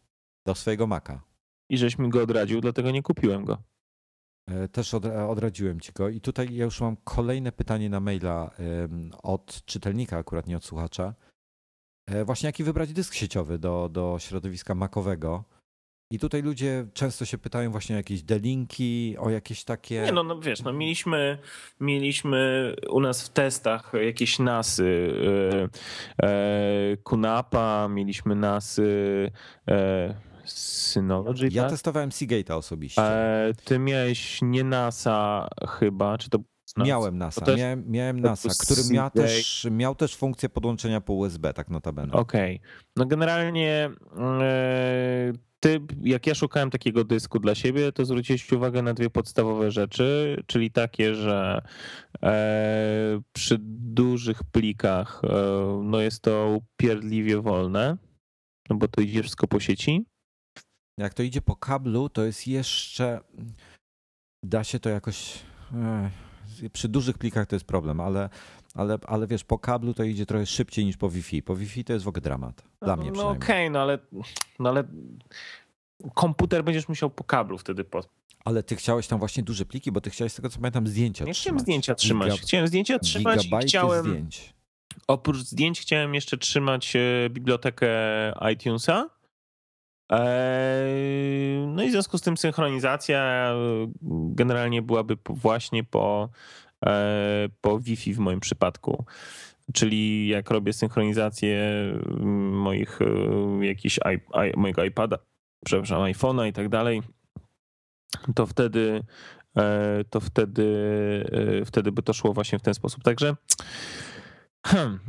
[0.45, 1.21] do swojego Maca.
[1.69, 3.57] I żeś mi go odradził, dlatego nie kupiłem go.
[4.47, 4.93] E, też
[5.27, 6.09] odradziłem ci go.
[6.09, 8.51] I tutaj ja już mam kolejne pytanie na maila
[9.23, 11.13] od czytelnika, akurat nie od słuchacza.
[12.05, 15.43] E, właśnie jaki wybrać dysk sieciowy do, do środowiska makowego?
[16.13, 20.01] I tutaj ludzie często się pytają właśnie o jakieś delinki, o jakieś takie.
[20.01, 21.37] Nie, no, no wiesz, no mieliśmy,
[21.79, 25.13] mieliśmy u nas w testach jakieś nasy
[26.21, 29.31] e, e, Kunapa, mieliśmy nasy.
[29.67, 30.15] E,
[30.45, 31.47] Synology.
[31.51, 31.71] Ja tak?
[31.71, 33.01] testowałem Seagate'a osobiście.
[33.01, 36.39] E, ty miałeś nie NASA chyba, czy to
[36.77, 41.53] Miałem NASA, też, miałem, miałem NASA, który miał też, miał też funkcję podłączenia po USB,
[41.53, 42.13] tak notabene.
[42.13, 42.55] Okej.
[42.55, 42.69] Okay.
[42.95, 48.93] No generalnie e, ty, jak ja szukałem takiego dysku dla siebie, to zwróciłeś uwagę na
[48.93, 51.61] dwie podstawowe rzeczy, czyli takie, że
[52.23, 57.97] e, przy dużych plikach e, no jest to upierdliwie wolne,
[58.69, 60.05] no bo to idzie wszystko po sieci.
[60.99, 63.19] Jak to idzie po kablu, to jest jeszcze.
[64.45, 65.39] Da się to jakoś.
[66.73, 68.29] Przy dużych plikach to jest problem, ale,
[68.75, 71.41] ale, ale wiesz, po kablu to idzie trochę szybciej niż po Wi-Fi.
[71.41, 72.63] Po Wi-Fi to jest w ogóle dramat.
[72.81, 73.39] Dla mnie no, przynajmniej.
[73.39, 73.99] No okej, okay, no, ale,
[74.59, 74.83] no ale
[76.13, 78.01] komputer będziesz musiał po kablu wtedy po.
[78.45, 81.25] Ale ty chciałeś tam właśnie duże pliki, bo ty chciałeś z tego co pamiętam zdjęcia
[81.25, 81.41] Nie trzymać.
[81.41, 82.31] chciałem zdjęcia trzymać.
[82.31, 82.43] Giga...
[82.43, 84.05] Chciałem zdjęcia trzymać i chciałem.
[84.05, 84.53] Zdjęć.
[85.07, 87.89] Oprócz zdjęć chciałem jeszcze trzymać e, bibliotekę
[88.53, 89.09] iTunesa
[91.67, 93.55] no i w związku z tym synchronizacja e,
[94.35, 96.29] generalnie byłaby właśnie po,
[96.85, 99.05] e, po Wi-Fi w moim przypadku.
[99.73, 101.61] Czyli jak robię synchronizację
[102.51, 103.99] moich e, jakiś
[104.57, 105.17] mojego iPada,
[105.65, 107.01] przepraszam, iPhone'a i tak dalej,
[108.35, 109.03] to wtedy
[110.09, 110.65] to wtedy,
[111.65, 113.03] wtedy by to szło właśnie w ten sposób.
[113.03, 113.35] Także
[114.65, 114.99] hmm,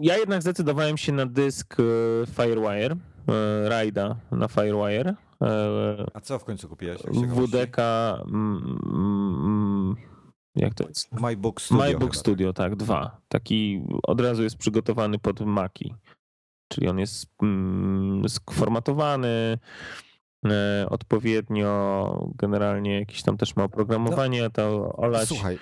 [0.00, 1.76] ja jednak zdecydowałem się na dysk
[2.36, 2.96] Firewire
[3.64, 5.14] rajda na Firewire.
[5.42, 7.02] E, A co w końcu kupiłeś?
[7.12, 7.78] WDK.
[8.26, 9.96] Mm, mm,
[10.56, 11.12] jak to jest?
[11.12, 11.84] MyBook Studio.
[11.84, 12.20] MyBook chyba.
[12.20, 13.20] Studio, tak, dwa.
[13.28, 15.94] Taki od razu jest przygotowany pod Maki.
[16.68, 19.58] Czyli on jest mm, sformatowany
[20.46, 25.28] e, odpowiednio, generalnie jakieś tam też ma oprogramowanie, no, to olać.
[25.28, 25.58] Słuchaj,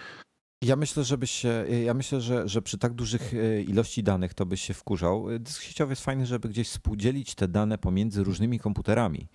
[0.63, 4.47] ja myślę, żebyś się, ja myślę, że, że przy tak dużych e, ilości danych to
[4.47, 5.31] byś się wkurzał.
[5.31, 9.29] E, dysk sieciowy jest fajny, żeby gdzieś współdzielić te dane pomiędzy różnymi komputerami.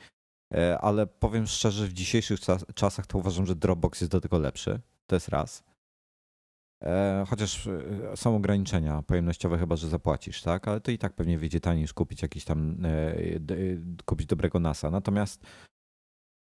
[0.53, 2.39] E, ale powiem szczerze, w dzisiejszych
[2.75, 4.79] czasach to uważam, że Dropbox jest do tego lepszy.
[5.07, 5.63] To jest raz.
[7.27, 7.69] Chociaż
[8.15, 10.67] są ograniczenia pojemnościowe, chyba że zapłacisz, tak?
[10.67, 12.77] Ale to i tak pewnie wyjdzie taniej niż kupić jakiś tam,
[14.05, 14.91] kupić dobrego NASA.
[14.91, 15.41] Natomiast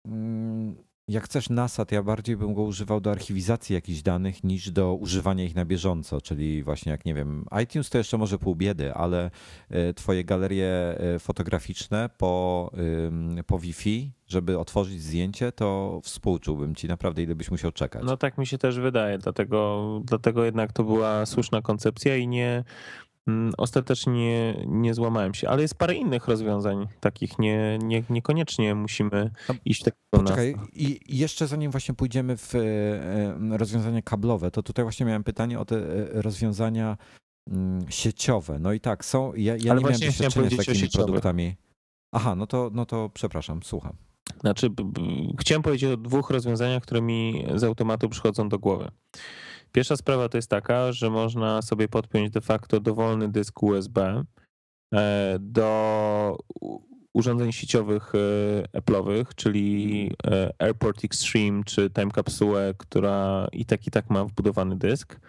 [0.06, 0.76] mm,
[1.08, 5.44] jak chcesz NASAT, ja bardziej bym go używał do archiwizacji jakichś danych niż do używania
[5.44, 9.30] ich na bieżąco, czyli właśnie jak nie wiem, iTunes to jeszcze może pół biedy, ale
[9.70, 12.70] e, twoje galerie e, fotograficzne po,
[13.46, 18.02] po Wi-Fi, żeby otworzyć zdjęcie, to współczułbym ci naprawdę, ile byś musiał czekać.
[18.06, 22.64] No tak mi się też wydaje, dlatego, dlatego jednak to była słuszna koncepcja i nie,
[23.56, 29.54] ostatecznie nie złamałem się, ale jest parę innych rozwiązań takich, nie, nie, niekoniecznie musimy no,
[29.64, 34.84] iść tak Poczekaj, i jeszcze zanim właśnie pójdziemy w e, e, rozwiązania kablowe, to tutaj
[34.84, 36.96] właśnie miałem pytanie o te e, rozwiązania
[37.50, 38.58] mm, sieciowe.
[38.58, 41.56] No i tak, są, ja, ja nie miałem doświadczenia z takimi produktami.
[42.12, 43.92] Aha, no to, no to przepraszam, słucham.
[44.40, 44.70] Znaczy,
[45.40, 48.90] chciałem powiedzieć o dwóch rozwiązaniach, które mi z automatu przychodzą do głowy.
[49.76, 54.24] Pierwsza sprawa to jest taka, że można sobie podpiąć de facto dowolny dysk USB
[54.94, 56.38] e, do
[57.14, 63.90] urządzeń sieciowych e, Apple'owych, czyli e, Airport Extreme czy Time Capsule, która i tak i
[63.90, 65.20] tak ma wbudowany dysk.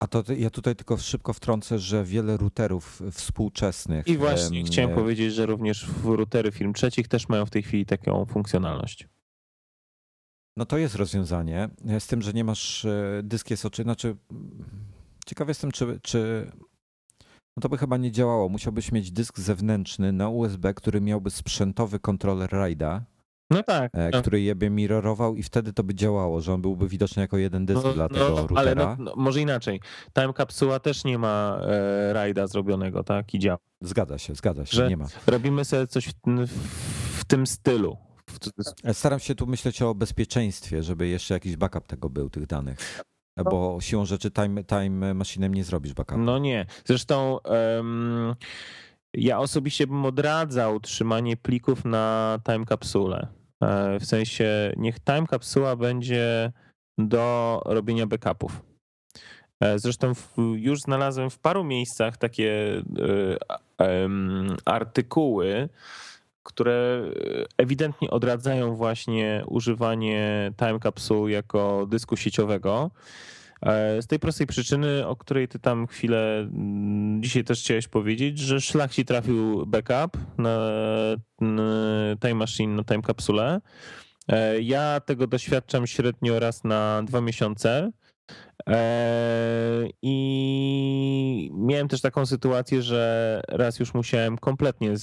[0.00, 4.06] A to ja tutaj tylko szybko wtrącę, że wiele routerów współczesnych.
[4.06, 8.24] I właśnie chciałem powiedzieć, że również routery firm trzecich też mają w tej chwili taką
[8.24, 9.08] funkcjonalność.
[10.56, 11.68] No to jest rozwiązanie,
[11.98, 14.16] z tym, że nie masz e, dysk jest oczy, znaczy
[15.26, 16.50] ciekaw jestem, czy, czy
[17.56, 18.48] no to by chyba nie działało.
[18.48, 23.04] Musiałbyś mieć dysk zewnętrzny na USB, który miałby sprzętowy kontroler RAIDa.
[23.50, 23.90] No tak.
[23.94, 24.20] E, no.
[24.20, 27.66] Który je by mirrorował i wtedy to by działało, że on byłby widoczny jako jeden
[27.66, 28.60] dysk no, dla tego no, routera.
[28.60, 29.80] Ale no, no, może inaczej.
[30.14, 33.34] Time Capsula też nie ma e, RAIDa zrobionego, tak?
[33.34, 33.58] I działa.
[33.80, 35.06] Zgadza się, zgadza się, że nie ma.
[35.26, 36.12] Robimy sobie coś w,
[37.18, 38.05] w tym stylu.
[38.84, 43.02] E, staram się tu myśleć o bezpieczeństwie, żeby jeszcze jakiś backup tego był, tych danych.
[43.36, 46.20] E, bo siłą rzeczy time, time machinem nie zrobisz backupu.
[46.20, 46.66] No nie.
[46.84, 48.34] Zresztą um,
[49.14, 53.28] ja osobiście bym odradzał trzymanie plików na time kapsule.
[53.62, 56.52] E, w sensie niech time kapsuła będzie
[56.98, 58.62] do robienia backupów.
[59.76, 60.12] Zresztą
[60.56, 62.82] już znalazłem w paru miejscach takie
[64.64, 65.68] artykuły,
[66.46, 67.02] które
[67.56, 72.90] ewidentnie odradzają właśnie używanie time capsule jako dysku sieciowego.
[73.62, 78.38] E, z tej prostej przyczyny, o której ty tam chwilę mm, dzisiaj też chciałeś powiedzieć,
[78.38, 80.58] że szlak ci trafił backup na
[82.20, 83.60] Time Machine, na Time Capsule.
[84.28, 87.90] E, ja tego doświadczam średnio raz na dwa miesiące.
[88.66, 94.94] Eee, I miałem też taką sytuację, że raz już musiałem kompletnie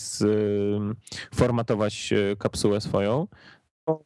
[1.36, 3.28] formatować e, kapsułę swoją.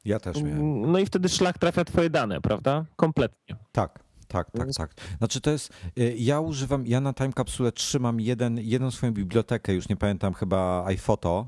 [0.06, 0.92] Ja też miałem.
[0.92, 2.86] No i wtedy szlak trafia twoje dane, prawda?
[2.96, 3.56] Kompletnie.
[3.72, 4.08] Tak.
[4.28, 4.94] Tak, tak, tak.
[5.18, 9.74] Znaczy to jest, e, ja używam, ja na Time Capsule trzymam jeden, jedną swoją bibliotekę,
[9.74, 11.46] już nie pamiętam, chyba iPhoto.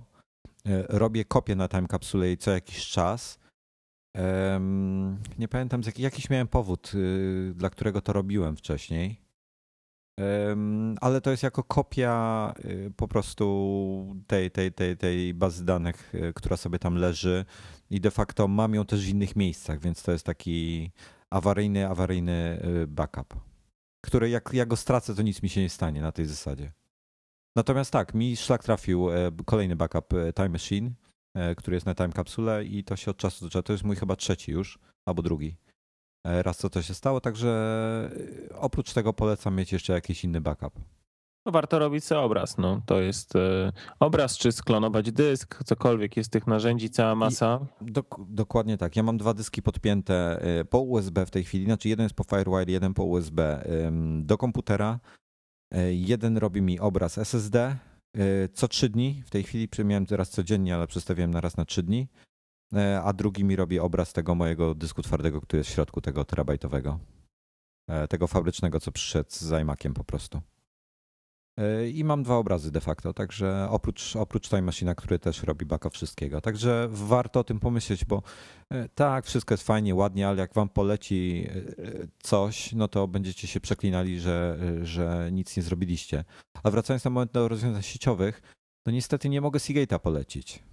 [0.66, 3.39] E, robię kopię na Time Capsule co jakiś czas
[5.40, 9.22] nie pamiętam, jakiś miałem powód, y, dla którego to robiłem wcześniej.
[11.02, 16.34] Ale to jest jako kopia y, po prostu tej, tej, tej, tej bazy danych, y,
[16.34, 17.46] która sobie tam leży
[17.90, 20.92] i de facto mam ją też w innych miejscach, więc to jest taki
[21.30, 23.34] awaryjny, awaryjny backup,
[24.02, 26.72] który jak ja go stracę, to nic mi się nie stanie na tej zasadzie.
[27.56, 30.92] Natomiast tak, mi szlak trafił e, kolejny backup e, Time Machine,
[31.58, 33.96] który jest na time kapsule i to się od czasu do czasu, to jest mój
[33.96, 35.56] chyba trzeci już, albo drugi.
[36.28, 37.50] E, raz co to się stało, także
[38.50, 40.74] e, oprócz tego polecam mieć jeszcze jakiś inny backup.
[41.46, 42.58] no warto robić sobie obraz.
[42.58, 42.82] No.
[42.86, 46.18] To jest e, obraz, czy sklonować dysk, cokolwiek.
[46.18, 47.60] Jest tych narzędzi cała masa.
[47.82, 48.96] Dok dokładnie tak.
[48.96, 51.66] Ja mam dwa dyski podpięte e, po USB w tej chwili.
[51.66, 53.64] Znaczy jeden jest po FireWire, jeden po USB
[54.22, 55.00] do komputera.
[55.72, 57.76] E, jeden robi mi obraz SSD
[58.54, 59.24] co trzy dni.
[59.26, 62.08] W tej chwili miałem teraz codziennie, ale przestawiłem na raz na trzy dni.
[63.04, 67.00] A drugi mi robi obraz tego mojego dysku twardego, który jest w środku tego terabajtowego.
[68.10, 70.42] Tego fabrycznego, co przyszedł z iMaciem po prostu.
[71.60, 75.66] E, I mam dwa obrazy de facto, także oprócz, oprócz Time Machine, który też robi
[75.66, 76.42] backup wszystkiego.
[76.42, 78.24] Także warto o tym pomyśleć, bo
[78.70, 83.48] e, tak, wszystko jest fajnie, ładnie, ale jak wam poleci e, coś, no to będziecie
[83.48, 86.24] się przeklinali, że, że nic nie zrobiliście.
[86.64, 88.42] A wracając na moment do rozwiązań sieciowych,
[88.86, 90.64] no niestety nie mogę Seagate'a polecić.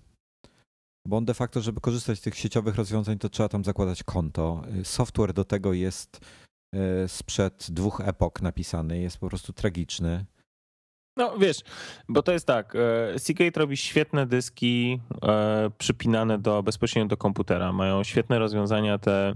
[1.07, 4.63] Bo on de facto, żeby korzystać z tych sieciowych rozwiązań, to trzeba tam zakładać konto.
[4.85, 6.21] Software do tego jest
[7.07, 10.25] sprzed dwóch epok napisany, jest po prostu tragiczny.
[11.17, 11.61] No wiesz,
[12.09, 12.77] bo to jest tak,
[13.15, 17.73] e, Seagate robi świetne dyski e, przypinane do, bezpośrednio do komputera.
[17.73, 19.35] Mają świetne rozwiązania te,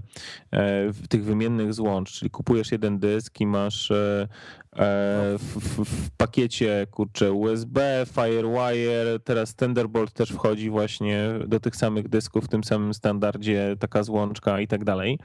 [0.53, 3.91] e, tych wymiennych złącz, czyli kupujesz jeden dysk i masz
[5.39, 12.09] w, w, w, pakiecie kurczę USB, Firewire, teraz Thunderbolt też wchodzi właśnie do tych samych
[12.09, 15.19] dysków w tym samym standardzie, taka złączka i tak dalej.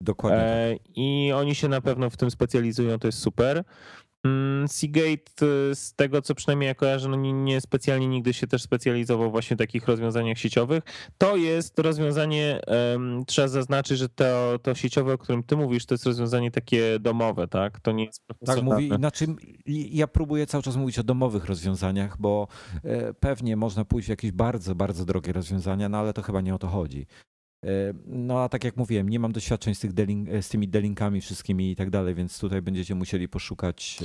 [0.00, 0.78] Dokładnie.
[0.78, 0.88] Tak.
[0.96, 3.64] I oni się na pewno w tym specjalizują, to jest super.
[4.24, 8.46] Mm, Seagate, y, z tego co przynajmniej ja kojarzę, no nie, nie, specjalnie nigdy się
[8.46, 10.84] też specjalizował właśnie w takich rozwiązaniach sieciowych.
[11.18, 15.94] To jest rozwiązanie, um, trzeba zaznaczyć, że to, to sieciowe, o którym ty mówisz, to
[15.94, 17.80] jest rozwiązanie takie domowe, tak?
[17.80, 19.26] To nie jest Tak, mówi, znaczy
[19.66, 22.48] ja próbuję cały czas mówić o domowych rozwiązaniach, bo
[22.84, 26.54] e, pewnie można pójść w jakieś bardzo, bardzo drogie rozwiązania, no ale to chyba nie
[26.54, 27.06] o to chodzi.
[27.64, 27.68] E,
[28.06, 31.70] no a tak jak mówiłem, nie mam doświadczeń z, tych delink, z tymi delinkami wszystkimi
[31.70, 33.98] i tak dalej, więc tutaj będziecie musieli poszukać.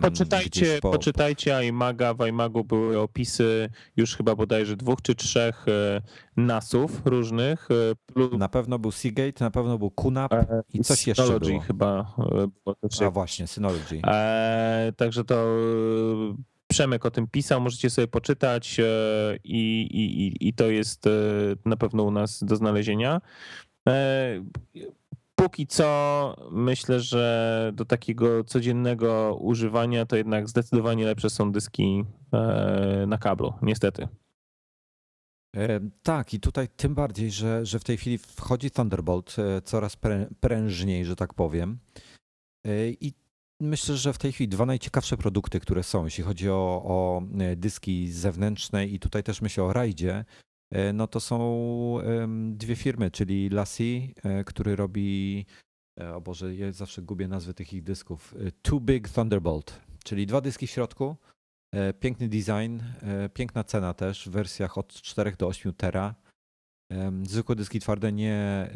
[0.00, 0.90] Poczytajcie, po...
[0.90, 6.02] poczytajcie iMaga, w iMagu były opisy już chyba bodajże dwóch czy trzech e,
[6.36, 7.68] NASów różnych.
[8.32, 10.34] E, na pewno był Seagate, na pewno był QNAP
[10.74, 11.60] i coś Synology jeszcze było.
[11.60, 12.14] chyba.
[13.06, 14.00] A właśnie, Synology.
[14.06, 15.56] E, także to
[16.70, 18.84] Przemek o tym pisał, możecie sobie poczytać e,
[19.44, 21.10] i, i, i to jest e,
[21.64, 23.20] na pewno u nas do znalezienia.
[23.88, 24.44] E,
[25.34, 32.04] póki co myślę, że do takiego codziennego używania to jednak zdecydowanie lepsze są dyski
[33.06, 34.08] na kablu, niestety.
[36.02, 39.96] Tak, i tutaj tym bardziej, że, że w tej chwili wchodzi Thunderbolt coraz
[40.40, 41.78] prężniej, że tak powiem.
[43.00, 43.12] I
[43.60, 47.56] Myślę, że w tej chwili dwa najciekawsze produkty, które są, jeśli chodzi o, o e,
[47.56, 50.24] dyski zewnętrzne i tutaj też myślę o rajdzie,
[50.70, 51.98] e, no to są
[52.50, 55.46] dwie firmy, czyli Lassie, e, który robi,
[56.14, 60.66] o Boże, ja zawsze gubię nazwy tych ich dysków, Too Big Thunderbolt, czyli dwa dyski
[60.66, 61.16] w środku,
[62.00, 62.80] piękny design,
[63.34, 66.14] piękna cena też w wersjach od 4 do 8 tera.
[67.22, 68.70] Zwykłe dyski twarde, nie,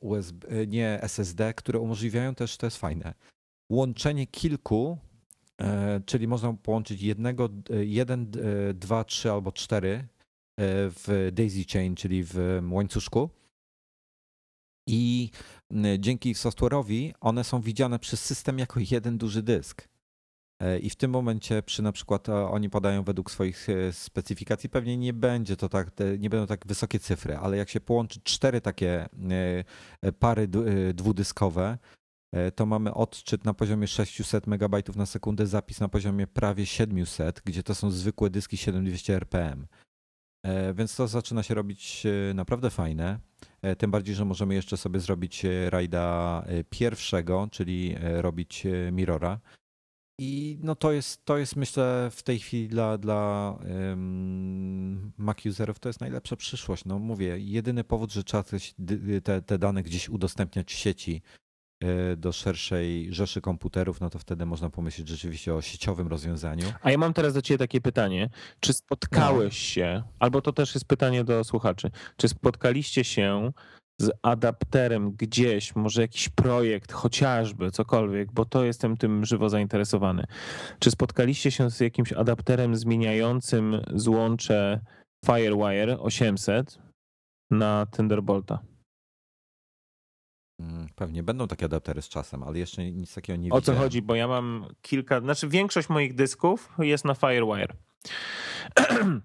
[0.00, 3.14] USB, nie SSD, które umożliwiają też, to jest fajne,
[3.70, 4.98] łączenie kilku,
[5.60, 10.08] e, czyli można połączyć jednego, e, jeden, e, dwa, trzy albo cztery
[10.90, 13.30] w daisy chain, czyli w łańcuszku.
[14.88, 15.30] I
[15.98, 19.88] dzięki software'owi one są widziane przez system jako jeden duży dysk.
[20.80, 25.56] I w tym momencie przy na przykład oni podają według swoich specyfikacji, pewnie nie będzie
[25.56, 29.08] to tak, nie będą tak wysokie cyfry, ale jak się połączy cztery takie
[30.18, 30.48] pary
[30.94, 31.78] dwudyskowe,
[32.54, 37.62] to mamy odczyt na poziomie 600 MB na sekundę, zapis na poziomie prawie 700, gdzie
[37.62, 39.66] to są zwykłe dyski 7200 RPM.
[40.42, 43.18] E, więc to zaczyna się robić e, naprawdę fajne.
[43.78, 49.40] Tym bardziej, że możemy jeszcze sobie zrobić rajda pierwszego, czyli robić mirrora.
[50.20, 53.58] I no to jest, to jest myślę w tej chwili dla, dla
[55.16, 56.84] Mac userów to jest najlepsza przyszłość.
[56.84, 58.44] No mówię, jedyny powód, że trzeba
[59.22, 61.47] te, te dane gdzieś udostępniać w sieci, E,
[62.16, 66.64] do szerszej rzeszy komputerów, no to wtedy można pomyśleć rzeczywiście o sieciowym rozwiązaniu.
[66.82, 68.30] A ja mam teraz do Ciebie takie pytanie.
[68.60, 69.74] Czy spotkałeś no.
[69.74, 73.52] się, albo to też jest pytanie do słuchaczy, czy spotkaliście się
[74.00, 80.24] z adapterem gdzieś, może jakiś projekt, chociażby, cokolwiek, bo to jestem tym żywo zainteresowany.
[80.78, 84.80] Czy spotkaliście się z jakimś adapterem zmieniającym złącze
[85.26, 86.78] Firewire 800
[87.50, 88.58] na Thunderbolta?
[90.98, 94.02] Pewnie będą takie adaptery z czasem, ale jeszcze nic takiego nie O co chodzi?
[94.02, 97.74] Bo ja mam kilka, znaczy większość moich dysków jest na Firewire.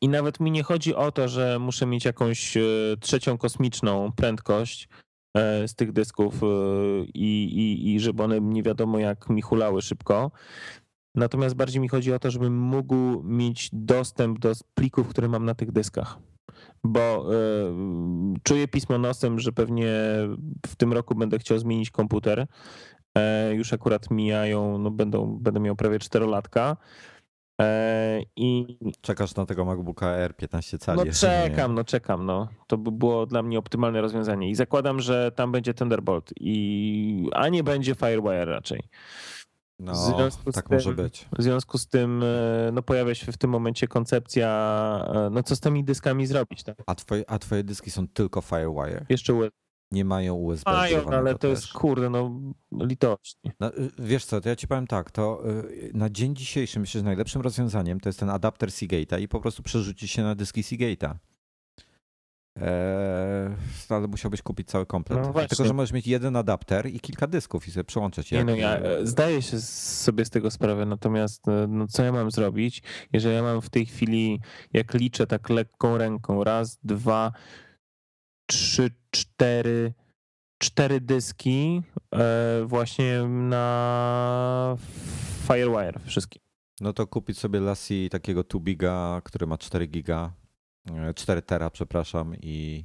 [0.00, 2.62] I nawet mi nie chodzi o to, że muszę mieć jakąś e,
[3.00, 4.88] trzecią kosmiczną prędkość
[5.36, 6.46] e, z tych dysków e,
[7.14, 10.30] i, i, i żeby one nie wiadomo jak mi hulały szybko.
[11.14, 15.54] Natomiast bardziej mi chodzi o to, żebym mógł mieć dostęp do plików, które mam na
[15.54, 16.18] tych dyskach.
[16.84, 19.92] Bo y, czuję pismo nosem, że pewnie
[20.66, 22.46] w tym roku będę chciał zmienić komputer.
[23.18, 26.76] E, już akurat mijają, no będą, będę miał prawie 4 latka.
[27.60, 30.98] E, I Czekasz na tego MacBooka Air 15 cali.
[30.98, 31.12] no nie.
[31.12, 32.48] czekam, no czekam, no.
[32.66, 34.50] To by było dla mnie optymalne rozwiązanie.
[34.50, 37.28] I zakładam, że tam będzie Thunderbolt, i...
[37.32, 38.80] a nie będzie Firewire raczej.
[39.78, 41.28] No, w związku z tak tym- może być.
[41.38, 44.48] W związku z tym e, no, pojawia się w tym momencie koncepcja,
[45.14, 46.76] e, no co z tymi dyskami zrobić, tak?
[46.86, 49.06] A twoje, a twoje dyski są tylko Firewire?
[49.08, 49.64] Jeszcze USB.
[49.92, 50.72] Nie mają USB.
[50.72, 52.40] Mają, ale to jest kurde, no
[52.72, 53.50] litości.
[53.60, 56.98] No, y, wiesz co, to ja ci powiem tak, to y, na dzień dzisiejszy myślę,
[56.98, 60.62] że najlepszym rozwiązaniem to jest ten adapter Seagate'a i po prostu przerzucić się na dyski
[60.62, 61.14] Seagate'a.
[62.60, 63.56] Eee,
[63.88, 65.18] ale musiałbyś kupić cały komplet.
[65.22, 65.48] No właśnie.
[65.48, 68.38] Tylko, że możesz mieć jeden adapter i kilka dysków i sobie przełączać je.
[68.38, 72.12] Nie, no ja e, zdaję się sobie z tego sprawę, natomiast e, no, co ja
[72.12, 72.82] mam zrobić,
[73.12, 74.40] jeżeli ja mam w tej chwili,
[74.72, 77.32] jak liczę tak lekką ręką, raz, dwa,
[78.46, 79.92] trzy, cztery,
[80.62, 81.82] cztery dyski
[82.14, 84.76] e, właśnie na
[85.46, 86.40] Firewire wszystkie.
[86.80, 90.32] No to kupić sobie Lassie takiego 2 giga, który ma 4 giga,
[91.14, 92.84] 4 tera, przepraszam, i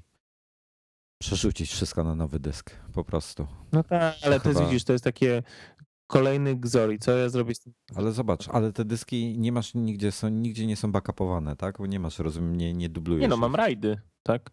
[1.22, 3.48] przerzucić wszystko na nowy dysk, po prostu.
[3.72, 5.44] No tak, ale chyba- widzisz, to jest takie
[6.08, 7.74] kolejny gzor i co ja zrobię z tym?
[7.96, 11.78] Ale zobacz, ale te dyski nie masz nigdzie, są, nigdzie nie są backupowane, tak?
[11.78, 14.50] Bo nie masz, rozumiem, nie, nie dublujesz Nie no, mam rajdy, tak?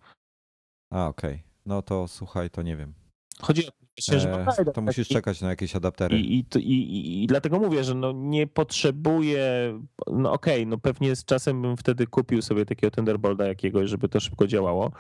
[0.91, 1.43] A, okej.
[1.67, 2.95] No to słuchaj, to nie wiem.
[3.41, 4.85] Chodzi o to, właśnie, że E, to tak?
[4.85, 6.19] musisz czekać na jakieś adaptery.
[6.19, 6.61] I, i, i,
[6.97, 9.81] i, I dlatego mówię, że no nie potrzebuję.
[10.13, 14.21] No okej, no pewnie z czasem bym wtedy kupił sobie takiego Thunderbolta jakiegoś, żeby to
[14.21, 14.93] szybko działało,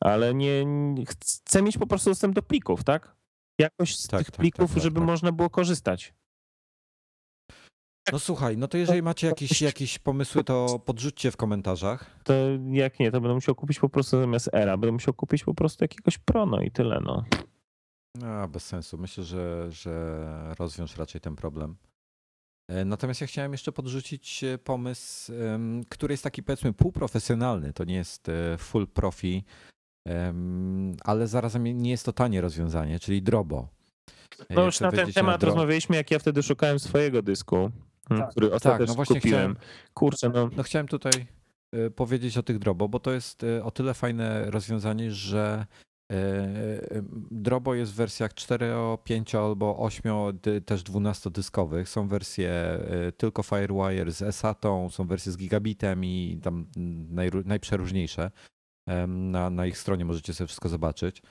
[0.00, 3.16] ale nie nie- chcę mieć po prostu dostęp do plików, tak?
[3.58, 5.06] Jakoś z Tak, tych tak, plików, tak, tak, żeby tak.
[5.06, 6.14] można było korzystać.
[8.12, 12.18] No słuchaj, no to jeżeli macie jakieś, jakieś pomysły, to podrzućcie w komentarzach.
[12.24, 12.34] To
[12.72, 15.84] jak nie, to będę musiał kupić po prostu zamiast Era, będę musiał kupić po prostu
[15.84, 17.24] jakiegoś Pro, no i tyle, no.
[18.20, 18.98] A, bez sensu.
[18.98, 21.76] Myślę, że, że rozwiąż raczej ten problem.
[22.68, 25.32] E, Natomiast ja chciałem jeszcze podrzucić e, pomysł,
[25.88, 27.72] który jest taki powiedzmy półprofesjonalny.
[27.72, 29.44] To nie jest e, full profi,
[31.04, 33.68] ale zarazem nie jest to tanie rozwiązanie, czyli Drobo.
[34.50, 37.70] No już na ten temat rozmawialiśmy, jak ja wtedy szukałem swojego dysku,
[38.30, 39.56] który ostatecznie no właśnie kupiłem.
[39.94, 41.26] Kurczę, no No chciałem tutaj
[41.96, 45.66] powiedzieć o tych Drobo, bo to jest o tyle fajne rozwiązanie, że
[47.30, 48.66] Drobo jest w wersjach 4,
[49.04, 50.02] 5 albo 8,
[50.42, 51.84] dy- też 12-dyskowych.
[51.86, 56.66] Są wersje e, tylko Firewire z ESAT-ą, są wersje z gigabitem i tam
[57.14, 58.30] najró- najprzeróżniejsze.
[58.88, 61.22] Em, Na, na ich stronie możecie sobie wszystko zobaczyć.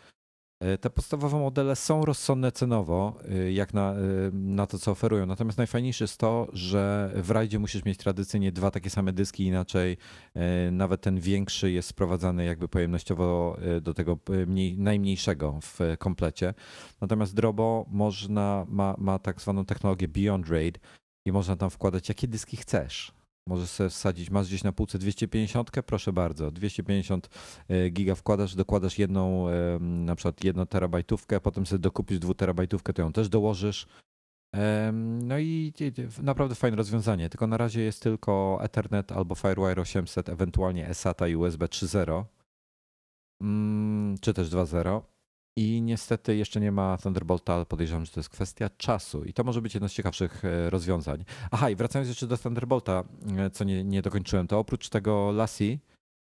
[0.62, 3.98] E, Te podstawowe modele są rozsądne cenowo, e, jak na, e,
[4.34, 5.26] na to, co oferują.
[5.26, 9.98] Natomiast najfajniejsze jest to, że w rajdzie musisz mieć tradycyjnie dwa takie same dyski, inaczej
[10.72, 14.18] nawet ten większy jest sprowadzany jakby pojemnościowo do tego
[14.48, 16.54] mniej, najmniejszego w komplecie.
[17.02, 20.80] Natomiast Drobo można, ma, ma tak zwaną technologię Beyond RAID
[21.26, 23.21] i można tam wkładać jakie dyski chcesz.
[23.48, 27.30] Możesz sobie wsadzić, masz gdzieś na półce 250, proszę bardzo, 250
[27.68, 29.48] e, giga wkładasz, dokładasz jedną,
[29.80, 33.88] na przykład jedną terabajtówkę, potem sobie dokupisz dwuterabajtówkę, to ją też dołożysz.
[35.24, 35.74] No i
[36.22, 41.36] naprawdę fajne rozwiązanie, tylko na razie jest tylko Ethernet albo Firewire 800, ewentualnie SATA i
[41.36, 42.24] USB 3.0,
[43.42, 45.02] Mm, czy też 2.0.
[45.56, 49.24] I niestety jeszcze nie ma Thunderbolta, ale podejrzewam, że to jest kwestia czasu.
[49.24, 51.26] I to może być jedno z ciekawszych e, rozwiązań.
[51.52, 53.04] Aha, i wracając jeszcze do Thunderbolta,
[53.38, 55.80] e, co nie, nie dokończyłem, to oprócz tego Lassie,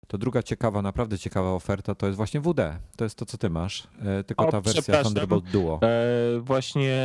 [0.07, 2.61] to druga ciekawa, naprawdę ciekawa oferta to jest właśnie WD.
[2.97, 3.89] To jest to, co ty masz.
[4.05, 5.03] e, Tylko O, ta wersja.
[5.03, 5.81] Thunderbolt Duo.
[5.82, 6.99] E, właśnie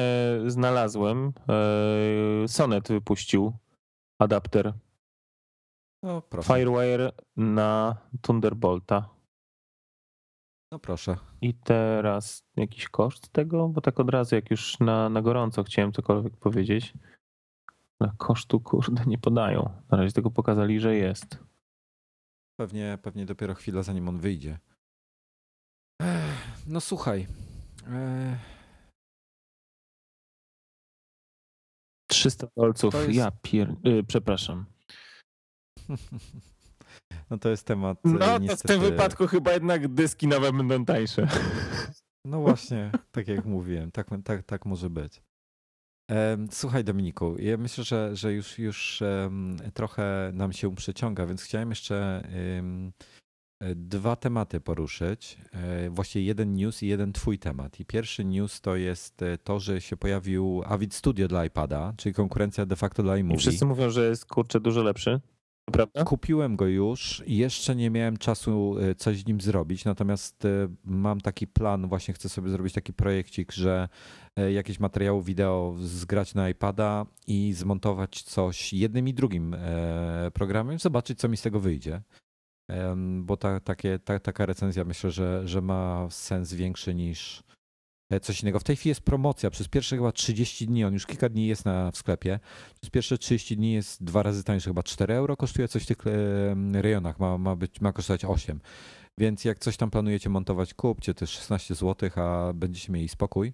[0.47, 1.33] znalazłem.
[1.49, 3.53] E, Sonet wypuścił
[4.19, 4.73] adapter
[6.03, 6.53] No proszę.
[6.53, 9.09] Firewire na Thunderbolta.
[10.73, 11.17] No proszę.
[11.41, 13.69] I teraz jakiś koszt tego?
[13.69, 16.93] Bo tak od razu, jak już na, na gorąco chciałem cokolwiek powiedzieć.
[17.99, 19.81] Ale kosztu, kurde, nie podają.
[19.91, 21.39] Na razie tylko pokazali, że jest.
[22.59, 24.59] Pewnie, pewnie dopiero chwila, zanim on wyjdzie.
[26.01, 27.27] Ech, No słuchaj.
[27.87, 28.39] e,
[32.11, 32.93] 300 dolców.
[32.93, 33.75] Jest- Ja pier...
[33.87, 34.65] Y, przepraszam.
[37.29, 37.97] No to jest temat.
[38.05, 38.67] e, No to w niestety...
[38.67, 41.27] tym wypadku chyba jednak dyski nowe będą tańsze.
[42.25, 45.21] No właśnie, tak jak mówiłem, tak, tak, tak może być.
[46.51, 49.03] Słuchaj, Dominiku, ja myślę, że, że już, już
[49.73, 52.23] trochę nam się przeciąga, więc chciałem jeszcze
[52.61, 52.91] em,
[53.75, 55.37] dwa tematy poruszyć.
[55.89, 57.79] Właściwie jeden news i jeden twój temat.
[57.79, 62.65] I pierwszy news to jest to, że się pojawił Avid Studio dla iPada, czyli konkurencja
[62.65, 63.39] de facto dla iMovie.
[63.39, 65.21] Wszyscy mówią, że jest kurczę dużo lepszy.
[65.71, 66.03] Prawda?
[66.03, 70.67] Kupiłem go już i jeszcze nie miałem czasu e, coś z nim zrobić, natomiast e,
[70.85, 73.89] mam taki plan, właśnie chcę sobie zrobić taki projekcik, że
[74.35, 79.55] e, jakieś materiały wideo zgrać na iPada i zmontować coś jednym i drugim
[80.33, 82.01] programem, zobaczyć co mi z tego wyjdzie.
[83.21, 87.43] Bo ta, takie, ta, taka recenzja myślę, że, że ma sens większy niż,
[88.21, 88.59] coś innego.
[88.59, 89.49] W tej chwili jest promocja.
[89.49, 92.39] Przez pierwsze chyba 30 dni, on już kilka dni jest na, w sklepie.
[92.81, 95.97] Przez pierwsze 30 dni jest dwa razy tańszy, chyba 4 euro kosztuje coś w tych
[96.73, 97.19] rejonach.
[97.19, 98.59] Ma, ma, być, ma kosztować 8.
[99.17, 103.53] Więc jak coś tam planujecie montować, kupcie też 16 zł, a będziecie mieli spokój,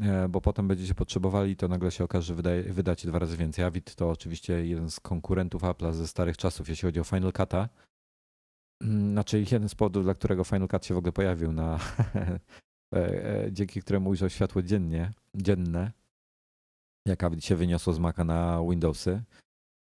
[0.00, 3.64] e, bo potem będziecie potrzebowali, to nagle się okaże, że wydaje, wydacie dwa razy więcej.
[3.64, 7.68] Avid to oczywiście jeden z konkurentów Apple'a ze starych czasów, jeśli chodzi o Final Cut'a.
[8.82, 11.78] Mm, znaczy jeden z powodów, dla którego Final Cut się w ogóle pojawił na
[12.14, 12.38] E, e,
[13.50, 15.92] dzięki któremu ujrzał światło dziennie, dzienne,
[17.06, 19.22] jaka się wyniosło z Maca na Windowsy.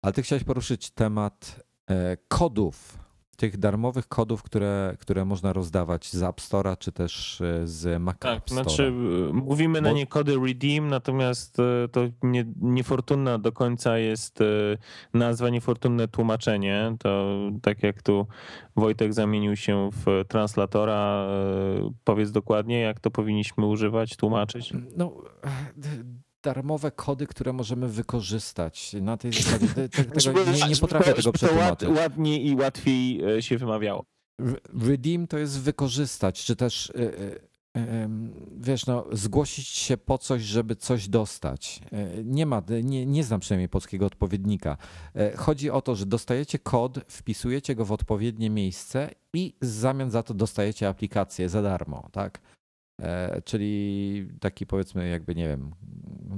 [0.03, 3.08] Ale ty chciałeś poruszyć temat e, kodów
[3.39, 8.19] tych darmowych kodów, które, które można rozdawać z App Store'a czy też e, z Mac
[8.19, 8.53] tak, App Store'a.
[8.53, 8.93] Znaczy,
[9.33, 9.89] mówimy Bo...
[9.89, 14.39] na nie kody redeem, natomiast e, to nie, niefortunna do końca jest
[15.15, 16.97] nazwa, niefortunne tłumaczenie.
[16.99, 18.27] To tak jak tu
[18.77, 21.27] Wojtek zamienił się w translatora,
[22.05, 24.73] powiedz dokładnie, jak to powinniśmy używać, tłumaczyć?
[24.97, 25.13] No
[26.43, 28.93] darmowe kody, które możemy wykorzystać.
[29.01, 31.89] Na tej zasadzie te, te, tego, nie, nie potrafię tego przetłumaczyć.
[31.89, 34.05] Ładniej i łatwiej e, się wymawiało.
[34.81, 38.09] Redeem to jest wykorzystać, czy też e, e,
[38.57, 41.81] wiesz, no, zgłosić się po coś, żeby coś dostać.
[42.25, 44.77] Nie ma, nie, nie znam przynajmniej polskiego odpowiednika.
[45.37, 50.23] Chodzi o to, że dostajecie kod, wpisujecie go w odpowiednie miejsce i w zamian za
[50.23, 52.41] to dostajecie aplikację za darmo, tak?
[53.03, 55.75] E, czyli taki powiedzmy jakby, nie wiem,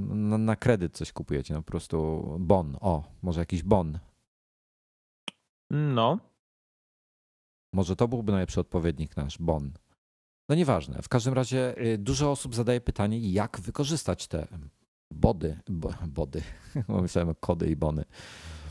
[0.08, 3.98] na, na kredyt coś kupujecie, no po prostu bon, o, może jakiś bon.
[5.70, 6.18] No.
[7.72, 9.72] Może to byłby najlepszy odpowiednik nasz, bon.
[10.48, 11.02] No nieważne.
[11.02, 14.46] W każdym razie y, dużo osób zadaje pytanie, jak wykorzystać te
[15.10, 16.42] body, bo, body,
[16.88, 18.04] myślałem kody i bony.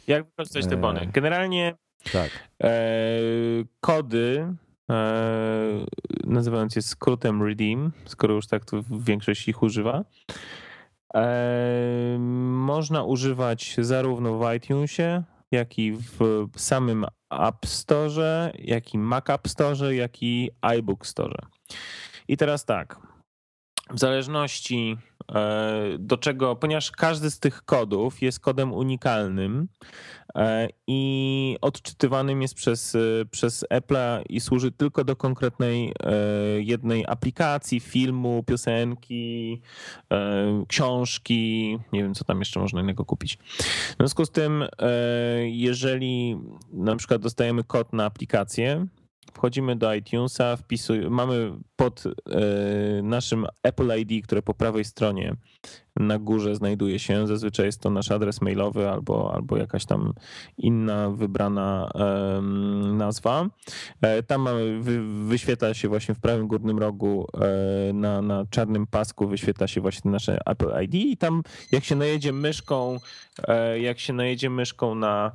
[0.07, 0.99] Jak wykorzystać te bony?
[0.99, 1.75] E, Generalnie
[2.11, 2.49] tak.
[2.63, 2.71] E,
[3.81, 4.55] kody
[6.23, 10.03] nazywając je skrótem Redeem, skoro już tak to większość ich używa.
[11.15, 12.17] E,
[12.51, 19.47] można używać zarówno w iTunesie, jak i w samym App Store, jak i Mac App
[19.47, 21.39] Store, jak i iBook Store.
[22.27, 22.99] I teraz tak,
[23.89, 24.97] w zależności
[25.35, 29.67] e, do czego, ponieważ każdy z tych kodów jest kodem unikalnym
[30.35, 32.99] e, i odczytywanym jest przez, e,
[33.31, 35.93] przez Apple'a i służy tylko do konkretnej
[36.59, 39.61] jednej aplikacji, filmu, piosenki,
[40.67, 43.37] książki, nie wiem co tam jeszcze można innego kupić.
[43.37, 44.65] W związku z tym,
[45.43, 46.37] jeżeli
[46.73, 48.87] na przykład dostajemy kod na aplikację,
[49.33, 52.11] wchodzimy do iTunesa, wpisujemy, mamy pod e,
[53.03, 55.35] naszym Apple ID, które po prawej stronie
[55.95, 57.27] na górze znajduje się.
[57.27, 60.13] Zazwyczaj jest to nasz adres mailowy albo, albo jakaś tam
[60.57, 61.91] inna wybrana
[62.93, 63.49] nazwa.
[64.01, 64.47] E, tam
[65.27, 70.11] wyświetla się właśnie w prawym górnym rogu e, na, na czarnym pasku wyświetla się właśnie
[70.11, 72.99] nasze Apple ID i tam jak się najedzie myszką,
[73.81, 75.31] jak się najedzie myszką na,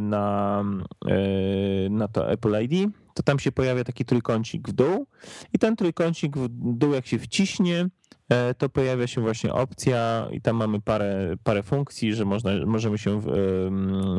[0.00, 0.64] na,
[1.90, 5.06] na to Apple ID, to tam się pojawia taki trójkącik w dół
[5.52, 8.01] i ten trójkącik w dół jak się wciśnie, e,
[8.58, 13.20] to pojawia się właśnie opcja i tam mamy parę, parę funkcji, że można, możemy się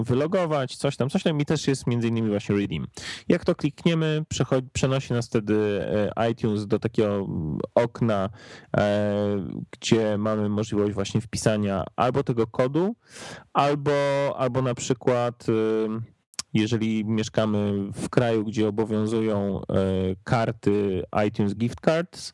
[0.06, 2.88] wylogować, coś tam, coś tam i też jest między innymi właśnie redeem.
[3.30, 4.24] Jak to klikniemy,
[4.74, 5.82] przenosi nas wtedy
[6.18, 7.28] e, iTunes do takiego
[7.76, 8.30] okna,
[8.78, 12.96] e, gdzie mamy możliwość właśnie wpisania albo tego kodu,
[13.54, 13.92] albo,
[14.38, 15.48] albo na przykład
[16.54, 19.74] jeżeli mieszkamy w kraju, gdzie obowiązują e,
[20.24, 22.34] karty iTunes Gift Cards,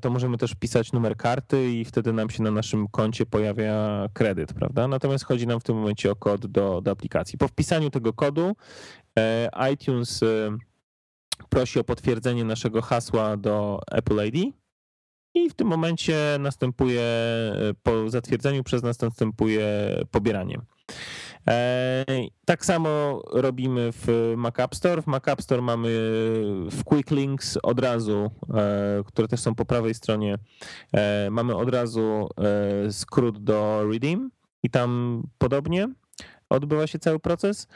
[0.00, 4.52] to możemy też wpisać numer karty i wtedy nam się na naszym koncie pojawia kredyt,
[4.52, 4.88] prawda?
[4.88, 7.38] Natomiast chodzi nam w tym momencie o kod do, do aplikacji.
[7.38, 8.56] Po wpisaniu tego kodu
[9.18, 10.20] e, iTunes
[11.48, 14.54] prosi o potwierdzenie naszego hasła do Apple ID
[15.34, 17.02] i w tym momencie następuje,
[17.82, 19.68] po zatwierdzeniu przez nas następuje
[20.10, 20.58] pobieranie.
[21.48, 22.04] E,
[22.44, 25.02] tak samo robimy w Mac App Store.
[25.02, 25.88] W Mac App Store mamy
[26.70, 30.38] w Quick Links od razu, e, które też są po prawej stronie,
[30.92, 32.28] e, mamy od razu
[32.90, 34.30] skrót do Redeem
[34.62, 35.88] i tam podobnie
[36.48, 37.68] odbywa się cały proces,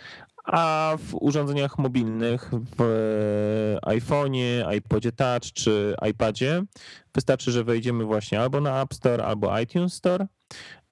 [0.44, 6.62] a w urządzeniach mobilnych, w iPhone'ie, iPodzie Touch czy iPadzie
[7.14, 10.24] wystarczy, że wejdziemy właśnie albo na App Store, albo iTunes Store.
[10.24, 10.85] e,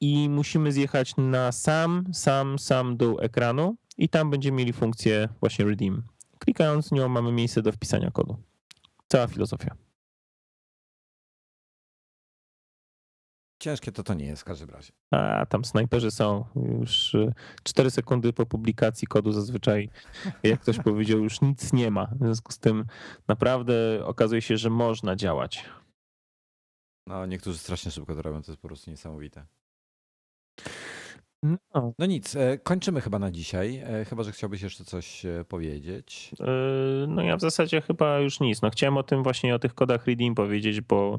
[0.00, 5.64] i musimy zjechać na sam, sam, sam dół ekranu i tam będziemy mieli funkcję właśnie
[5.64, 6.02] redeem.
[6.38, 8.36] Klikając nią mamy miejsce do wpisania kodu.
[9.08, 9.76] Cała filozofia.
[13.58, 14.92] Ciężkie to to nie jest w każdym razie.
[15.10, 16.44] A tam snajperzy są
[16.80, 17.16] już
[17.62, 19.90] 4 sekundy po publikacji kodu zazwyczaj,
[20.42, 22.06] jak ktoś powiedział, już nic nie ma.
[22.06, 22.84] W związku z tym
[23.28, 23.74] naprawdę
[24.04, 25.64] okazuje się, że można działać.
[27.08, 29.46] No, niektórzy strasznie szybko to robią, to jest po prostu niesamowite.
[31.42, 31.92] No.
[31.98, 33.76] No nic, e, kończymy chyba na dzisiaj.
[33.76, 36.30] E, chyba, że chciałbyś jeszcze coś e, powiedzieć.
[37.08, 38.62] No ja w zasadzie chyba już nic.
[38.62, 41.18] No chciałem o tym właśnie, o tych kodach redeem powiedzieć, bo,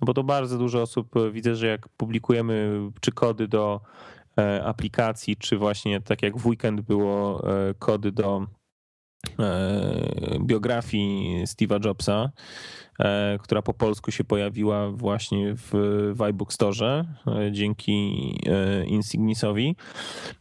[0.00, 3.80] no bo to bardzo dużo osób widzę, że jak publikujemy czy kody do
[4.64, 7.44] aplikacji, czy właśnie tak jak w weekend było
[7.78, 8.46] kody do
[10.40, 12.30] biografii Steve'a Jobsa,
[13.00, 19.76] E, która po polsku się pojawiła właśnie w, iBook Store e, dzięki e, Insignisowi,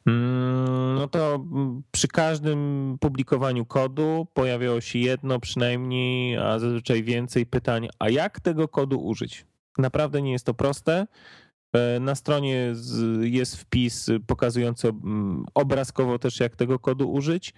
[0.08, 1.46] mm, no to
[1.92, 8.68] przy każdym publikowaniu kodu pojawiało się jedno przynajmniej, a zazwyczaj więcej pytań, a jak tego
[8.68, 9.46] kodu użyć?
[9.78, 11.08] Naprawdę nie jest to proste.
[12.00, 12.74] Na stronie
[13.22, 17.54] jest wpis pokazujący mm, obrazkowo też, jak tego kodu użyć.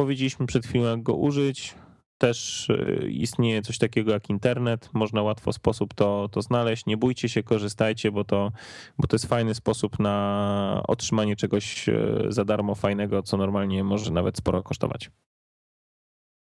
[0.00, 1.74] Powiedzieliśmy przed chwilą, jak go użyć
[2.18, 6.86] też y, istnieje coś takiego jak internet, można łatwo sposób to, to znaleźć.
[6.86, 8.52] Nie bójcie się, korzystajcie, bo to,
[8.98, 14.10] bo to jest fajny sposób na otrzymanie czegoś y, za darmo fajnego, co normalnie może
[14.10, 15.10] nawet sporo kosztować.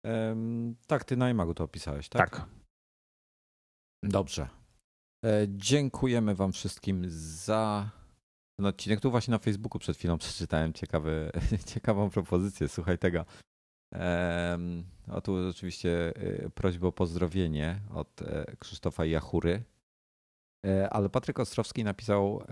[0.04, 2.30] Um, tak, ty na iMagu to opisałeś, tak?
[2.30, 2.46] Tak.
[4.04, 4.48] Dobrze.
[5.26, 7.90] E, dziękujemy Wam wszystkim za
[8.60, 8.99] ten odcinek.
[8.99, 11.31] Tu właśnie na Facebooku przed chwilą przeczytałem ciekawy,
[11.73, 12.68] ciekawą propozycję.
[12.68, 13.26] Słuchaj tego.
[15.07, 19.64] O tu oczywiście y, prośba o pozdrowienie od e, Krzysztofa Jachury.
[20.65, 22.44] E, ale Patryk Ostrowski napisał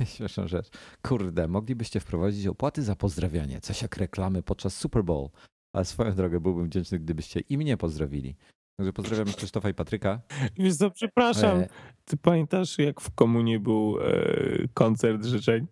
[0.00, 0.70] e, śmieszną rzecz.
[1.02, 5.28] Kurde, moglibyście wprowadzić opłaty za pozdrawianie, coś jak reklamy podczas Super Bowl.
[5.72, 8.36] Ale swoją drogę byłbym wdzięczny, gdybyście i mnie pozdrowili.
[8.76, 10.20] Także pozdrawiam Krzysztofa i Patryka.
[10.56, 11.64] Wiesz co, przepraszam.
[12.04, 13.96] Ty pamiętasz, jak w komunie był
[14.74, 15.66] koncert życzeń?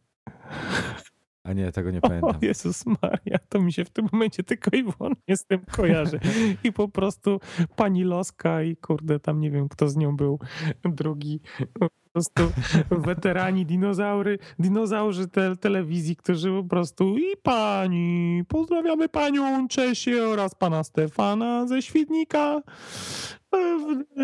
[1.49, 2.31] A nie, tego nie pamiętam.
[2.31, 6.21] O Jezus Maria, to mi się w tym momencie tylko i wyłącznie z tym kojarzy.
[6.65, 7.41] I po prostu
[7.77, 10.39] pani Loska i kurde, tam nie wiem, kto z nią był
[10.85, 11.41] drugi.
[11.79, 12.43] Po prostu
[12.91, 20.85] weterani, dinozaury, dinozaurzy te, telewizji, którzy po prostu i pani, pozdrawiamy panią Czesię oraz pana
[20.85, 22.63] Stefana ze Świdnika.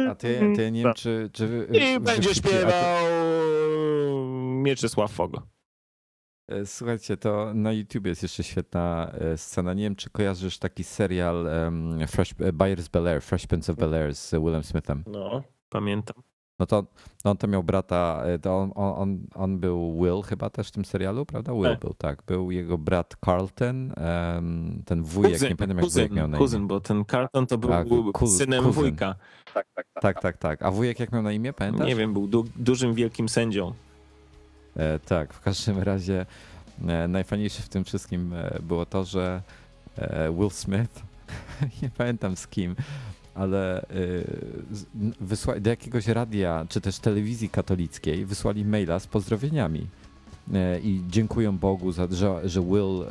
[0.08, 1.30] A ty, ty nie wiem, czy...
[1.32, 3.04] czy I będzie śpiewał
[4.62, 5.53] Mieczysław Fogo.
[6.48, 9.74] E, słuchajcie, to na YouTube jest jeszcze świetna e, scena.
[9.74, 13.76] Nie wiem, czy kojarzysz taki serial um, Fresh, e, Buyers Bel Air, Fresh Prince of
[13.76, 15.04] Bel Air z Willem Smithem.
[15.06, 16.22] No, pamiętam.
[16.58, 16.84] No to
[17.24, 20.84] no on to miał brata, to on, on, on był Will chyba też w tym
[20.84, 21.52] serialu, prawda?
[21.52, 21.76] Will e.
[21.76, 22.22] był, tak.
[22.26, 23.92] Był jego brat Carlton,
[24.36, 26.44] um, ten wujek, kuzyn, nie pamiętam jak kuzyn, wujek miał na imię.
[26.44, 27.86] Kuzyn, bo ten Carlton to był tak,
[28.26, 28.82] synem kuzyn.
[28.82, 29.14] wujka.
[29.54, 30.62] Tak tak tak, tak, tak, tak.
[30.62, 31.86] A wujek jak miał na imię, pamiętasz?
[31.86, 33.72] Nie wiem, był du dużym, wielkim sędzią.
[34.76, 36.26] E, tak, w każdym razie
[36.88, 39.42] e, najfajniejsze w tym wszystkim e, było to, że
[40.38, 41.02] Will Smith,
[41.82, 42.76] nie pamiętam z kim,
[43.34, 43.86] ale
[45.60, 49.86] do jakiegoś radia czy też telewizji katolickiej wysłali maila z pozdrowieniami.
[50.82, 53.04] I dziękuję Bogu, za, że, że Will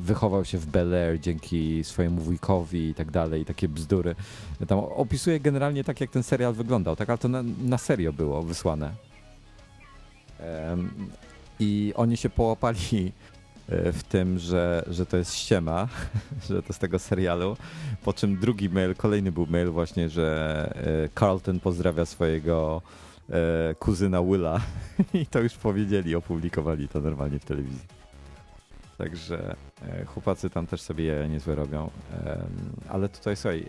[0.00, 4.14] wychował się w Bel Air dzięki swojemu wujkowi i tak dalej, takie bzdury.
[4.68, 8.42] Tam opisuje generalnie tak, jak ten serial wyglądał, tak, ale to na, na serio było
[8.42, 9.05] wysłane.
[11.60, 12.78] I oni się połapali
[13.68, 15.88] e, w tym, że, że to jest ściema,
[16.48, 17.56] że to z tego serialu.
[18.04, 20.68] Po czym drugi mail, kolejny był mail właśnie, że
[21.04, 22.82] e, Carlton pozdrawia swojego
[23.30, 24.60] e, kuzyna Willa
[25.14, 27.96] i to już powiedzieli, opublikowali to normalnie w telewizji.
[28.98, 29.56] Także
[30.06, 31.90] chłopacy tam też sobie niezłe robią.
[32.88, 33.66] Ale tutaj słuchaj,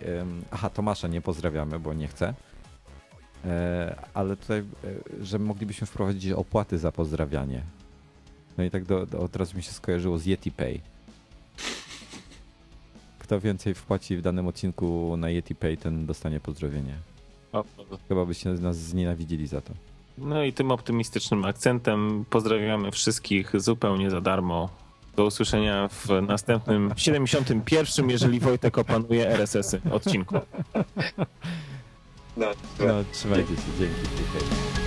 [0.52, 2.34] aha, Tomasza nie pozdrawiamy, bo nie chce.
[3.46, 4.66] E, ale tutaj, e,
[5.22, 7.62] że moglibyśmy wprowadzić opłaty za pozdrawianie.
[8.58, 10.80] No i tak do, do, od razu mi się skojarzyło z Yeti Pay.
[13.20, 16.94] Kto więcej wpłaci w danym odcinku na Yeti Pay, ten dostanie pozdrowienie.
[18.08, 19.74] Chyba byście nas znienawidzili za to.
[20.18, 24.70] No i tym optymistycznym akcentem pozdrawiamy wszystkich zupełnie za darmo.
[25.16, 30.36] Do usłyszenia w następnym 71, jeżeli Wojtek opanuje RSS-y odcinku.
[32.40, 34.87] 那那吃饭一起吃这个就可以。